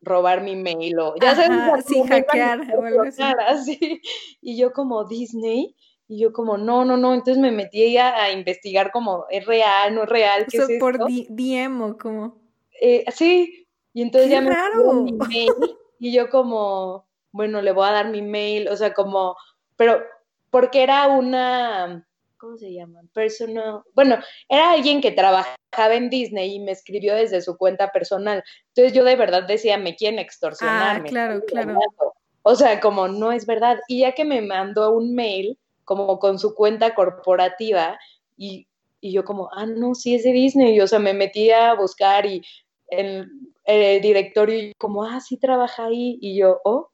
robar 0.00 0.42
mi 0.42 0.56
mail 0.56 0.98
o 0.98 1.14
ya 1.22 1.36
sabes, 1.36 1.84
sí, 1.86 2.02
hackear 2.08 2.62
así. 3.46 4.02
Y 4.42 4.56
yo 4.56 4.72
como 4.72 5.04
Disney, 5.04 5.76
y 6.08 6.18
yo 6.18 6.32
como, 6.32 6.58
no, 6.58 6.84
no, 6.84 6.96
no, 6.96 7.14
entonces 7.14 7.38
me 7.38 7.52
metí 7.52 7.96
a, 7.98 8.24
a 8.24 8.32
investigar 8.32 8.90
como, 8.90 9.26
¿es 9.30 9.46
real, 9.46 9.94
no 9.94 10.02
es 10.02 10.08
real? 10.08 10.46
¿Qué 10.50 10.56
es 10.56 10.68
por 10.80 10.98
DM 10.98 11.82
o 11.82 11.96
como... 11.96 12.36
Eh, 12.80 13.04
sí, 13.14 13.68
y 13.92 14.02
entonces 14.02 14.28
ya 14.28 14.40
me 14.40 14.56
mi 15.04 15.12
mail 15.12 15.52
y 16.00 16.10
yo 16.10 16.28
como, 16.30 17.06
bueno, 17.32 17.62
le 17.62 17.72
voy 17.72 17.88
a 17.88 17.92
dar 17.92 18.08
mi 18.08 18.22
mail, 18.22 18.68
o 18.68 18.76
sea, 18.76 18.92
como, 18.92 19.36
pero 19.76 20.02
porque 20.50 20.82
era 20.82 21.08
una, 21.08 22.06
¿cómo 22.36 22.56
se 22.56 22.72
llama? 22.72 23.00
Personal, 23.12 23.82
bueno, 23.94 24.18
era 24.48 24.72
alguien 24.72 25.00
que 25.00 25.12
trabajaba 25.12 25.94
en 25.94 26.10
Disney 26.10 26.54
y 26.54 26.60
me 26.60 26.72
escribió 26.72 27.14
desde 27.14 27.40
su 27.40 27.56
cuenta 27.56 27.92
personal. 27.92 28.42
Entonces 28.68 28.92
yo 28.92 29.04
de 29.04 29.16
verdad 29.16 29.44
decía, 29.46 29.78
me 29.78 29.94
quieren 29.94 30.18
extorsionar. 30.18 30.96
Ah, 30.96 31.04
claro, 31.04 31.44
claro. 31.46 31.78
O 32.42 32.54
sea, 32.54 32.80
como 32.80 33.08
no 33.08 33.32
es 33.32 33.46
verdad. 33.46 33.78
Y 33.86 34.00
ya 34.00 34.12
que 34.12 34.24
me 34.24 34.40
mandó 34.40 34.90
un 34.90 35.14
mail 35.14 35.58
como 35.84 36.18
con 36.18 36.38
su 36.38 36.54
cuenta 36.54 36.94
corporativa 36.94 37.98
y, 38.36 38.66
y 39.00 39.12
yo 39.12 39.24
como, 39.24 39.50
ah, 39.52 39.66
no, 39.66 39.94
sí 39.94 40.14
es 40.14 40.24
de 40.24 40.32
Disney. 40.32 40.74
Y, 40.74 40.80
o 40.80 40.86
sea, 40.86 40.98
me 40.98 41.12
metí 41.12 41.50
a 41.50 41.74
buscar 41.74 42.26
y 42.26 42.42
en 42.88 43.28
el 43.64 44.00
directorio 44.00 44.56
y 44.58 44.74
como, 44.74 45.04
ah, 45.04 45.20
sí 45.20 45.36
trabaja 45.36 45.86
ahí. 45.86 46.18
Y 46.20 46.38
yo, 46.38 46.60
oh, 46.64 46.90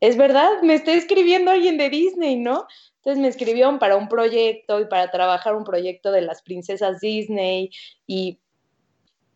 es 0.00 0.16
verdad, 0.16 0.62
me 0.62 0.74
está 0.74 0.92
escribiendo 0.92 1.50
alguien 1.50 1.76
de 1.76 1.90
Disney, 1.90 2.36
¿no? 2.36 2.66
Entonces 2.96 3.20
me 3.20 3.28
escribieron 3.28 3.78
para 3.78 3.96
un 3.96 4.08
proyecto 4.08 4.80
y 4.80 4.86
para 4.86 5.10
trabajar 5.10 5.54
un 5.56 5.64
proyecto 5.64 6.12
de 6.12 6.20
las 6.20 6.42
princesas 6.42 7.00
Disney. 7.00 7.70
Y 8.06 8.38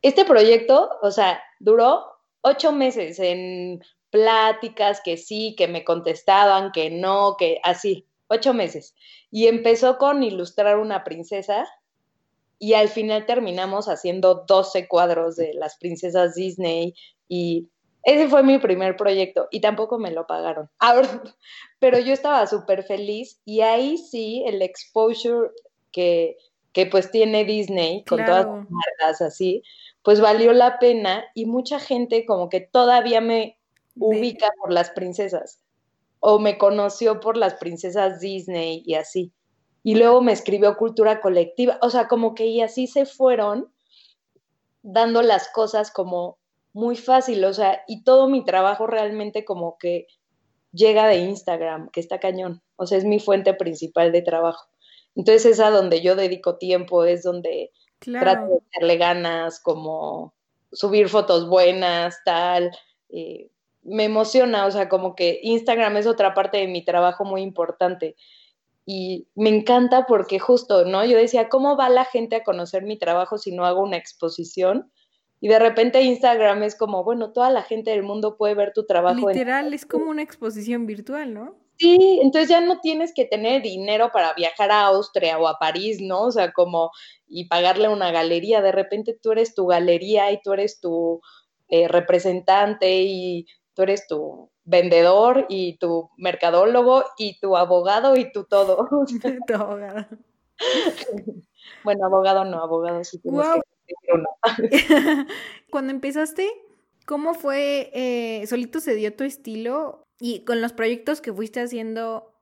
este 0.02 0.24
proyecto, 0.24 0.90
o 1.02 1.10
sea, 1.10 1.42
duró 1.58 2.04
ocho 2.42 2.72
meses 2.72 3.18
en 3.18 3.82
pláticas 4.10 5.00
que 5.02 5.16
sí, 5.16 5.54
que 5.56 5.68
me 5.68 5.84
contestaban, 5.84 6.70
que 6.70 6.90
no, 6.90 7.36
que 7.38 7.60
así, 7.62 8.06
ocho 8.28 8.52
meses. 8.52 8.94
Y 9.30 9.46
empezó 9.46 9.96
con 9.96 10.22
ilustrar 10.22 10.78
una 10.78 11.02
princesa 11.02 11.66
y 12.58 12.74
al 12.74 12.88
final 12.88 13.26
terminamos 13.26 13.88
haciendo 13.88 14.44
12 14.46 14.86
cuadros 14.86 15.36
de 15.36 15.54
las 15.54 15.76
princesas 15.78 16.34
Disney 16.34 16.94
y 17.26 17.68
ese 18.04 18.28
fue 18.28 18.42
mi 18.42 18.58
primer 18.58 18.96
proyecto 18.96 19.48
y 19.50 19.60
tampoco 19.60 19.98
me 19.98 20.10
lo 20.10 20.26
pagaron. 20.26 20.70
Ahora, 20.78 21.22
pero 21.78 21.98
yo 21.98 22.12
estaba 22.12 22.46
súper 22.46 22.82
feliz 22.82 23.40
y 23.44 23.60
ahí 23.60 23.98
sí 23.98 24.42
el 24.46 24.62
exposure 24.62 25.50
que, 25.92 26.36
que 26.72 26.86
pues 26.86 27.10
tiene 27.10 27.44
Disney 27.44 28.04
con 28.04 28.24
todas 28.24 28.46
las 28.46 28.70
marcas 28.70 29.20
así, 29.20 29.62
pues 30.02 30.20
valió 30.20 30.52
la 30.52 30.78
pena 30.78 31.24
y 31.34 31.46
mucha 31.46 31.78
gente 31.78 32.26
como 32.26 32.48
que 32.48 32.60
todavía 32.60 33.20
me 33.20 33.58
ubica 33.96 34.50
por 34.58 34.72
las 34.72 34.90
princesas 34.90 35.60
o 36.20 36.38
me 36.38 36.56
conoció 36.56 37.20
por 37.20 37.36
las 37.36 37.54
princesas 37.54 38.20
Disney 38.20 38.82
y 38.86 38.94
así. 38.94 39.32
Y 39.84 39.96
luego 39.96 40.22
me 40.22 40.32
escribió 40.32 40.76
cultura 40.76 41.20
colectiva, 41.20 41.78
o 41.82 41.90
sea, 41.90 42.06
como 42.06 42.34
que 42.34 42.46
y 42.46 42.62
así 42.62 42.86
se 42.86 43.04
fueron 43.04 43.72
dando 44.82 45.22
las 45.22 45.48
cosas 45.48 45.90
como 45.90 46.38
muy 46.72 46.96
fácil, 46.96 47.44
o 47.44 47.52
sea, 47.52 47.82
y 47.86 48.04
todo 48.04 48.28
mi 48.28 48.44
trabajo 48.44 48.86
realmente 48.86 49.44
como 49.44 49.76
que 49.78 50.06
llega 50.72 51.06
de 51.06 51.18
Instagram, 51.18 51.90
que 51.90 52.00
está 52.00 52.18
cañón, 52.18 52.62
o 52.76 52.86
sea, 52.86 52.98
es 52.98 53.04
mi 53.04 53.20
fuente 53.20 53.54
principal 53.54 54.12
de 54.12 54.22
trabajo. 54.22 54.68
Entonces 55.14 55.44
es 55.46 55.60
a 55.60 55.70
donde 55.70 56.00
yo 56.00 56.16
dedico 56.16 56.56
tiempo, 56.56 57.04
es 57.04 57.22
donde 57.22 57.70
trato 57.98 58.46
de 58.46 58.60
darle 58.78 58.96
ganas, 58.96 59.60
como 59.60 60.34
subir 60.72 61.08
fotos 61.08 61.48
buenas, 61.48 62.16
tal. 62.24 62.70
Eh, 63.10 63.50
me 63.82 64.04
emociona, 64.04 64.66
o 64.66 64.70
sea, 64.70 64.88
como 64.88 65.14
que 65.14 65.40
Instagram 65.42 65.96
es 65.98 66.06
otra 66.06 66.34
parte 66.34 66.58
de 66.58 66.68
mi 66.68 66.84
trabajo 66.84 67.24
muy 67.24 67.42
importante. 67.42 68.16
Y 68.84 69.28
me 69.34 69.50
encanta 69.50 70.06
porque 70.06 70.38
justo, 70.38 70.84
¿no? 70.84 71.04
Yo 71.04 71.16
decía, 71.16 71.48
¿cómo 71.48 71.76
va 71.76 71.88
la 71.88 72.04
gente 72.04 72.36
a 72.36 72.44
conocer 72.44 72.82
mi 72.82 72.98
trabajo 72.98 73.38
si 73.38 73.52
no 73.52 73.64
hago 73.64 73.82
una 73.82 73.96
exposición? 73.96 74.90
Y 75.42 75.48
de 75.48 75.58
repente 75.58 76.00
Instagram 76.02 76.62
es 76.62 76.76
como, 76.76 77.02
bueno, 77.02 77.32
toda 77.32 77.50
la 77.50 77.62
gente 77.62 77.90
del 77.90 78.04
mundo 78.04 78.36
puede 78.36 78.54
ver 78.54 78.72
tu 78.72 78.86
trabajo. 78.86 79.28
Literal, 79.28 79.74
es 79.74 79.84
como 79.84 80.08
una 80.08 80.22
exposición 80.22 80.86
virtual, 80.86 81.34
¿no? 81.34 81.56
Sí, 81.80 82.20
entonces 82.22 82.48
ya 82.48 82.60
no 82.60 82.78
tienes 82.78 83.12
que 83.12 83.24
tener 83.24 83.60
dinero 83.60 84.10
para 84.12 84.34
viajar 84.34 84.70
a 84.70 84.86
Austria 84.86 85.36
o 85.40 85.48
a 85.48 85.58
París, 85.58 86.00
¿no? 86.00 86.26
O 86.26 86.30
sea, 86.30 86.52
como 86.52 86.92
y 87.26 87.48
pagarle 87.48 87.88
una 87.88 88.12
galería, 88.12 88.62
de 88.62 88.70
repente 88.70 89.18
tú 89.20 89.32
eres 89.32 89.52
tu 89.52 89.66
galería 89.66 90.30
y 90.30 90.40
tú 90.40 90.52
eres 90.52 90.78
tu 90.78 91.20
eh, 91.66 91.88
representante 91.88 93.02
y 93.02 93.46
tú 93.74 93.82
eres 93.82 94.06
tu 94.06 94.48
vendedor 94.62 95.46
y 95.48 95.76
tu 95.78 96.08
mercadólogo 96.18 97.02
y 97.18 97.40
tu 97.40 97.56
abogado 97.56 98.14
y 98.14 98.30
tu 98.30 98.44
todo. 98.44 98.88
tu 99.48 99.54
abogado. 99.54 100.06
bueno, 101.82 102.06
abogado 102.06 102.44
no, 102.44 102.62
abogado 102.62 103.02
sí 103.02 103.18
Cuando 105.70 105.92
empezaste, 105.92 106.50
¿cómo 107.06 107.34
fue? 107.34 107.90
Eh, 107.94 108.46
¿Solito 108.46 108.80
se 108.80 108.94
dio 108.94 109.14
tu 109.14 109.24
estilo? 109.24 110.04
Y 110.20 110.44
con 110.44 110.60
los 110.60 110.72
proyectos 110.72 111.20
que 111.20 111.32
fuiste 111.32 111.60
haciendo, 111.60 112.32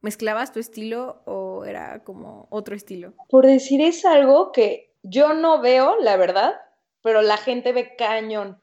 ¿mezclabas 0.00 0.52
tu 0.52 0.60
estilo 0.60 1.22
o 1.24 1.64
era 1.64 2.02
como 2.04 2.48
otro 2.50 2.74
estilo? 2.74 3.14
Por 3.28 3.46
decir, 3.46 3.80
es 3.80 4.04
algo 4.04 4.52
que 4.52 4.94
yo 5.02 5.34
no 5.34 5.60
veo, 5.60 5.96
la 6.00 6.16
verdad, 6.16 6.56
pero 7.02 7.22
la 7.22 7.36
gente 7.36 7.72
ve 7.72 7.94
cañón. 7.96 8.60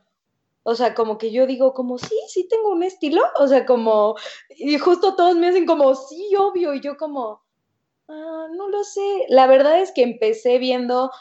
O 0.67 0.73
sea, 0.73 0.95
como 0.95 1.19
que 1.19 1.31
yo 1.31 1.45
digo, 1.45 1.75
como, 1.75 1.99
sí, 1.99 2.19
sí 2.27 2.47
tengo 2.49 2.71
un 2.71 2.81
estilo. 2.81 3.21
O 3.39 3.47
sea, 3.47 3.67
como, 3.67 4.15
y 4.49 4.77
justo 4.79 5.15
todos 5.15 5.35
me 5.35 5.49
hacen 5.49 5.67
como, 5.67 5.93
sí, 5.93 6.31
obvio. 6.35 6.73
Y 6.73 6.81
yo 6.81 6.97
como, 6.97 7.43
ah, 8.07 8.47
no 8.51 8.69
lo 8.69 8.83
sé. 8.83 9.25
La 9.29 9.45
verdad 9.45 9.79
es 9.79 9.91
que 9.91 10.01
empecé 10.01 10.57
viendo 10.57 11.11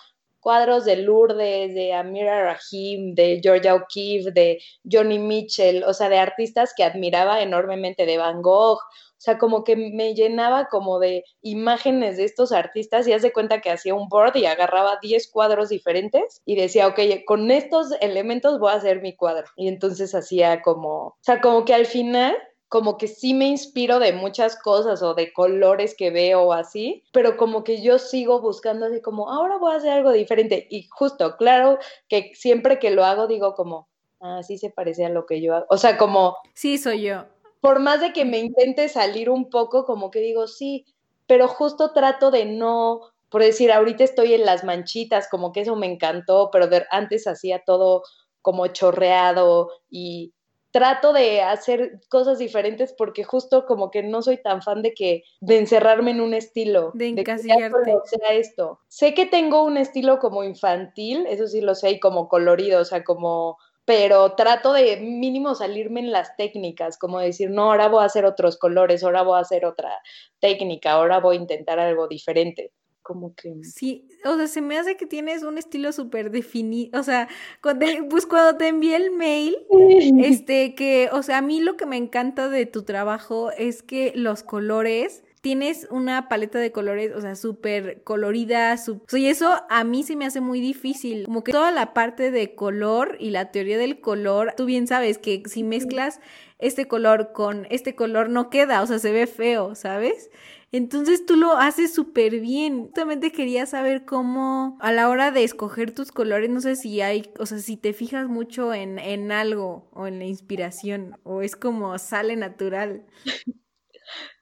cuadros 0.45 0.85
de 0.85 0.97
Lourdes, 0.97 1.75
de 1.75 1.95
Amira 1.95 2.45
Rahim, 2.45 3.15
de 3.15 3.41
Georgia 3.43 3.75
O'Keeffe, 3.75 4.31
de 4.31 4.61
Johnny 4.85 5.19
Mitchell, 5.19 5.83
o 5.85 5.95
sea, 5.95 6.11
de 6.11 6.19
artistas 6.19 6.75
que 6.77 6.85
admiraba 6.85 7.41
enormemente, 7.41 8.05
de 8.05 8.19
Van 8.19 8.43
Gogh, 8.43 8.79
o 8.79 9.21
sea, 9.25 9.39
como 9.39 9.65
que 9.65 9.75
me 9.75 10.15
llenaba 10.15 10.67
como 10.67 10.99
de 10.99 11.25
imágenes 11.41 12.19
de 12.19 12.25
estos 12.25 12.53
artistas 12.53 13.09
y 13.09 13.15
hace 13.15 13.33
cuenta 13.33 13.63
que 13.63 13.71
hacía 13.71 13.95
un 13.95 14.11
board 14.11 14.37
y 14.37 14.45
agarraba 14.45 14.99
10 15.01 15.31
cuadros 15.31 15.71
diferentes 15.71 16.43
y 16.45 16.57
decía, 16.57 16.89
ok, 16.89 17.01
con 17.27 17.51
estos 17.51 17.93
elementos 18.03 18.59
voy 18.59 18.73
a 18.73 18.77
hacer 18.77 19.01
mi 19.01 19.17
cuadro. 19.17 19.47
Y 19.57 19.69
entonces 19.69 20.15
hacía 20.15 20.61
como, 20.61 21.07
o 21.07 21.17
sea, 21.23 21.41
como 21.41 21.65
que 21.65 21.73
al 21.73 21.87
final 21.87 22.37
como 22.69 22.99
que 22.99 23.09
sí 23.09 23.35
me 23.35 23.47
inspiro 23.47 23.99
de 23.99 24.13
muchas 24.13 24.57
cosas 24.57 25.03
o 25.03 25.15
de 25.15 25.33
colores 25.33 25.95
que 25.97 26.11
veo 26.11 26.43
o 26.43 26.53
así, 26.53 27.05
pero 27.13 27.37
como 27.37 27.63
que 27.63 27.83
yo 27.83 27.99
sigo 27.99 28.41
buscando 28.41 28.87
así 28.87 29.01
como, 29.01 29.31
ahora 29.31 29.59
voy 29.59 29.73
a 29.73 29.77
hacer 29.77 29.91
algo 29.91 30.13
diferente. 30.13 30.67
Y 30.71 30.89
justo, 30.91 31.37
claro 31.37 31.79
que 32.09 32.33
siempre 32.35 32.79
que 32.79 32.91
lo 32.91 33.05
hago 33.05 33.27
digo 33.27 33.55
como, 33.55 33.89
ah, 34.21 34.43
sí 34.43 34.59
se 34.59 34.71
parece 34.71 35.05
a 35.05 35.11
lo 35.11 35.27
que 35.27 35.41
yo 35.41 35.55
hago. 35.55 35.67
O 35.71 35.77
sea, 35.77 35.97
como... 35.97 36.37
Sí, 36.55 36.79
soy 36.79 37.03
yo 37.03 37.25
por 37.65 37.81
más 37.81 38.03
de 38.03 38.13
que 38.13 38.27
me 38.27 38.41
intente 38.41 38.91
salir 38.91 39.31
un 39.31 39.49
poco, 39.49 39.87
como 39.87 40.11
que 40.11 40.21
digo, 40.21 40.47
sí, 40.49 40.85
pero 41.27 41.49
justo 41.49 41.95
trato 41.95 42.31
de 42.31 42.45
no, 42.45 43.01
por 43.31 43.43
decir, 43.43 43.73
ahorita 43.73 44.05
estoy 44.05 44.35
en 44.35 44.45
las 44.45 44.65
manchitas, 44.65 45.29
como 45.31 45.51
que 45.51 45.63
eso 45.63 45.75
me 45.75 45.91
encantó, 45.91 46.51
pero 46.53 46.69
antes 46.91 47.27
hacía 47.27 47.63
todo 47.65 48.03
como 48.43 48.67
chorreado 48.67 49.71
y 49.89 50.34
trato 50.75 51.13
de 51.13 51.41
hacer 51.41 52.01
cosas 52.09 52.41
diferentes 52.41 52.93
porque 52.99 53.23
justo 53.23 53.65
como 53.65 53.93
que 53.93 54.03
no 54.03 54.23
soy 54.23 54.43
tan 54.43 54.61
fan 54.61 54.83
de 54.83 54.93
que 54.93 55.23
de 55.41 55.59
encerrarme 55.59 56.11
en 56.11 56.21
un 56.21 56.35
estilo 56.35 56.91
de 56.95 57.11
encasillarte 57.11 57.79
de 57.93 57.97
sea 58.07 58.33
esto 58.33 58.81
sé 58.89 59.15
que 59.15 59.25
tengo 59.25 59.63
un 59.63 59.77
estilo 59.77 60.19
como 60.19 60.43
infantil 60.43 61.27
eso 61.29 61.47
sí 61.47 61.61
lo 61.61 61.77
sé 61.77 61.93
y 61.93 62.01
como 62.01 62.29
colorido 62.29 62.81
o 62.81 62.85
sea 62.85 63.05
como 63.05 63.57
pero 63.85 64.33
trato 64.33 64.73
de 64.73 64.97
mínimo 64.97 65.55
salirme 65.55 66.01
en 66.01 66.11
las 66.11 66.39
técnicas, 66.39 66.97
como 66.97 67.19
decir, 67.19 67.51
no, 67.51 67.65
ahora 67.65 67.89
voy 67.89 68.03
a 68.03 68.07
hacer 68.07 68.25
otros 68.25 68.57
colores, 68.57 69.05
ahora 69.05 69.21
voy 69.21 69.37
a 69.37 69.43
hacer 69.43 69.67
otra 69.67 70.01
técnica, 70.41 70.93
ahora 70.93 71.21
voy 71.21 71.37
a 71.37 71.41
intentar 71.41 71.79
algo 71.79 72.09
diferente. 72.09 72.73
Como 73.05 73.35
que... 73.35 73.53
Sí, 73.65 74.09
o 74.25 74.35
sea, 74.37 74.47
se 74.47 74.63
me 74.63 74.79
hace 74.79 74.97
que 74.97 75.05
tienes 75.05 75.43
un 75.43 75.59
estilo 75.59 75.93
súper 75.93 76.31
definido, 76.31 76.99
o 76.99 77.03
sea, 77.03 77.29
cuando 77.63 77.85
pues 78.09 78.25
cuando 78.25 78.57
te 78.57 78.69
envié 78.69 78.97
el 78.97 79.11
mail, 79.11 79.55
este, 80.25 80.75
que, 80.75 81.11
o 81.13 81.23
sea, 81.23 81.39
a 81.39 81.43
mí 81.43 81.61
lo 81.61 81.77
que 81.77 81.85
me 81.85 81.99
encanta 81.99 82.49
de 82.49 82.65
tu 82.65 82.83
trabajo 82.83 83.51
es 83.53 83.83
que 83.83 84.13
los 84.17 84.43
colores 84.43 85.23
tienes 85.43 85.87
una 85.91 86.31
paleta 86.31 86.59
de 86.59 86.73
colores, 86.73 87.13
o 87.15 87.21
sea, 87.21 87.37
súper 87.37 88.03
colorida, 88.03 88.77
y 89.13 89.27
eso 89.27 89.55
a 89.69 89.85
mí 89.85 90.03
se 90.03 90.17
me 90.17 90.25
hace 90.25 90.41
muy 90.41 90.59
difícil, 90.59 91.27
como 91.27 91.45
que 91.45 91.53
toda 91.53 91.71
la 91.71 91.93
parte 91.93 92.31
de 92.31 92.55
color 92.55 93.19
y 93.21 93.29
la 93.29 93.51
teoría 93.51 93.77
del 93.77 94.01
color, 94.01 94.55
tú 94.57 94.65
bien 94.65 94.87
sabes 94.87 95.19
que 95.19 95.43
si 95.45 95.63
mezclas 95.63 96.19
este 96.59 96.89
color 96.89 97.33
con 97.33 97.67
este 97.69 97.95
color 97.95 98.31
no 98.31 98.49
queda, 98.49 98.81
o 98.81 98.87
sea, 98.87 98.99
se 98.99 99.13
ve 99.13 99.27
feo, 99.27 99.75
¿sabes? 99.75 100.31
Entonces 100.77 101.25
tú 101.25 101.37
lo 101.37 101.53
haces 101.53 101.95
súper 101.95 102.41
bien. 102.41 102.87
Justamente 102.87 103.31
quería 103.31 103.65
saber 103.65 104.05
cómo 104.05 104.77
a 104.81 104.91
la 104.91 105.09
hora 105.09 105.31
de 105.31 105.45
escoger 105.45 105.95
tus 105.95 106.11
colores, 106.11 106.51
no 106.51 106.61
sé 106.61 106.75
si 106.75 107.01
hay, 107.01 107.33
o 107.39 107.47
sea, 107.47 107.59
si 107.59 107.77
te 107.77 107.93
fijas 107.93 108.27
mucho 108.27 108.75
en, 108.75 108.99
en 108.99 109.31
algo 109.31 109.89
o 109.93 110.09
en 110.09 110.19
la 110.19 110.25
inspiración 110.25 111.17
o 111.23 111.43
es 111.43 111.55
como 111.55 111.97
sale 112.01 112.35
natural. 112.35 113.07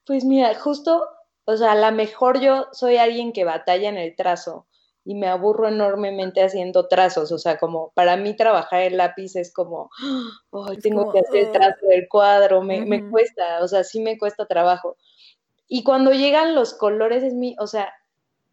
Pues 0.07 0.25
mira, 0.25 0.55
justo, 0.55 1.07
o 1.45 1.57
sea, 1.59 1.73
a 1.73 1.91
lo 1.91 1.95
mejor 1.95 2.41
yo 2.41 2.67
soy 2.73 2.97
alguien 2.97 3.35
que 3.35 3.45
batalla 3.45 3.91
en 3.91 3.99
el 3.99 4.17
trazo 4.17 4.67
y 5.05 5.15
me 5.17 5.27
aburro 5.27 5.69
enormemente 5.69 6.43
haciendo 6.43 6.89
trazos, 6.89 7.31
o 7.31 7.39
sea, 7.39 7.59
como 7.59 7.93
para 7.95 8.17
mí 8.17 8.35
trabajar 8.35 8.81
el 8.81 8.97
lápiz 8.97 9.37
es 9.37 9.53
como, 9.53 9.91
oh, 10.51 10.73
tengo 10.83 11.13
que 11.13 11.19
hacer 11.19 11.37
el 11.37 11.53
trazo 11.53 11.87
del 11.89 12.09
cuadro, 12.09 12.63
me, 12.63 12.87
me 12.87 13.07
cuesta, 13.11 13.63
o 13.63 13.69
sea, 13.69 13.85
sí 13.85 14.01
me 14.01 14.17
cuesta 14.17 14.47
trabajo. 14.47 14.97
Y 15.75 15.85
cuando 15.85 16.13
llegan 16.13 16.55
los 16.55 16.75
colores 16.75 17.23
es 17.23 17.33
mi, 17.33 17.57
o 17.59 17.67
sea, 17.67 17.95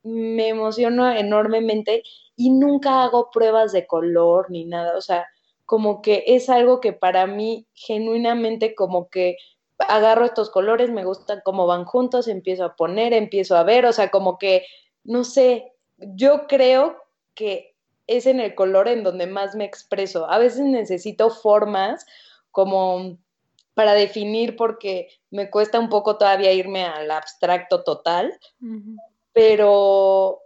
me 0.04 0.48
emociono 0.48 1.12
enormemente 1.12 2.02
y 2.38 2.50
nunca 2.50 3.04
hago 3.04 3.30
pruebas 3.30 3.74
de 3.74 3.86
color 3.88 4.50
ni 4.50 4.64
nada, 4.64 4.96
o 4.96 5.02
sea, 5.02 5.28
como 5.66 6.02
que 6.02 6.24
es 6.28 6.50
algo 6.50 6.80
que 6.80 6.94
para 6.94 7.28
mí 7.28 7.68
genuinamente 7.74 8.74
como 8.74 9.10
que 9.10 9.36
agarro 9.80 10.24
estos 10.24 10.50
colores, 10.50 10.92
me 10.92 11.04
gustan 11.04 11.42
cómo 11.44 11.68
van 11.68 11.84
juntos, 11.84 12.30
empiezo 12.30 12.64
a 12.64 12.78
poner, 12.78 13.12
empiezo 13.12 13.58
a 13.58 13.64
ver, 13.64 13.86
o 13.86 13.92
sea, 13.92 14.12
como 14.12 14.38
que, 14.38 14.66
no 15.04 15.26
sé, 15.26 15.74
yo 15.98 16.48
creo 16.48 16.96
que 17.34 17.76
es 18.08 18.28
en 18.28 18.40
el 18.40 18.56
color 18.56 18.88
en 18.88 19.04
donde 19.04 19.28
más 19.28 19.56
me 19.56 19.66
expreso. 19.66 20.32
A 20.32 20.38
veces 20.38 20.62
necesito 20.62 21.32
formas 21.32 22.06
como 22.52 23.18
para 23.80 23.94
definir 23.94 24.58
porque 24.58 25.08
me 25.32 25.50
cuesta 25.50 25.80
un 25.80 25.88
poco 25.88 26.18
todavía 26.18 26.52
irme 26.52 26.84
al 26.84 27.10
abstracto 27.12 27.82
total, 27.86 28.38
pero 29.32 30.42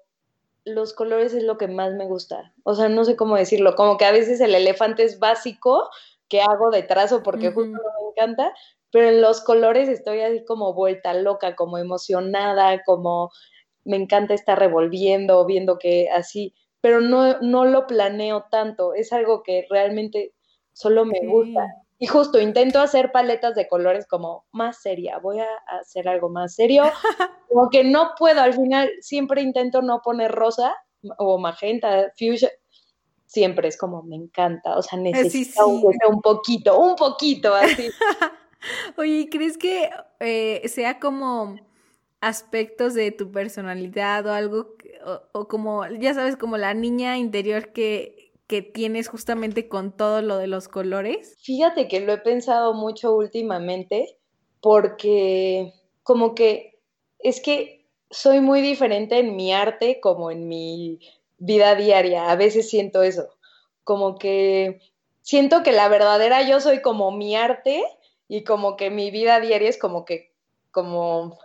los 0.66 0.94
colores 0.94 1.34
es 1.34 1.42
lo 1.42 1.58
que 1.58 1.68
más 1.68 1.94
me 1.94 2.06
gusta. 2.06 2.54
O 2.62 2.76
sea, 2.76 2.90
no 2.90 3.06
sé 3.06 3.16
cómo 3.16 3.36
decirlo, 3.36 3.74
como 3.74 3.98
que 3.98 4.06
a 4.06 4.12
veces 4.12 4.40
el 4.40 4.54
elefante 4.54 5.02
es 5.02 5.18
básico 5.18 5.90
que 6.28 6.42
hago 6.42 6.70
de 6.70 6.84
trazo 6.84 7.24
porque 7.24 7.50
justo 7.52 7.72
me 7.72 8.10
encanta, 8.12 8.54
pero 8.92 9.10
en 9.10 9.20
los 9.20 9.42
colores 9.42 9.90
estoy 9.90 10.20
así 10.20 10.46
como 10.46 10.76
vuelta 10.76 11.16
loca, 11.16 11.56
como 11.56 11.80
emocionada, 11.80 12.84
como 12.84 13.32
me 13.84 13.98
encanta 13.98 14.36
estar 14.36 14.60
revolviendo, 14.60 15.44
viendo 15.48 15.80
que 15.80 16.08
así, 16.12 16.54
pero 16.82 17.02
no, 17.02 17.40
no 17.42 17.66
lo 17.66 17.88
planeo 17.88 18.46
tanto, 18.52 18.94
es 18.94 19.12
algo 19.12 19.42
que 19.42 19.66
realmente 19.72 20.36
solo 20.72 21.04
me 21.04 21.26
gusta. 21.26 21.83
Y 22.04 22.08
justo 22.08 22.38
intento 22.38 22.82
hacer 22.82 23.14
paletas 23.14 23.56
de 23.56 23.70
colores 23.70 24.06
como 24.06 24.44
más 24.52 24.82
seria, 24.82 25.20
voy 25.20 25.40
a 25.40 25.48
hacer 25.80 26.10
algo 26.10 26.28
más 26.28 26.54
serio, 26.54 26.84
como 27.48 27.70
que 27.70 27.86
no 27.86 28.12
puedo, 28.20 28.42
al 28.42 28.54
final 28.54 28.92
siempre 29.00 29.42
intento 29.42 29.82
no 29.82 30.02
poner 30.02 30.30
rosa 30.30 30.76
o 31.18 31.38
magenta, 31.38 32.12
fuchsia, 32.20 32.52
siempre 33.26 33.70
es 33.70 33.78
como 33.78 34.04
me 34.04 34.18
encanta, 34.18 34.78
o 34.78 34.82
sea, 34.82 35.00
necesito 35.00 35.66
un 35.66 36.22
poquito, 36.22 36.78
un 36.78 36.98
poquito 36.98 37.56
así. 37.56 37.88
Oye, 38.98 39.30
¿crees 39.32 39.58
que 39.58 39.90
eh, 40.20 40.62
sea 40.68 41.00
como 41.00 41.56
aspectos 42.20 42.96
de 42.96 43.12
tu 43.12 43.32
personalidad 43.32 44.26
o 44.26 44.34
algo, 44.34 44.76
o, 45.32 45.48
como, 45.48 45.88
ya 45.88 46.14
sabes, 46.14 46.36
como 46.36 46.58
la 46.58 46.74
niña 46.74 47.18
interior 47.18 47.72
que, 47.72 48.23
que 48.54 48.62
tienes 48.62 49.08
justamente 49.08 49.68
con 49.68 49.98
todo 49.98 50.22
lo 50.22 50.38
de 50.38 50.46
los 50.46 50.68
colores? 50.68 51.36
Fíjate 51.42 51.88
que 51.88 52.02
lo 52.02 52.14
he 52.14 52.20
pensado 52.20 52.76
mucho 52.76 53.16
últimamente 53.16 54.20
porque 54.62 55.74
como 56.04 56.36
que 56.36 56.80
es 57.18 57.42
que 57.42 57.88
soy 58.12 58.42
muy 58.42 58.62
diferente 58.62 59.18
en 59.18 59.36
mi 59.36 59.52
arte 59.52 60.00
como 60.00 60.30
en 60.30 60.48
mi 60.48 61.00
vida 61.40 61.74
diaria. 61.74 62.30
A 62.30 62.36
veces 62.36 62.70
siento 62.70 63.02
eso, 63.02 63.28
como 63.84 64.20
que 64.20 64.82
siento 65.24 65.64
que 65.64 65.72
la 65.72 65.88
verdadera 65.88 66.48
yo 66.48 66.60
soy 66.60 66.84
como 66.84 67.10
mi 67.10 67.36
arte 67.36 67.84
y 68.28 68.44
como 68.44 68.78
que 68.78 68.92
mi 68.92 69.10
vida 69.10 69.40
diaria 69.40 69.70
es 69.70 69.80
como 69.80 70.06
que, 70.06 70.32
como 70.70 71.40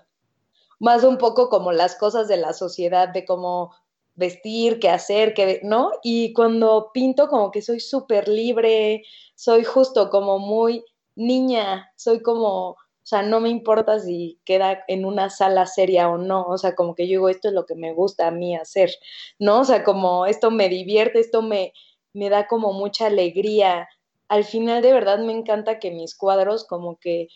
más 0.78 1.04
un 1.04 1.16
poco 1.16 1.48
como 1.48 1.72
las 1.72 1.96
cosas 1.96 2.28
de 2.28 2.36
la 2.36 2.52
sociedad, 2.52 3.08
de 3.08 3.24
cómo 3.24 3.74
vestir, 4.18 4.80
qué 4.80 4.90
hacer, 4.90 5.32
qué, 5.32 5.60
¿no? 5.62 5.92
Y 6.02 6.32
cuando 6.32 6.90
pinto 6.92 7.28
como 7.28 7.50
que 7.50 7.62
soy 7.62 7.80
súper 7.80 8.28
libre, 8.28 9.04
soy 9.36 9.62
justo 9.64 10.10
como 10.10 10.38
muy 10.40 10.84
niña, 11.14 11.90
soy 11.96 12.20
como, 12.20 12.70
o 12.70 12.76
sea, 13.04 13.22
no 13.22 13.40
me 13.40 13.48
importa 13.48 14.00
si 14.00 14.40
queda 14.44 14.84
en 14.88 15.04
una 15.04 15.30
sala 15.30 15.66
seria 15.66 16.10
o 16.10 16.18
no, 16.18 16.44
o 16.46 16.58
sea, 16.58 16.74
como 16.74 16.94
que 16.96 17.04
yo 17.06 17.12
digo, 17.12 17.28
esto 17.28 17.48
es 17.48 17.54
lo 17.54 17.64
que 17.64 17.76
me 17.76 17.94
gusta 17.94 18.26
a 18.26 18.30
mí 18.32 18.56
hacer, 18.56 18.90
¿no? 19.38 19.60
O 19.60 19.64
sea, 19.64 19.84
como 19.84 20.26
esto 20.26 20.50
me 20.50 20.68
divierte, 20.68 21.20
esto 21.20 21.40
me, 21.40 21.72
me 22.12 22.28
da 22.28 22.48
como 22.48 22.72
mucha 22.72 23.06
alegría, 23.06 23.88
al 24.28 24.44
final 24.44 24.82
de 24.82 24.92
verdad 24.92 25.20
me 25.20 25.32
encanta 25.32 25.78
que 25.78 25.92
mis 25.92 26.16
cuadros 26.16 26.64
como 26.64 26.98
que 26.98 27.28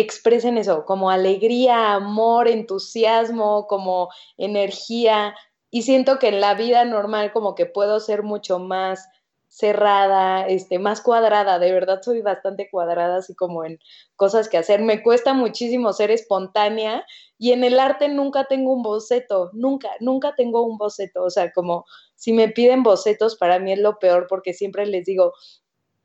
expresen 0.00 0.58
eso, 0.58 0.84
como 0.84 1.10
alegría, 1.10 1.94
amor, 1.94 2.48
entusiasmo, 2.48 3.66
como 3.66 4.10
energía. 4.36 5.34
Y 5.70 5.82
siento 5.82 6.18
que 6.18 6.28
en 6.28 6.40
la 6.40 6.54
vida 6.54 6.84
normal 6.84 7.32
como 7.32 7.54
que 7.54 7.66
puedo 7.66 8.00
ser 8.00 8.22
mucho 8.22 8.58
más 8.58 9.08
cerrada, 9.48 10.46
este, 10.46 10.78
más 10.78 11.00
cuadrada, 11.00 11.58
de 11.58 11.72
verdad 11.72 12.00
soy 12.02 12.20
bastante 12.20 12.68
cuadrada, 12.70 13.16
así 13.16 13.34
como 13.34 13.64
en 13.64 13.80
cosas 14.14 14.48
que 14.48 14.58
hacer. 14.58 14.82
Me 14.82 15.02
cuesta 15.02 15.32
muchísimo 15.32 15.92
ser 15.92 16.10
espontánea 16.10 17.04
y 17.38 17.52
en 17.52 17.64
el 17.64 17.80
arte 17.80 18.08
nunca 18.08 18.44
tengo 18.44 18.72
un 18.72 18.82
boceto, 18.82 19.50
nunca, 19.54 19.90
nunca 20.00 20.34
tengo 20.36 20.62
un 20.62 20.76
boceto, 20.76 21.24
o 21.24 21.30
sea, 21.30 21.50
como 21.52 21.86
si 22.14 22.32
me 22.32 22.48
piden 22.48 22.82
bocetos, 22.82 23.36
para 23.36 23.58
mí 23.58 23.72
es 23.72 23.78
lo 23.78 23.98
peor 23.98 24.26
porque 24.28 24.52
siempre 24.52 24.86
les 24.86 25.06
digo, 25.06 25.32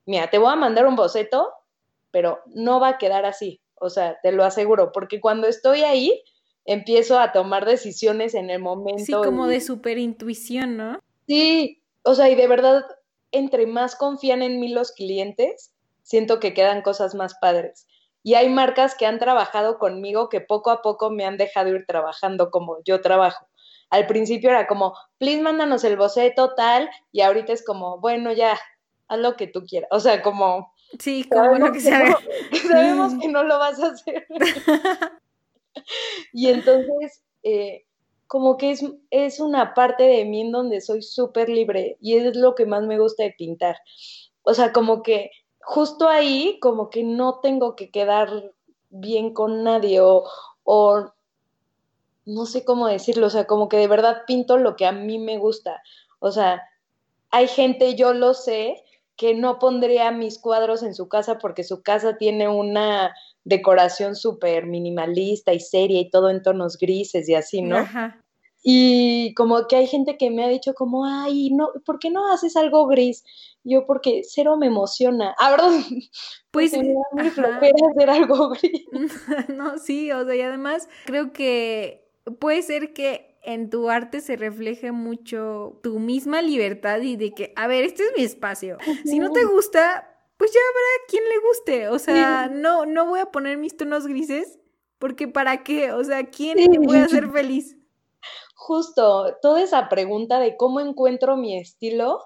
mira, 0.06 0.30
te 0.30 0.38
voy 0.38 0.52
a 0.52 0.56
mandar 0.56 0.88
un 0.88 0.96
boceto, 0.96 1.52
pero 2.12 2.40
no 2.46 2.80
va 2.80 2.90
a 2.90 2.98
quedar 2.98 3.26
así, 3.26 3.63
o 3.84 3.90
sea, 3.90 4.18
te 4.22 4.32
lo 4.32 4.44
aseguro, 4.44 4.92
porque 4.92 5.20
cuando 5.22 5.48
estoy 5.48 5.82
ahí, 5.82 6.24
empiezo 6.66 7.20
a 7.20 7.32
tomar 7.32 7.66
decisiones 7.66 8.34
en 8.34 8.50
el 8.50 8.60
momento. 8.60 9.04
Sí, 9.04 9.12
como 9.12 9.48
de 9.48 9.62
super 9.62 9.98
intuición, 9.98 10.78
¿no? 10.78 11.00
Sí, 11.28 11.82
o 12.04 12.16
sea, 12.16 12.30
y 12.30 12.36
de 12.36 12.48
verdad, 12.48 12.86
entre 13.32 13.68
más 13.68 13.96
confían 13.96 14.42
en 14.42 14.60
mí 14.60 14.70
los 14.70 14.92
clientes, 14.92 15.74
siento 16.02 16.40
que 16.40 16.54
quedan 16.54 16.82
cosas 16.82 17.16
más 17.16 17.36
padres. 17.36 17.88
Y 18.24 18.36
hay 18.36 18.50
marcas 18.50 18.96
que 18.96 19.06
han 19.06 19.20
trabajado 19.20 19.78
conmigo 19.80 20.30
que 20.30 20.40
poco 20.40 20.72
a 20.72 20.82
poco 20.82 21.10
me 21.10 21.26
han 21.26 21.38
dejado 21.38 21.70
ir 21.70 21.86
trabajando 21.86 22.52
como 22.52 22.78
yo 22.86 23.02
trabajo 23.02 23.48
al 23.94 24.08
principio 24.08 24.50
era 24.50 24.66
como, 24.66 24.96
please 25.20 25.44
mándanos 25.44 25.84
el 25.84 25.98
boceto 25.98 26.56
tal, 26.56 26.90
y 27.12 27.22
ahorita 27.22 27.54
es 27.54 27.64
como, 27.64 28.00
bueno, 28.00 28.32
ya, 28.32 28.60
haz 29.08 29.20
lo 29.20 29.36
que 29.36 29.46
tú 29.46 29.66
quieras. 29.68 29.88
O 29.92 30.00
sea, 30.00 30.24
como... 30.24 30.73
Sí, 31.00 31.24
como 31.30 31.56
lo 31.56 31.72
que, 31.72 31.80
sea. 31.80 32.18
sabemos 32.68 33.14
que 33.20 33.28
no 33.28 33.44
lo 33.44 33.58
vas 33.60 33.80
a 33.80 33.88
hacer. 33.88 34.28
y 36.34 36.48
entonces, 36.48 37.24
eh, 37.44 37.86
como 38.28 38.58
que 38.58 38.72
es, 38.72 38.86
es 39.10 39.40
una 39.40 39.74
parte 39.74 40.04
de 40.04 40.26
mí 40.26 40.42
en 40.42 40.52
donde 40.52 40.82
soy 40.82 41.02
súper 41.02 41.50
libre 41.50 41.98
y 42.02 42.18
es 42.18 42.36
lo 42.36 42.56
que 42.56 42.66
más 42.66 42.84
me 42.84 43.00
gusta 43.00 43.24
de 43.24 43.36
pintar. 43.38 43.78
O 44.44 44.54
sea, 44.54 44.74
como 44.74 45.04
que 45.04 45.32
justo 45.62 46.08
ahí, 46.08 46.60
como 46.62 46.90
que 46.90 47.04
no 47.04 47.40
tengo 47.42 47.76
que 47.76 47.90
quedar 47.90 48.52
bien 48.90 49.34
con 49.34 49.64
nadie 49.64 50.02
o, 50.02 50.24
o 50.64 51.14
no 52.26 52.46
sé 52.46 52.64
cómo 52.64 52.88
decirlo, 52.88 53.28
o 53.28 53.30
sea, 53.30 53.46
como 53.46 53.70
que 53.70 53.78
de 53.78 53.88
verdad 53.88 54.24
pinto 54.28 54.58
lo 54.58 54.76
que 54.76 54.86
a 54.86 54.92
mí 54.92 55.20
me 55.20 55.38
gusta. 55.38 55.82
O 56.20 56.32
sea, 56.32 56.62
hay 57.32 57.48
gente, 57.48 57.96
yo 57.96 58.14
lo 58.14 58.34
sé, 58.34 58.83
que 59.16 59.34
no 59.34 59.60
pondría 59.60 60.12
mis 60.12 60.40
cuadros 60.40 60.84
en 60.84 60.96
su 60.96 61.08
casa 61.08 61.38
porque 61.38 61.64
su 61.64 61.84
casa 61.84 62.18
tiene 62.18 62.48
una 62.48 63.14
decoración 63.44 64.16
súper 64.16 64.66
minimalista 64.66 65.54
y 65.54 65.60
seria 65.60 66.00
y 66.00 66.10
todo 66.10 66.30
en 66.30 66.42
tonos 66.42 66.78
grises 66.78 67.28
y 67.30 67.36
así, 67.36 67.62
¿no? 67.62 67.78
Ajá. 67.78 68.24
Y 68.66 69.34
como 69.34 69.68
que 69.68 69.76
hay 69.76 69.88
gente 69.88 70.18
que 70.18 70.32
me 70.32 70.46
ha 70.46 70.48
dicho 70.48 70.74
como, 70.74 71.06
ay, 71.06 71.50
no, 71.52 71.70
¿por 71.86 72.00
qué 72.00 72.10
no 72.10 72.32
haces 72.32 72.56
algo 72.56 72.88
gris? 72.88 73.26
Yo 73.66 73.86
porque 73.86 74.22
cero 74.24 74.56
me 74.56 74.68
emociona. 74.68 75.36
Ah, 75.40 75.52
¿verdad? 75.52 75.70
Pues 76.52 76.72
me 76.78 76.94
da 76.94 77.90
hacer 77.92 78.10
algo 78.10 78.50
gris. 78.50 78.86
no, 79.50 79.78
sí, 79.80 80.12
o 80.12 80.24
sea, 80.24 80.36
y 80.36 80.42
además 80.42 80.88
creo 81.06 81.34
que 81.34 82.08
puede 82.40 82.62
ser 82.62 82.94
que 82.94 83.33
en 83.44 83.70
tu 83.70 83.90
arte 83.90 84.22
se 84.22 84.36
refleje 84.38 84.92
mucho 84.92 85.80
tu 85.84 86.00
misma 86.00 86.42
libertad 86.42 87.02
y 87.02 87.18
de 87.18 87.32
que, 87.34 87.54
a 87.56 87.68
ver, 87.68 87.84
este 87.84 88.04
es 88.04 88.12
mi 88.18 88.24
espacio. 88.24 88.78
Si 89.06 89.20
no 89.20 89.32
te 89.32 89.44
gusta, 89.44 90.10
pues 90.38 90.52
ya 90.52 90.60
habrá 90.60 91.06
quien 91.08 91.24
le 91.30 91.40
guste. 91.40 91.88
O 91.90 92.00
sea, 92.00 92.50
no, 92.50 92.86
no 92.86 93.06
voy 93.06 93.20
a 93.20 93.32
poner 93.32 93.58
mis 93.58 93.76
tonos 93.76 94.08
grises 94.08 94.60
porque 94.98 95.28
¿para 95.28 95.64
qué? 95.64 95.92
O 95.92 96.04
sea, 96.04 96.30
¿quién 96.30 96.58
te 96.58 96.80
puede 96.80 97.02
hacer 97.02 97.30
feliz? 97.30 97.78
Justo, 98.56 99.36
toda 99.42 99.62
esa 99.62 99.90
pregunta 99.90 100.40
de 100.40 100.56
cómo 100.56 100.80
encuentro 100.80 101.36
mi 101.36 101.58
estilo, 101.58 102.22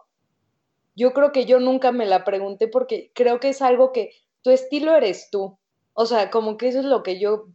yo 0.95 1.13
creo 1.13 1.31
que 1.31 1.45
yo 1.45 1.59
nunca 1.59 1.91
me 1.91 2.05
la 2.05 2.23
pregunté 2.23 2.67
porque 2.67 3.11
creo 3.15 3.39
que 3.39 3.49
es 3.49 3.63
algo 3.63 3.91
que 3.91 4.11
tu 4.43 4.51
estilo 4.51 4.95
eres 4.95 5.29
tú. 5.31 5.57
O 5.93 6.05
sea, 6.05 6.29
como 6.29 6.57
que 6.57 6.67
eso 6.67 6.79
es 6.79 6.85
lo 6.85 7.01
que 7.01 7.19
yo 7.19 7.47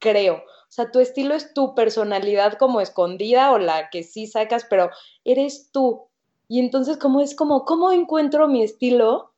creo. 0.00 0.42
Sea, 0.74 0.90
tu 0.90 0.98
estilo 0.98 1.36
es 1.36 1.54
tu 1.54 1.76
personalidad 1.76 2.54
como 2.54 2.80
escondida 2.80 3.52
o 3.52 3.58
la 3.58 3.90
que 3.90 4.02
sí 4.02 4.26
sacas, 4.26 4.66
pero 4.68 4.90
eres 5.24 5.70
tú. 5.70 6.08
Y 6.48 6.58
entonces, 6.58 6.96
como 6.96 7.20
es 7.20 7.36
como, 7.36 7.64
¿cómo 7.64 7.92
encuentro 7.92 8.48
mi 8.48 8.64
estilo? 8.64 9.30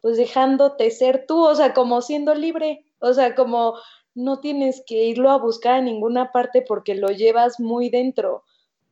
Pues 0.00 0.16
dejándote 0.16 0.90
ser 0.90 1.26
tú, 1.28 1.44
o 1.44 1.54
sea, 1.54 1.74
como 1.74 2.02
siendo 2.02 2.34
libre, 2.34 2.84
o 2.98 3.14
sea, 3.14 3.36
como 3.36 3.74
no 4.16 4.40
tienes 4.40 4.82
que 4.84 5.04
irlo 5.04 5.30
a 5.30 5.38
buscar 5.38 5.78
en 5.78 5.84
ninguna 5.84 6.32
parte 6.32 6.60
porque 6.60 6.96
lo 6.96 7.10
llevas 7.10 7.60
muy 7.60 7.88
dentro. 7.88 8.42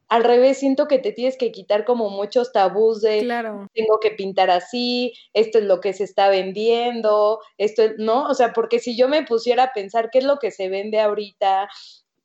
Al 0.08 0.24
revés, 0.24 0.58
siento 0.58 0.88
que 0.88 0.98
te 0.98 1.12
tienes 1.12 1.36
que 1.36 1.52
quitar 1.52 1.84
como 1.84 2.08
muchos 2.08 2.50
tabús 2.52 3.02
de 3.02 3.20
claro. 3.20 3.68
tengo 3.74 4.00
que 4.00 4.10
pintar 4.10 4.50
así, 4.50 5.12
esto 5.34 5.58
es 5.58 5.64
lo 5.64 5.80
que 5.80 5.92
se 5.92 6.04
está 6.04 6.30
vendiendo, 6.30 7.40
esto 7.58 7.82
es, 7.82 7.92
¿no? 7.98 8.26
O 8.26 8.34
sea, 8.34 8.54
porque 8.54 8.78
si 8.78 8.96
yo 8.96 9.08
me 9.08 9.24
pusiera 9.24 9.64
a 9.64 9.72
pensar 9.72 10.10
qué 10.10 10.18
es 10.18 10.24
lo 10.24 10.38
que 10.38 10.50
se 10.50 10.70
vende 10.70 10.98
ahorita, 11.00 11.68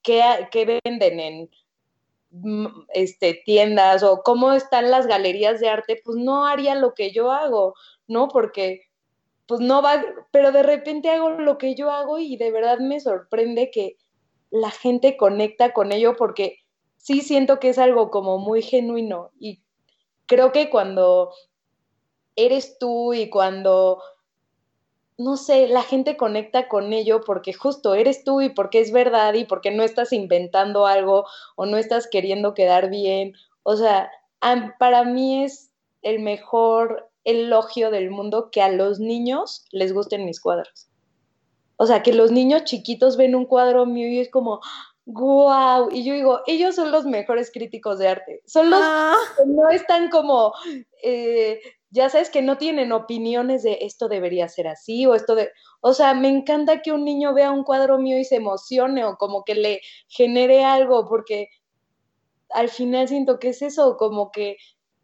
qué, 0.01 0.21
qué 0.51 0.79
venden 0.85 1.19
en 1.19 1.49
mm, 2.31 2.85
este, 2.93 3.41
tiendas 3.45 4.01
o 4.03 4.21
cómo 4.23 4.53
están 4.53 4.89
las 4.89 5.05
galerías 5.05 5.59
de 5.59 5.67
arte, 5.67 6.01
pues 6.05 6.17
no 6.17 6.45
haría 6.45 6.75
lo 6.75 6.93
que 6.93 7.11
yo 7.11 7.31
hago, 7.33 7.73
¿no? 8.07 8.29
Porque 8.29 8.83
pues 9.45 9.59
no 9.59 9.81
va, 9.81 10.01
pero 10.31 10.53
de 10.53 10.63
repente 10.63 11.09
hago 11.09 11.31
lo 11.31 11.57
que 11.57 11.75
yo 11.75 11.91
hago 11.91 12.17
y 12.17 12.37
de 12.37 12.49
verdad 12.49 12.79
me 12.79 13.01
sorprende 13.01 13.71
que 13.71 13.97
la 14.51 14.71
gente 14.71 15.17
conecta 15.17 15.73
con 15.73 15.91
ello 15.91 16.15
porque 16.15 16.62
sí 17.03 17.19
siento 17.19 17.59
que 17.59 17.69
es 17.69 17.77
algo 17.77 18.09
como 18.09 18.37
muy 18.39 18.61
genuino 18.61 19.31
y 19.37 19.61
creo 20.25 20.53
que 20.53 20.69
cuando 20.69 21.31
eres 22.37 22.77
tú 22.79 23.13
y 23.13 23.29
cuando, 23.29 24.01
no 25.17 25.35
sé, 25.35 25.67
la 25.67 25.83
gente 25.83 26.15
conecta 26.15 26.69
con 26.69 26.93
ello 26.93 27.19
porque 27.25 27.51
justo 27.51 27.93
eres 27.93 28.23
tú 28.23 28.39
y 28.39 28.49
porque 28.49 28.79
es 28.79 28.93
verdad 28.93 29.33
y 29.33 29.43
porque 29.43 29.69
no 29.69 29.83
estás 29.83 30.13
inventando 30.13 30.87
algo 30.87 31.25
o 31.57 31.65
no 31.65 31.77
estás 31.77 32.07
queriendo 32.07 32.53
quedar 32.53 32.89
bien. 32.89 33.33
O 33.63 33.75
sea, 33.75 34.09
para 34.79 35.03
mí 35.03 35.43
es 35.43 35.71
el 36.03 36.21
mejor 36.21 37.11
elogio 37.25 37.91
del 37.91 38.11
mundo 38.11 38.49
que 38.49 38.61
a 38.61 38.69
los 38.69 39.01
niños 39.01 39.65
les 39.71 39.93
gusten 39.93 40.23
mis 40.23 40.39
cuadros. 40.39 40.87
O 41.75 41.85
sea, 41.85 42.01
que 42.01 42.13
los 42.13 42.31
niños 42.31 42.63
chiquitos 42.63 43.17
ven 43.17 43.35
un 43.35 43.45
cuadro 43.45 43.85
mío 43.85 44.07
y 44.07 44.19
es 44.19 44.29
como, 44.29 44.61
¡Guau! 45.05 45.89
Y 45.91 46.05
yo 46.05 46.13
digo, 46.13 46.39
ellos 46.47 46.75
son 46.75 46.91
los 46.91 47.05
mejores 47.05 47.51
críticos 47.51 47.99
de 47.99 48.07
arte. 48.07 48.41
Son 48.45 48.69
los 48.69 48.79
ah. 48.81 49.15
que 49.37 49.43
no 49.45 49.69
están 49.69 50.09
como, 50.09 50.53
eh, 51.03 51.59
ya 51.89 52.09
sabes, 52.09 52.29
que 52.29 52.41
no 52.41 52.57
tienen 52.57 52.91
opiniones 52.93 53.63
de 53.63 53.79
esto 53.81 54.07
debería 54.07 54.47
ser 54.47 54.67
así 54.67 55.05
o 55.05 55.15
esto 55.15 55.35
de... 55.35 55.51
O 55.81 55.93
sea, 55.93 56.13
me 56.13 56.29
encanta 56.29 56.81
que 56.81 56.93
un 56.93 57.03
niño 57.03 57.33
vea 57.33 57.51
un 57.51 57.63
cuadro 57.63 57.97
mío 57.97 58.17
y 58.17 58.23
se 58.23 58.37
emocione 58.37 59.03
o 59.03 59.17
como 59.17 59.43
que 59.43 59.55
le 59.55 59.81
genere 60.07 60.63
algo, 60.63 61.07
porque 61.09 61.49
al 62.49 62.69
final 62.69 63.07
siento 63.09 63.39
que 63.39 63.49
es 63.49 63.61
eso, 63.61 63.97
como 63.97 64.31
que 64.31 64.57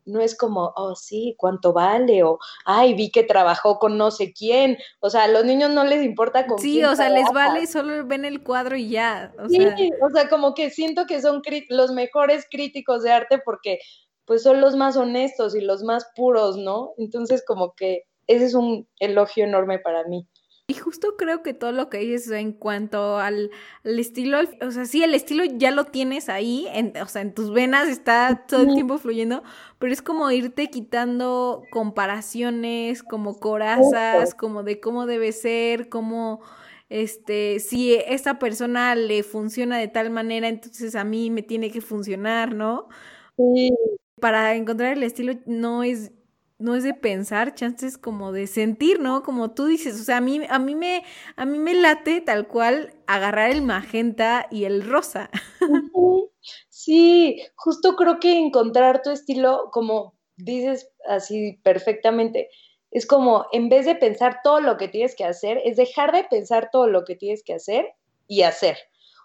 no 0.09 0.21
es 0.21 0.37
como, 0.37 0.73
oh, 0.75 0.95
sí, 0.95 1.35
¿cuánto 1.37 1.73
vale? 1.73 2.23
O, 2.23 2.39
ay, 2.65 2.93
vi 2.93 3.11
que 3.11 3.23
trabajó 3.23 3.79
con 3.79 3.97
no 3.97 4.11
sé 4.11 4.33
quién. 4.33 4.77
O 4.99 5.09
sea, 5.09 5.23
a 5.23 5.27
los 5.27 5.45
niños 5.45 5.71
no 5.71 5.83
les 5.83 6.03
importa 6.03 6.47
con 6.47 6.59
Sí, 6.59 6.83
o 6.83 6.95
sea, 6.95 7.09
les 7.09 7.29
vale 7.33 7.61
y 7.61 7.67
solo 7.67 8.05
ven 8.05 8.25
el 8.25 8.43
cuadro 8.43 8.75
y 8.75 8.89
ya. 8.89 9.33
O 9.39 9.47
sí, 9.47 9.59
o 10.01 10.09
sea, 10.09 10.29
como 10.29 10.53
que 10.53 10.69
siento 10.69 11.05
que 11.05 11.21
son 11.21 11.41
los 11.69 11.91
mejores 11.91 12.45
críticos 12.49 13.03
de 13.03 13.11
arte 13.11 13.39
porque 13.43 13.79
pues 14.25 14.43
son 14.43 14.61
los 14.61 14.75
más 14.75 14.95
honestos 14.95 15.55
y 15.55 15.61
los 15.61 15.81
más 15.81 16.05
puros, 16.15 16.55
¿no? 16.55 16.93
Entonces, 16.97 17.43
como 17.45 17.73
que 17.73 18.03
ese 18.27 18.45
es 18.45 18.53
un 18.53 18.87
elogio 18.99 19.43
enorme 19.43 19.79
para 19.79 20.03
mí. 20.03 20.27
Y 20.69 20.75
justo 20.75 21.15
creo 21.17 21.41
que 21.41 21.55
todo 21.55 21.71
lo 21.71 21.89
que 21.89 21.97
dices 21.97 22.29
en 22.29 22.51
cuanto 22.53 23.17
al, 23.17 23.49
estilo, 23.83 24.37
o 24.61 24.69
sea, 24.69 24.85
sí, 24.85 25.03
el 25.03 25.15
estilo 25.15 25.43
ya 25.43 25.71
lo 25.71 25.85
tienes 25.85 26.29
ahí, 26.29 26.67
en, 26.71 26.93
o 27.01 27.07
sea, 27.07 27.23
en 27.23 27.33
tus 27.33 27.51
venas 27.51 27.87
está 27.89 28.45
todo 28.47 28.61
el 28.61 28.75
tiempo 28.75 28.99
fluyendo, 28.99 29.41
pero 29.79 29.91
es 29.91 30.03
como 30.03 30.29
irte 30.29 30.69
quitando 30.69 31.63
comparaciones, 31.71 33.01
como 33.01 33.39
corazas, 33.39 34.35
como 34.35 34.61
de 34.61 34.79
cómo 34.79 35.07
debe 35.07 35.31
ser, 35.31 35.89
cómo, 35.89 36.41
este, 36.89 37.59
si 37.59 37.95
esta 37.95 38.37
persona 38.37 38.93
le 38.93 39.23
funciona 39.23 39.79
de 39.79 39.87
tal 39.87 40.11
manera, 40.11 40.49
entonces 40.49 40.93
a 40.93 41.03
mí 41.03 41.31
me 41.31 41.41
tiene 41.41 41.71
que 41.71 41.81
funcionar, 41.81 42.53
¿no? 42.53 42.89
Sí. 43.37 43.73
Para 44.21 44.53
encontrar 44.53 44.93
el 44.93 45.01
estilo 45.01 45.33
no 45.47 45.81
es 45.81 46.11
no 46.59 46.75
es 46.75 46.83
de 46.83 46.93
pensar, 46.93 47.55
chances 47.55 47.97
como 47.97 48.31
de 48.31 48.45
sentir, 48.45 48.99
¿no? 48.99 49.23
Como 49.23 49.51
tú 49.51 49.65
dices, 49.65 49.99
o 49.99 50.03
sea, 50.03 50.17
a 50.17 50.21
mí, 50.21 50.41
a 50.49 50.59
mí 50.59 50.75
me, 50.75 51.03
a 51.35 51.45
mí 51.45 51.57
me 51.57 51.73
late 51.73 52.21
tal 52.21 52.47
cual 52.47 52.93
agarrar 53.07 53.49
el 53.49 53.61
magenta 53.61 54.47
y 54.51 54.65
el 54.65 54.83
rosa. 54.83 55.29
Sí, 56.69 57.41
justo 57.55 57.97
creo 57.97 58.19
que 58.21 58.37
encontrar 58.37 59.01
tu 59.01 59.11
estilo, 59.11 59.69
como 59.73 60.17
dices 60.37 60.89
así 61.07 61.59
perfectamente, 61.63 62.49
es 62.91 63.05
como 63.05 63.45
en 63.51 63.67
vez 63.67 63.85
de 63.85 63.95
pensar 63.95 64.39
todo 64.43 64.61
lo 64.61 64.77
que 64.77 64.87
tienes 64.87 65.15
que 65.15 65.25
hacer, 65.25 65.61
es 65.65 65.75
dejar 65.75 66.13
de 66.13 66.23
pensar 66.23 66.69
todo 66.71 66.87
lo 66.87 67.03
que 67.03 67.15
tienes 67.15 67.43
que 67.43 67.53
hacer 67.53 67.85
y 68.27 68.43
hacer. 68.43 68.77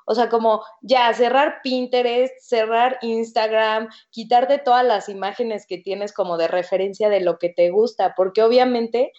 O 0.04 0.14
sea, 0.14 0.28
como 0.28 0.62
ya 0.82 1.12
cerrar 1.14 1.60
Pinterest, 1.62 2.34
cerrar 2.40 2.98
Instagram, 3.02 3.88
quitarte 4.10 4.58
todas 4.58 4.84
las 4.84 5.08
imágenes 5.08 5.66
que 5.66 5.78
tienes 5.78 6.12
como 6.12 6.36
de 6.36 6.48
referencia 6.48 7.08
de 7.08 7.20
lo 7.20 7.38
que 7.38 7.48
te 7.48 7.70
gusta, 7.70 8.14
porque 8.16 8.42
obviamente 8.42 9.12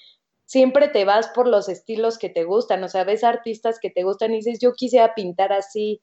siempre 0.45 0.87
te 0.87 1.05
vas 1.05 1.27
por 1.29 1.47
los 1.47 1.69
estilos 1.69 2.17
que 2.17 2.29
te 2.29 2.43
gustan, 2.43 2.83
o 2.83 2.87
sea, 2.87 3.03
ves 3.03 3.23
artistas 3.23 3.79
que 3.79 3.89
te 3.89 4.03
gustan 4.03 4.31
y 4.33 4.37
dices, 4.37 4.59
yo 4.61 4.73
quisiera 4.73 5.15
pintar 5.15 5.51
así, 5.51 6.01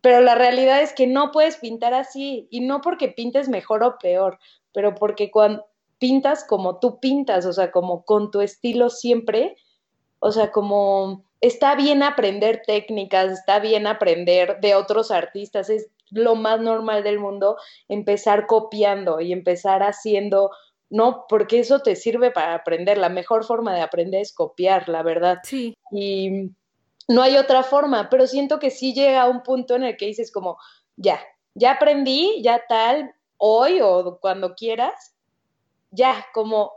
pero 0.00 0.20
la 0.20 0.34
realidad 0.34 0.82
es 0.82 0.92
que 0.92 1.06
no 1.06 1.30
puedes 1.30 1.56
pintar 1.56 1.94
así, 1.94 2.48
y 2.50 2.60
no 2.60 2.80
porque 2.80 3.08
pintes 3.08 3.48
mejor 3.48 3.84
o 3.84 3.98
peor, 3.98 4.38
pero 4.72 4.94
porque 4.94 5.30
cuando 5.30 5.64
pintas 5.98 6.44
como 6.44 6.78
tú 6.80 7.00
pintas, 7.00 7.46
o 7.46 7.52
sea, 7.52 7.70
como 7.70 8.04
con 8.04 8.30
tu 8.30 8.40
estilo 8.40 8.90
siempre, 8.90 9.56
o 10.18 10.32
sea, 10.32 10.50
como 10.50 11.25
está 11.40 11.74
bien 11.74 12.02
aprender 12.02 12.62
técnicas, 12.66 13.32
está 13.32 13.58
bien 13.58 13.86
aprender 13.86 14.60
de 14.60 14.74
otros 14.74 15.10
artistas, 15.10 15.70
es 15.70 15.88
lo 16.10 16.34
más 16.34 16.60
normal 16.60 17.02
del 17.02 17.18
mundo 17.18 17.56
empezar 17.88 18.46
copiando 18.46 19.20
y 19.20 19.32
empezar 19.32 19.82
haciendo, 19.82 20.50
no, 20.88 21.24
porque 21.28 21.58
eso 21.58 21.80
te 21.80 21.96
sirve 21.96 22.30
para 22.30 22.54
aprender. 22.54 22.98
La 22.98 23.08
mejor 23.08 23.44
forma 23.44 23.74
de 23.74 23.80
aprender 23.80 24.20
es 24.20 24.32
copiar, 24.32 24.88
la 24.88 25.02
verdad. 25.02 25.38
Sí. 25.42 25.76
Y 25.90 26.50
no 27.08 27.22
hay 27.22 27.36
otra 27.36 27.62
forma, 27.62 28.08
pero 28.08 28.26
siento 28.26 28.58
que 28.58 28.70
sí 28.70 28.94
llega 28.94 29.22
a 29.22 29.28
un 29.28 29.42
punto 29.42 29.74
en 29.74 29.84
el 29.84 29.96
que 29.96 30.06
dices 30.06 30.32
como, 30.32 30.58
ya, 30.96 31.20
ya 31.54 31.72
aprendí, 31.72 32.40
ya 32.42 32.62
tal, 32.68 33.14
hoy 33.36 33.80
o 33.82 34.18
cuando 34.20 34.54
quieras, 34.54 35.14
ya, 35.90 36.26
como 36.32 36.72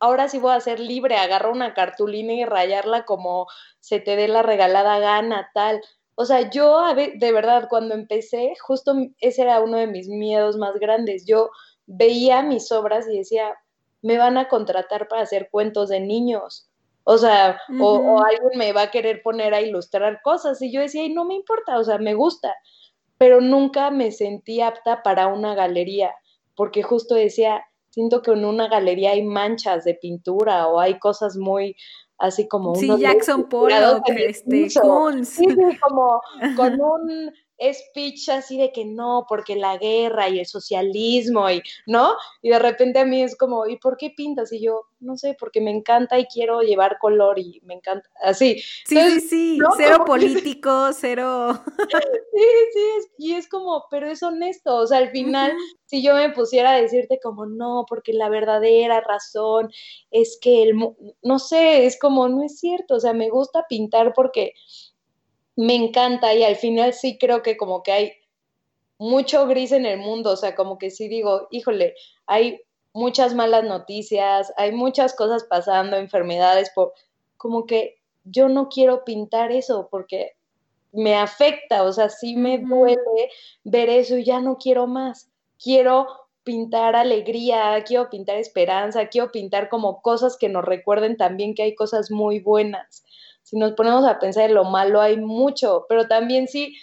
ahora 0.00 0.28
sí 0.28 0.38
voy 0.38 0.52
a 0.52 0.60
ser 0.60 0.80
libre, 0.80 1.16
agarra 1.16 1.50
una 1.50 1.74
cartulina 1.74 2.32
y 2.32 2.44
rayarla 2.44 3.04
como 3.04 3.46
se 3.80 4.00
te 4.00 4.16
dé 4.16 4.28
la 4.28 4.42
regalada 4.42 4.98
gana, 4.98 5.50
tal. 5.54 5.80
O 6.14 6.24
sea, 6.24 6.50
yo 6.50 6.82
de 6.94 7.32
verdad 7.32 7.68
cuando 7.68 7.94
empecé, 7.94 8.54
justo 8.60 8.94
ese 9.20 9.42
era 9.42 9.60
uno 9.60 9.76
de 9.76 9.86
mis 9.86 10.08
miedos 10.08 10.56
más 10.56 10.74
grandes. 10.76 11.26
Yo 11.26 11.50
veía 11.86 12.42
mis 12.42 12.72
obras 12.72 13.06
y 13.08 13.18
decía, 13.18 13.54
me 14.02 14.18
van 14.18 14.38
a 14.38 14.48
contratar 14.48 15.08
para 15.08 15.22
hacer 15.22 15.48
cuentos 15.50 15.88
de 15.88 16.00
niños. 16.00 16.70
O 17.04 17.18
sea, 17.18 17.60
o, 17.80 18.20
alguien 18.24 18.58
me 18.58 18.72
va 18.72 18.82
a 18.82 18.90
querer 18.90 19.22
poner 19.22 19.54
a 19.54 19.60
ilustrar 19.60 20.20
cosas. 20.22 20.60
Y 20.62 20.72
yo 20.72 20.80
decía, 20.80 21.04
y 21.04 21.12
no 21.12 21.24
me 21.24 21.34
importa, 21.34 21.78
o 21.78 21.84
sea, 21.84 21.98
me 21.98 22.14
gusta. 22.14 22.54
Pero 23.18 23.40
nunca 23.40 23.90
me 23.90 24.10
sentí 24.10 24.60
apta 24.60 25.02
para 25.02 25.28
una 25.28 25.54
galería, 25.54 26.14
porque 26.54 26.82
justo 26.82 27.14
decía, 27.14 27.64
siento 27.96 28.20
que 28.20 28.30
en 28.30 28.44
una 28.44 28.68
galería 28.68 29.12
hay 29.12 29.22
manchas 29.22 29.84
de 29.84 29.94
pintura 29.94 30.68
o 30.68 30.78
hay 30.78 30.98
cosas 30.98 31.38
muy 31.38 31.74
así 32.18 32.46
como 32.46 32.74
sí 32.74 32.90
Jackson 32.98 33.48
Pollock 33.48 34.02
este 34.10 34.68
sí, 34.68 35.48
como 35.80 36.20
con 36.56 36.78
un 36.78 37.32
speech 37.60 38.28
así 38.28 38.58
de 38.58 38.72
que 38.72 38.84
no, 38.84 39.26
porque 39.28 39.56
la 39.56 39.76
guerra 39.78 40.28
y 40.28 40.40
el 40.40 40.46
socialismo 40.46 41.48
y, 41.50 41.62
¿no? 41.86 42.14
Y 42.42 42.50
de 42.50 42.58
repente 42.58 42.98
a 42.98 43.04
mí 43.04 43.22
es 43.22 43.36
como, 43.36 43.66
¿y 43.66 43.76
por 43.78 43.96
qué 43.96 44.10
pintas? 44.10 44.52
Y 44.52 44.60
yo, 44.60 44.86
no 45.00 45.16
sé, 45.16 45.36
porque 45.38 45.60
me 45.60 45.70
encanta 45.70 46.18
y 46.18 46.26
quiero 46.26 46.60
llevar 46.60 46.98
color 46.98 47.38
y 47.38 47.60
me 47.64 47.74
encanta, 47.74 48.08
así. 48.22 48.60
Sí, 48.86 48.96
sí, 48.96 49.20
sí, 49.20 49.58
cero 49.76 50.04
político, 50.06 50.92
cero... 50.92 51.58
Sí, 52.36 52.42
sí, 52.74 53.08
y 53.16 53.32
es 53.32 53.48
como, 53.48 53.86
pero 53.90 54.10
es 54.10 54.22
honesto, 54.22 54.76
o 54.76 54.86
sea, 54.86 54.98
al 54.98 55.10
final, 55.10 55.54
si 55.86 56.02
yo 56.02 56.14
me 56.14 56.28
pusiera 56.30 56.72
a 56.72 56.80
decirte 56.80 57.18
como, 57.22 57.46
no, 57.46 57.86
porque 57.88 58.12
la 58.12 58.28
verdadera 58.28 59.00
razón 59.00 59.70
es 60.10 60.38
que 60.38 60.64
el, 60.64 60.74
no 61.22 61.38
sé, 61.38 61.86
es 61.86 61.98
como, 61.98 62.28
no 62.28 62.42
es 62.42 62.58
cierto, 62.58 62.96
o 62.96 63.00
sea, 63.00 63.14
me 63.14 63.30
gusta 63.30 63.64
pintar 63.70 64.12
porque 64.12 64.52
me 65.56 65.74
encanta 65.74 66.34
y 66.34 66.44
al 66.44 66.56
final 66.56 66.92
sí 66.92 67.18
creo 67.18 67.42
que 67.42 67.56
como 67.56 67.82
que 67.82 67.92
hay 67.92 68.12
mucho 68.98 69.46
gris 69.46 69.72
en 69.72 69.86
el 69.86 69.98
mundo, 69.98 70.30
o 70.30 70.36
sea, 70.36 70.54
como 70.54 70.78
que 70.78 70.90
sí 70.90 71.08
digo, 71.08 71.48
híjole, 71.50 71.94
hay 72.26 72.60
muchas 72.92 73.34
malas 73.34 73.64
noticias, 73.64 74.52
hay 74.56 74.72
muchas 74.72 75.14
cosas 75.14 75.44
pasando, 75.44 75.96
enfermedades, 75.96 76.70
por, 76.74 76.92
como 77.36 77.66
que 77.66 77.98
yo 78.24 78.48
no 78.48 78.68
quiero 78.68 79.04
pintar 79.04 79.52
eso 79.52 79.88
porque 79.90 80.32
me 80.92 81.14
afecta, 81.14 81.82
o 81.82 81.92
sea, 81.92 82.08
sí 82.08 82.36
me 82.36 82.58
duele 82.58 83.30
ver 83.64 83.90
eso 83.90 84.16
y 84.16 84.24
ya 84.24 84.40
no 84.40 84.56
quiero 84.56 84.86
más. 84.86 85.30
Quiero 85.62 86.06
pintar 86.42 86.96
alegría, 86.96 87.82
quiero 87.84 88.08
pintar 88.08 88.36
esperanza, 88.38 89.08
quiero 89.08 89.30
pintar 89.30 89.68
como 89.68 90.00
cosas 90.00 90.36
que 90.38 90.48
nos 90.48 90.64
recuerden 90.64 91.16
también 91.16 91.54
que 91.54 91.64
hay 91.64 91.74
cosas 91.74 92.10
muy 92.10 92.40
buenas 92.40 93.04
si 93.46 93.56
nos 93.56 93.74
ponemos 93.74 94.04
a 94.04 94.18
pensar 94.18 94.50
en 94.50 94.56
lo 94.56 94.64
malo, 94.64 95.00
hay 95.00 95.18
mucho, 95.18 95.86
pero 95.88 96.08
también 96.08 96.48
sí, 96.48 96.74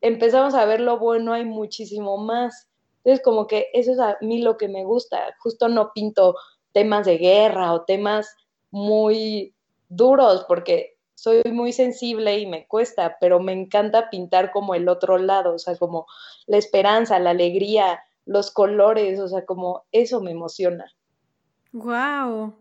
empezamos 0.00 0.52
a 0.54 0.64
ver 0.64 0.80
lo 0.80 0.98
bueno, 0.98 1.32
hay 1.32 1.44
muchísimo 1.44 2.16
más. 2.16 2.68
Entonces, 3.04 3.24
como 3.24 3.46
que 3.46 3.68
eso 3.72 3.92
es 3.92 4.00
a 4.00 4.16
mí 4.20 4.42
lo 4.42 4.56
que 4.56 4.66
me 4.66 4.82
gusta. 4.82 5.20
Justo 5.38 5.68
no 5.68 5.92
pinto 5.94 6.34
temas 6.72 7.06
de 7.06 7.16
guerra 7.18 7.72
o 7.72 7.84
temas 7.84 8.26
muy 8.72 9.54
duros, 9.88 10.44
porque 10.48 10.96
soy 11.14 11.42
muy 11.52 11.72
sensible 11.72 12.40
y 12.40 12.46
me 12.46 12.66
cuesta, 12.66 13.16
pero 13.20 13.38
me 13.38 13.52
encanta 13.52 14.10
pintar 14.10 14.50
como 14.50 14.74
el 14.74 14.88
otro 14.88 15.16
lado, 15.16 15.54
o 15.54 15.58
sea, 15.60 15.76
como 15.76 16.06
la 16.46 16.56
esperanza, 16.56 17.20
la 17.20 17.30
alegría, 17.30 18.02
los 18.26 18.50
colores, 18.50 19.20
o 19.20 19.28
sea, 19.28 19.46
como 19.46 19.84
eso 19.92 20.20
me 20.20 20.32
emociona. 20.32 20.92
¡Wow! 21.70 22.52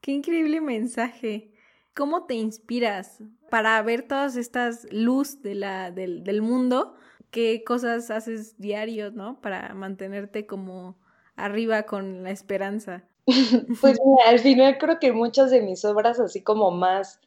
¡Qué 0.00 0.12
increíble 0.12 0.60
mensaje! 0.60 1.55
¿Cómo 1.96 2.26
te 2.26 2.34
inspiras 2.34 3.22
para 3.50 3.80
ver 3.80 4.06
todas 4.06 4.36
estas 4.36 4.86
luz 4.90 5.40
de 5.42 5.54
la, 5.54 5.90
del, 5.90 6.24
del 6.24 6.42
mundo? 6.42 6.94
¿Qué 7.30 7.64
cosas 7.64 8.10
haces 8.10 8.58
diario, 8.58 9.10
no? 9.10 9.40
Para 9.40 9.72
mantenerte 9.72 10.46
como 10.46 10.98
arriba 11.36 11.84
con 11.84 12.22
la 12.22 12.30
esperanza. 12.30 13.04
Pues 13.80 13.98
al 14.26 14.38
final 14.40 14.76
creo 14.78 14.98
que 14.98 15.12
muchas 15.12 15.50
de 15.50 15.62
mis 15.62 15.84
obras, 15.84 16.20
así 16.20 16.42
como 16.42 16.70
más, 16.70 17.18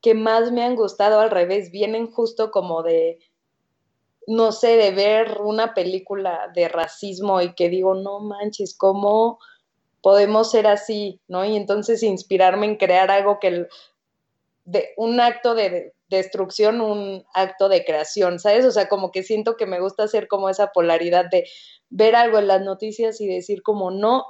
que 0.00 0.14
más 0.14 0.50
me 0.52 0.64
han 0.64 0.74
gustado 0.74 1.20
al 1.20 1.30
revés, 1.30 1.70
vienen 1.70 2.10
justo 2.10 2.50
como 2.50 2.82
de, 2.82 3.18
no 4.26 4.52
sé, 4.52 4.76
de 4.76 4.90
ver 4.90 5.38
una 5.42 5.74
película 5.74 6.50
de 6.54 6.68
racismo 6.68 7.40
y 7.42 7.54
que 7.54 7.68
digo, 7.68 7.94
no 7.94 8.20
manches, 8.20 8.74
¿cómo 8.76 9.38
podemos 10.02 10.50
ser 10.50 10.66
así? 10.66 11.20
¿No? 11.28 11.44
Y 11.44 11.56
entonces 11.56 12.02
inspirarme 12.02 12.66
en 12.66 12.76
crear 12.76 13.10
algo 13.10 13.38
que, 13.40 13.66
de 14.64 14.88
un 14.96 15.20
acto 15.20 15.54
de 15.54 15.94
destrucción, 16.08 16.80
un 16.80 17.24
acto 17.34 17.68
de 17.68 17.84
creación, 17.84 18.38
¿sabes? 18.38 18.64
O 18.64 18.70
sea, 18.70 18.88
como 18.88 19.12
que 19.12 19.22
siento 19.22 19.56
que 19.56 19.66
me 19.66 19.80
gusta 19.80 20.02
hacer 20.02 20.28
como 20.28 20.48
esa 20.48 20.72
polaridad 20.72 21.26
de 21.30 21.48
ver 21.88 22.16
algo 22.16 22.38
en 22.38 22.48
las 22.48 22.62
noticias 22.62 23.20
y 23.20 23.26
decir 23.28 23.62
como 23.62 23.90
no, 23.90 24.24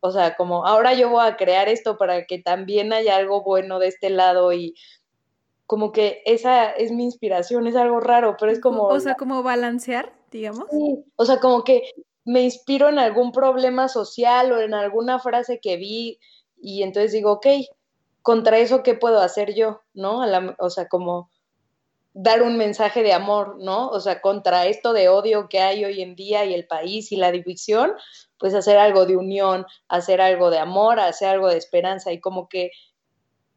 o 0.00 0.10
sea, 0.10 0.36
como 0.36 0.66
ahora 0.66 0.94
yo 0.94 1.10
voy 1.10 1.24
a 1.24 1.36
crear 1.36 1.68
esto 1.68 1.96
para 1.96 2.26
que 2.26 2.40
también 2.40 2.92
haya 2.92 3.16
algo 3.16 3.42
bueno 3.44 3.78
de 3.78 3.86
este 3.88 4.10
lado 4.10 4.52
y 4.52 4.74
como 5.66 5.92
que 5.92 6.22
esa 6.26 6.70
es 6.70 6.90
mi 6.90 7.04
inspiración, 7.04 7.66
es 7.66 7.76
algo 7.76 8.00
raro, 8.00 8.36
pero 8.38 8.50
es 8.50 8.60
como... 8.60 8.82
O 8.88 9.00
sea, 9.00 9.14
como 9.14 9.42
balancear, 9.42 10.12
digamos. 10.30 10.66
Sí, 10.70 11.04
o 11.16 11.24
sea, 11.24 11.38
como 11.38 11.62
que 11.62 11.82
me 12.24 12.42
inspiro 12.42 12.88
en 12.88 12.98
algún 12.98 13.32
problema 13.32 13.88
social 13.88 14.52
o 14.52 14.60
en 14.60 14.74
alguna 14.74 15.18
frase 15.18 15.60
que 15.60 15.76
vi 15.76 16.18
y 16.60 16.82
entonces 16.82 17.12
digo, 17.12 17.32
ok, 17.32 17.46
contra 18.22 18.58
eso, 18.58 18.82
¿qué 18.82 18.94
puedo 18.94 19.20
hacer 19.20 19.54
yo? 19.54 19.82
¿No? 19.94 20.22
o 20.58 20.70
sea, 20.70 20.88
como 20.88 21.30
dar 22.14 22.42
un 22.42 22.56
mensaje 22.56 23.02
de 23.02 23.12
amor, 23.12 23.56
¿no? 23.58 23.88
O 23.88 23.98
sea, 24.00 24.20
contra 24.20 24.66
esto 24.66 24.92
de 24.92 25.08
odio 25.08 25.48
que 25.48 25.60
hay 25.60 25.84
hoy 25.84 26.02
en 26.02 26.14
día 26.14 26.44
y 26.44 26.54
el 26.54 26.66
país 26.66 27.10
y 27.10 27.16
la 27.16 27.32
división, 27.32 27.92
pues 28.38 28.54
hacer 28.54 28.78
algo 28.78 29.06
de 29.06 29.16
unión, 29.16 29.66
hacer 29.88 30.20
algo 30.20 30.50
de 30.50 30.58
amor, 30.58 31.00
hacer 31.00 31.28
algo 31.28 31.48
de 31.48 31.56
esperanza 31.56 32.12
y 32.12 32.20
como 32.20 32.48
que 32.48 32.70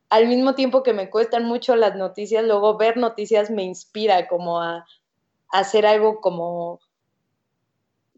al 0.10 0.28
mismo 0.28 0.56
tiempo 0.56 0.84
que 0.84 0.94
me 0.94 1.10
cuestan 1.10 1.46
mucho 1.46 1.76
las 1.76 1.96
noticias, 1.96 2.46
luego 2.46 2.78
ver 2.78 2.96
noticias 2.98 3.50
me 3.50 3.64
inspira 3.64 4.28
como 4.28 4.62
a, 4.62 4.86
hacer 5.50 5.86
algo 5.86 6.22
como, 6.22 6.80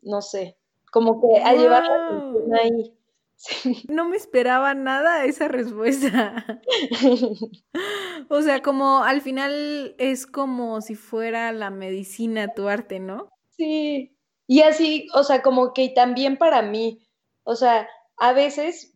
no 0.07 0.21
sé, 0.21 0.57
como 0.91 1.21
que 1.21 1.41
a 1.43 1.53
llevar 1.53 1.83
la 1.83 2.07
atención 2.07 2.55
ahí. 2.55 2.93
No 3.87 4.09
me 4.09 4.17
esperaba 4.17 4.73
nada 4.73 5.25
esa 5.25 5.47
respuesta. 5.47 6.59
o 8.29 8.41
sea, 8.41 8.63
como 8.63 9.03
al 9.03 9.21
final 9.21 9.93
es 9.99 10.25
como 10.25 10.81
si 10.81 10.95
fuera 10.95 11.51
la 11.51 11.69
medicina 11.69 12.53
tu 12.55 12.67
arte, 12.67 12.99
¿no? 12.99 13.29
Sí. 13.51 14.17
Y 14.47 14.61
así, 14.61 15.07
o 15.13 15.23
sea, 15.23 15.43
como 15.43 15.73
que 15.73 15.89
también 15.89 16.37
para 16.37 16.63
mí, 16.63 17.05
o 17.43 17.55
sea, 17.55 17.87
a 18.17 18.33
veces 18.33 18.93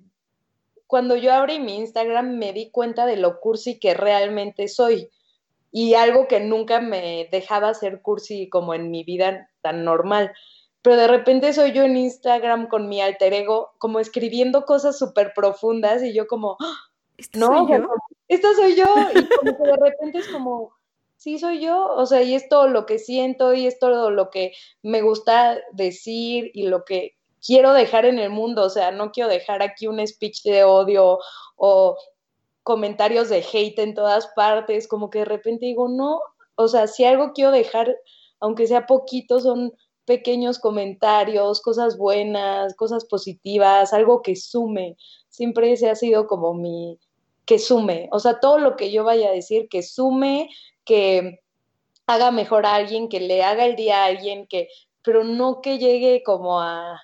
cuando 0.87 1.15
yo 1.15 1.33
abrí 1.33 1.59
mi 1.59 1.77
Instagram 1.77 2.37
me 2.37 2.51
di 2.51 2.71
cuenta 2.71 3.05
de 3.05 3.17
lo 3.17 3.39
cursi 3.39 3.79
que 3.79 3.93
realmente 3.93 4.67
soy 4.67 5.09
y 5.71 5.93
algo 5.93 6.27
que 6.27 6.39
nunca 6.41 6.81
me 6.81 7.29
dejaba 7.31 7.73
ser 7.73 8.01
cursi 8.01 8.49
como 8.49 8.73
en 8.73 8.91
mi 8.91 9.03
vida 9.03 9.49
tan 9.61 9.85
normal 9.85 10.33
pero 10.81 10.97
de 10.97 11.07
repente 11.07 11.53
soy 11.53 11.73
yo 11.73 11.83
en 11.83 11.95
Instagram 11.95 12.67
con 12.67 12.89
mi 12.89 13.01
alter 13.01 13.33
ego, 13.33 13.71
como 13.77 13.99
escribiendo 13.99 14.65
cosas 14.65 14.97
súper 14.97 15.33
profundas 15.35 16.03
y 16.03 16.13
yo 16.13 16.27
como, 16.27 16.57
¡Ah! 16.59 16.77
no, 17.33 17.47
soy 17.47 17.77
yo? 17.77 17.87
esta 18.27 18.53
soy 18.55 18.75
yo, 18.75 18.85
y 19.13 19.27
como 19.27 19.57
que 19.57 19.63
de 19.63 19.77
repente 19.77 20.17
es 20.19 20.27
como, 20.29 20.73
sí 21.17 21.37
soy 21.37 21.59
yo, 21.59 21.87
o 21.87 22.05
sea, 22.05 22.23
y 22.23 22.33
es 22.33 22.49
todo 22.49 22.67
lo 22.67 22.85
que 22.85 22.97
siento 22.97 23.53
y 23.53 23.67
es 23.67 23.77
todo 23.77 24.09
lo 24.09 24.29
que 24.31 24.53
me 24.81 25.01
gusta 25.01 25.59
decir 25.71 26.49
y 26.53 26.67
lo 26.67 26.83
que 26.83 27.15
quiero 27.45 27.73
dejar 27.73 28.05
en 28.05 28.19
el 28.19 28.29
mundo, 28.29 28.63
o 28.63 28.69
sea, 28.69 28.91
no 28.91 29.11
quiero 29.11 29.29
dejar 29.29 29.61
aquí 29.61 29.87
un 29.87 30.05
speech 30.05 30.43
de 30.43 30.63
odio 30.63 31.19
o 31.57 31.97
comentarios 32.63 33.29
de 33.29 33.45
hate 33.53 33.79
en 33.79 33.93
todas 33.93 34.27
partes, 34.35 34.87
como 34.87 35.09
que 35.09 35.19
de 35.19 35.25
repente 35.25 35.65
digo, 35.65 35.89
no, 35.89 36.21
o 36.55 36.67
sea, 36.67 36.87
si 36.87 37.03
algo 37.05 37.33
quiero 37.33 37.51
dejar, 37.51 37.95
aunque 38.39 38.67
sea 38.67 38.85
poquito, 38.85 39.39
son 39.39 39.73
pequeños 40.11 40.59
comentarios, 40.59 41.61
cosas 41.61 41.97
buenas, 41.97 42.75
cosas 42.75 43.05
positivas, 43.05 43.93
algo 43.93 44.21
que 44.21 44.35
sume. 44.35 44.97
Siempre 45.29 45.71
ese 45.71 45.89
ha 45.89 45.95
sido 45.95 46.27
como 46.27 46.53
mi, 46.53 46.99
que 47.45 47.59
sume. 47.59 48.09
O 48.11 48.19
sea, 48.19 48.41
todo 48.41 48.59
lo 48.59 48.75
que 48.75 48.91
yo 48.91 49.05
vaya 49.05 49.29
a 49.29 49.31
decir, 49.31 49.69
que 49.69 49.81
sume, 49.83 50.49
que 50.83 51.39
haga 52.07 52.29
mejor 52.31 52.65
a 52.65 52.75
alguien, 52.75 53.07
que 53.07 53.21
le 53.21 53.41
haga 53.41 53.65
el 53.65 53.77
día 53.77 54.03
a 54.03 54.07
alguien, 54.07 54.47
que, 54.47 54.67
pero 55.01 55.23
no 55.23 55.61
que 55.61 55.77
llegue 55.77 56.23
como 56.23 56.59
a, 56.59 57.01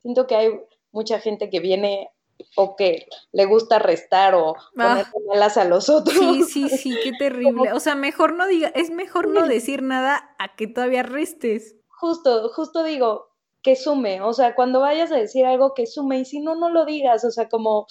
siento 0.00 0.28
que 0.28 0.36
hay 0.36 0.50
mucha 0.92 1.18
gente 1.18 1.50
que 1.50 1.58
viene 1.58 2.08
o 2.54 2.76
que 2.76 3.08
le 3.32 3.46
gusta 3.46 3.80
restar 3.80 4.36
o 4.36 4.54
poner 4.76 5.06
ah. 5.06 5.12
malas 5.26 5.56
a 5.56 5.64
los 5.64 5.88
otros. 5.88 6.16
Sí, 6.16 6.44
sí, 6.44 6.68
sí, 6.68 6.96
qué 7.02 7.10
terrible. 7.18 7.72
O 7.72 7.80
sea, 7.80 7.96
mejor 7.96 8.34
no 8.34 8.46
diga, 8.46 8.68
es 8.76 8.90
mejor 8.90 9.26
no 9.26 9.48
decir 9.48 9.82
nada 9.82 10.36
a 10.38 10.54
que 10.54 10.68
todavía 10.68 11.02
restes 11.02 11.74
justo, 12.04 12.50
justo 12.50 12.84
digo, 12.84 13.28
que 13.62 13.76
sume, 13.76 14.20
o 14.20 14.34
sea, 14.34 14.54
cuando 14.54 14.80
vayas 14.80 15.10
a 15.10 15.16
decir 15.16 15.46
algo 15.46 15.72
que 15.72 15.86
sume 15.86 16.18
y 16.18 16.26
si 16.26 16.38
no, 16.38 16.54
no 16.54 16.68
lo 16.68 16.84
digas, 16.84 17.24
o 17.24 17.30
sea, 17.30 17.48
como 17.48 17.86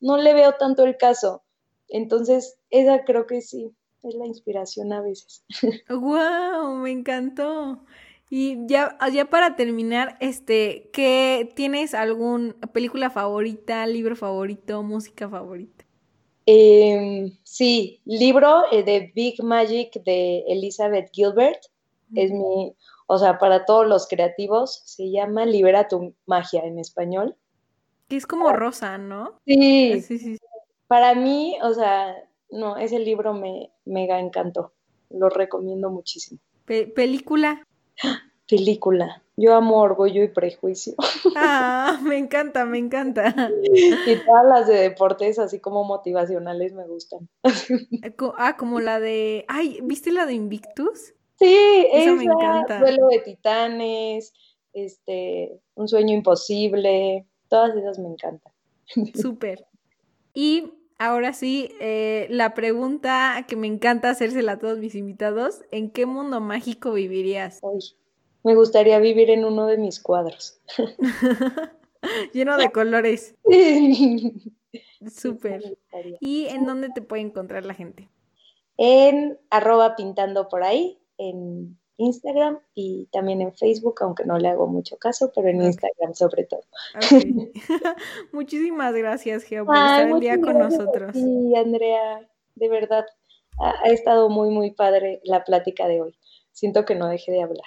no 0.00 0.18
le 0.18 0.34
veo 0.34 0.52
tanto 0.58 0.84
el 0.84 0.98
caso. 0.98 1.42
Entonces, 1.88 2.58
esa 2.68 3.04
creo 3.04 3.26
que 3.26 3.40
sí, 3.40 3.74
es 4.02 4.14
la 4.16 4.26
inspiración 4.26 4.92
a 4.92 5.00
veces. 5.00 5.46
¡Wow! 5.88 6.76
Me 6.76 6.90
encantó. 6.90 7.86
Y 8.28 8.58
ya, 8.66 8.98
ya 9.10 9.24
para 9.30 9.56
terminar, 9.56 10.18
este, 10.20 10.90
¿qué 10.92 11.50
tienes 11.56 11.94
algún 11.94 12.54
película 12.74 13.08
favorita, 13.08 13.86
libro 13.86 14.16
favorito, 14.16 14.82
música 14.82 15.26
favorita? 15.26 15.86
Em, 16.44 17.34
sí, 17.44 18.02
libro 18.04 18.64
eh, 18.70 18.82
de 18.82 19.10
Big 19.14 19.42
Magic 19.42 20.02
de 20.04 20.44
Elizabeth 20.48 21.08
Gilbert. 21.14 21.60
Es 22.14 22.30
mi, 22.30 22.74
o 23.06 23.18
sea, 23.18 23.38
para 23.38 23.64
todos 23.64 23.86
los 23.86 24.06
creativos, 24.08 24.82
se 24.84 25.10
llama 25.10 25.44
Libera 25.46 25.88
tu 25.88 26.14
magia 26.26 26.62
en 26.64 26.78
español. 26.78 27.36
Que 28.08 28.16
es 28.16 28.26
como 28.26 28.52
rosa, 28.52 28.98
¿no? 28.98 29.40
Sí. 29.46 30.00
sí, 30.02 30.18
sí. 30.18 30.38
Para 30.86 31.14
mí, 31.14 31.56
o 31.62 31.72
sea, 31.74 32.14
no, 32.50 32.76
ese 32.76 32.98
libro 32.98 33.34
me 33.34 33.70
mega 33.84 34.20
encantó. 34.20 34.72
Lo 35.10 35.28
recomiendo 35.28 35.90
muchísimo. 35.90 36.40
¿Película? 36.66 37.66
Película. 38.48 39.22
Yo 39.36 39.54
amo 39.54 39.78
Orgullo 39.78 40.22
y 40.22 40.28
Prejuicio. 40.28 40.94
Ah, 41.36 41.98
me 42.02 42.16
encanta, 42.16 42.64
me 42.64 42.78
encanta. 42.78 43.50
Y 43.74 44.16
todas 44.24 44.46
las 44.46 44.68
de 44.68 44.74
deportes, 44.74 45.40
así 45.40 45.58
como 45.58 45.82
motivacionales, 45.84 46.72
me 46.72 46.86
gustan. 46.86 47.28
Ah, 48.38 48.56
como 48.56 48.80
la 48.80 49.00
de. 49.00 49.44
Ay, 49.48 49.80
¿viste 49.82 50.12
la 50.12 50.26
de 50.26 50.34
Invictus? 50.34 51.14
Sí, 51.38 51.86
Eso 51.92 52.14
me 52.14 52.24
encanta. 52.24 52.78
Duelo 52.78 53.08
de 53.08 53.20
titanes, 53.20 54.32
este, 54.72 55.60
Un 55.74 55.88
sueño 55.88 56.14
imposible, 56.14 57.26
todas 57.48 57.76
esas 57.76 57.98
me 57.98 58.08
encantan. 58.08 58.52
Súper. 59.14 59.66
Y 60.32 60.72
ahora 60.98 61.32
sí, 61.32 61.70
eh, 61.80 62.26
la 62.30 62.54
pregunta 62.54 63.44
que 63.48 63.56
me 63.56 63.66
encanta 63.66 64.10
hacérsela 64.10 64.52
a 64.52 64.58
todos 64.58 64.78
mis 64.78 64.94
invitados, 64.94 65.62
¿en 65.70 65.90
qué 65.90 66.06
mundo 66.06 66.40
mágico 66.40 66.92
vivirías? 66.92 67.60
me 68.42 68.54
gustaría 68.54 68.98
vivir 68.98 69.30
en 69.30 69.44
uno 69.44 69.66
de 69.66 69.78
mis 69.78 70.00
cuadros. 70.00 70.60
Lleno 72.34 72.58
de 72.58 72.70
colores. 72.70 73.34
Súper. 75.10 75.78
¿Y 76.20 76.46
en 76.46 76.66
dónde 76.66 76.90
te 76.90 77.00
puede 77.00 77.22
encontrar 77.22 77.64
la 77.64 77.72
gente? 77.72 78.10
En 78.76 79.38
arroba 79.48 79.96
pintando 79.96 80.48
por 80.48 80.62
ahí, 80.62 80.98
en 81.18 81.78
Instagram 81.96 82.58
y 82.74 83.06
también 83.12 83.40
en 83.40 83.54
Facebook, 83.54 83.96
aunque 84.00 84.24
no 84.24 84.38
le 84.38 84.48
hago 84.48 84.66
mucho 84.66 84.96
caso, 84.96 85.30
pero 85.34 85.48
en 85.48 85.62
Instagram 85.62 86.14
sobre 86.14 86.44
todo. 86.44 86.62
Muchísimas 88.32 88.94
gracias, 88.94 89.44
Geo, 89.44 89.64
por 89.64 89.76
estar 89.76 90.08
el 90.08 90.20
día 90.20 90.40
con 90.40 90.58
nosotros. 90.58 91.12
Sí, 91.14 91.54
Andrea, 91.56 92.28
de 92.56 92.68
verdad, 92.68 93.04
ha, 93.58 93.88
estado 93.90 94.28
muy, 94.28 94.50
muy 94.50 94.72
padre 94.72 95.20
la 95.24 95.44
plática 95.44 95.86
de 95.86 96.02
hoy. 96.02 96.16
siento 96.52 96.84
que 96.84 96.94
no 96.94 97.08
deje 97.08 97.32
de 97.32 97.42
hablar. 97.42 97.66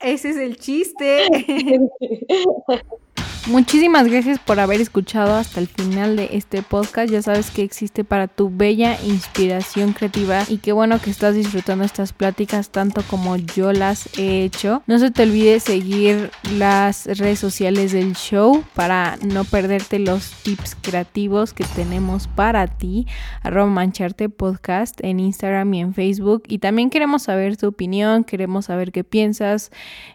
ese 0.00 0.30
es 0.30 0.36
el 0.36 0.58
chiste. 0.58 1.26
Muchísimas 3.46 4.08
gracias 4.08 4.40
por 4.40 4.58
haber 4.58 4.80
escuchado 4.80 5.36
hasta 5.36 5.60
el 5.60 5.68
final 5.68 6.16
de 6.16 6.30
este 6.32 6.62
podcast. 6.62 7.12
Ya 7.12 7.22
sabes 7.22 7.52
que 7.52 7.62
existe 7.62 8.02
para 8.02 8.26
tu 8.26 8.50
bella 8.50 8.98
inspiración 9.04 9.92
creativa 9.92 10.42
y 10.48 10.58
qué 10.58 10.72
bueno 10.72 11.00
que 11.00 11.10
estás 11.10 11.36
disfrutando 11.36 11.84
estas 11.84 12.12
pláticas 12.12 12.70
tanto 12.70 13.02
como 13.08 13.36
yo 13.36 13.72
las 13.72 14.18
he 14.18 14.42
hecho. 14.42 14.82
No 14.88 14.98
se 14.98 15.12
te 15.12 15.22
olvide 15.22 15.60
seguir 15.60 16.32
las 16.56 17.06
redes 17.06 17.38
sociales 17.38 17.92
del 17.92 18.16
show 18.16 18.64
para 18.74 19.16
no 19.24 19.44
perderte 19.44 20.00
los 20.00 20.32
tips 20.42 20.76
creativos 20.80 21.52
que 21.52 21.62
tenemos 21.76 22.26
para 22.26 22.66
ti. 22.66 23.06
Arroba 23.44 23.70
mancharte 23.70 24.28
podcast 24.28 24.98
en 25.04 25.20
Instagram 25.20 25.72
y 25.72 25.80
en 25.82 25.94
Facebook. 25.94 26.42
Y 26.48 26.58
también 26.58 26.90
queremos 26.90 27.22
saber 27.22 27.56
tu 27.56 27.68
opinión, 27.68 28.24
queremos 28.24 28.64
saber 28.64 28.90
qué 28.90 29.04
piensas, 29.04 29.70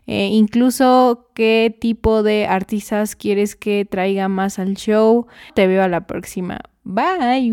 eh, 0.05 0.27
incluso 0.34 1.30
qué 1.41 1.75
tipo 1.75 2.21
de 2.21 2.45
artistas 2.45 3.15
quieres 3.15 3.55
que 3.55 3.83
traiga 3.83 4.27
más 4.27 4.59
al 4.59 4.75
show. 4.75 5.25
Te 5.55 5.65
veo 5.65 5.81
a 5.81 5.87
la 5.87 6.05
próxima. 6.05 6.59
Bye. 6.83 7.51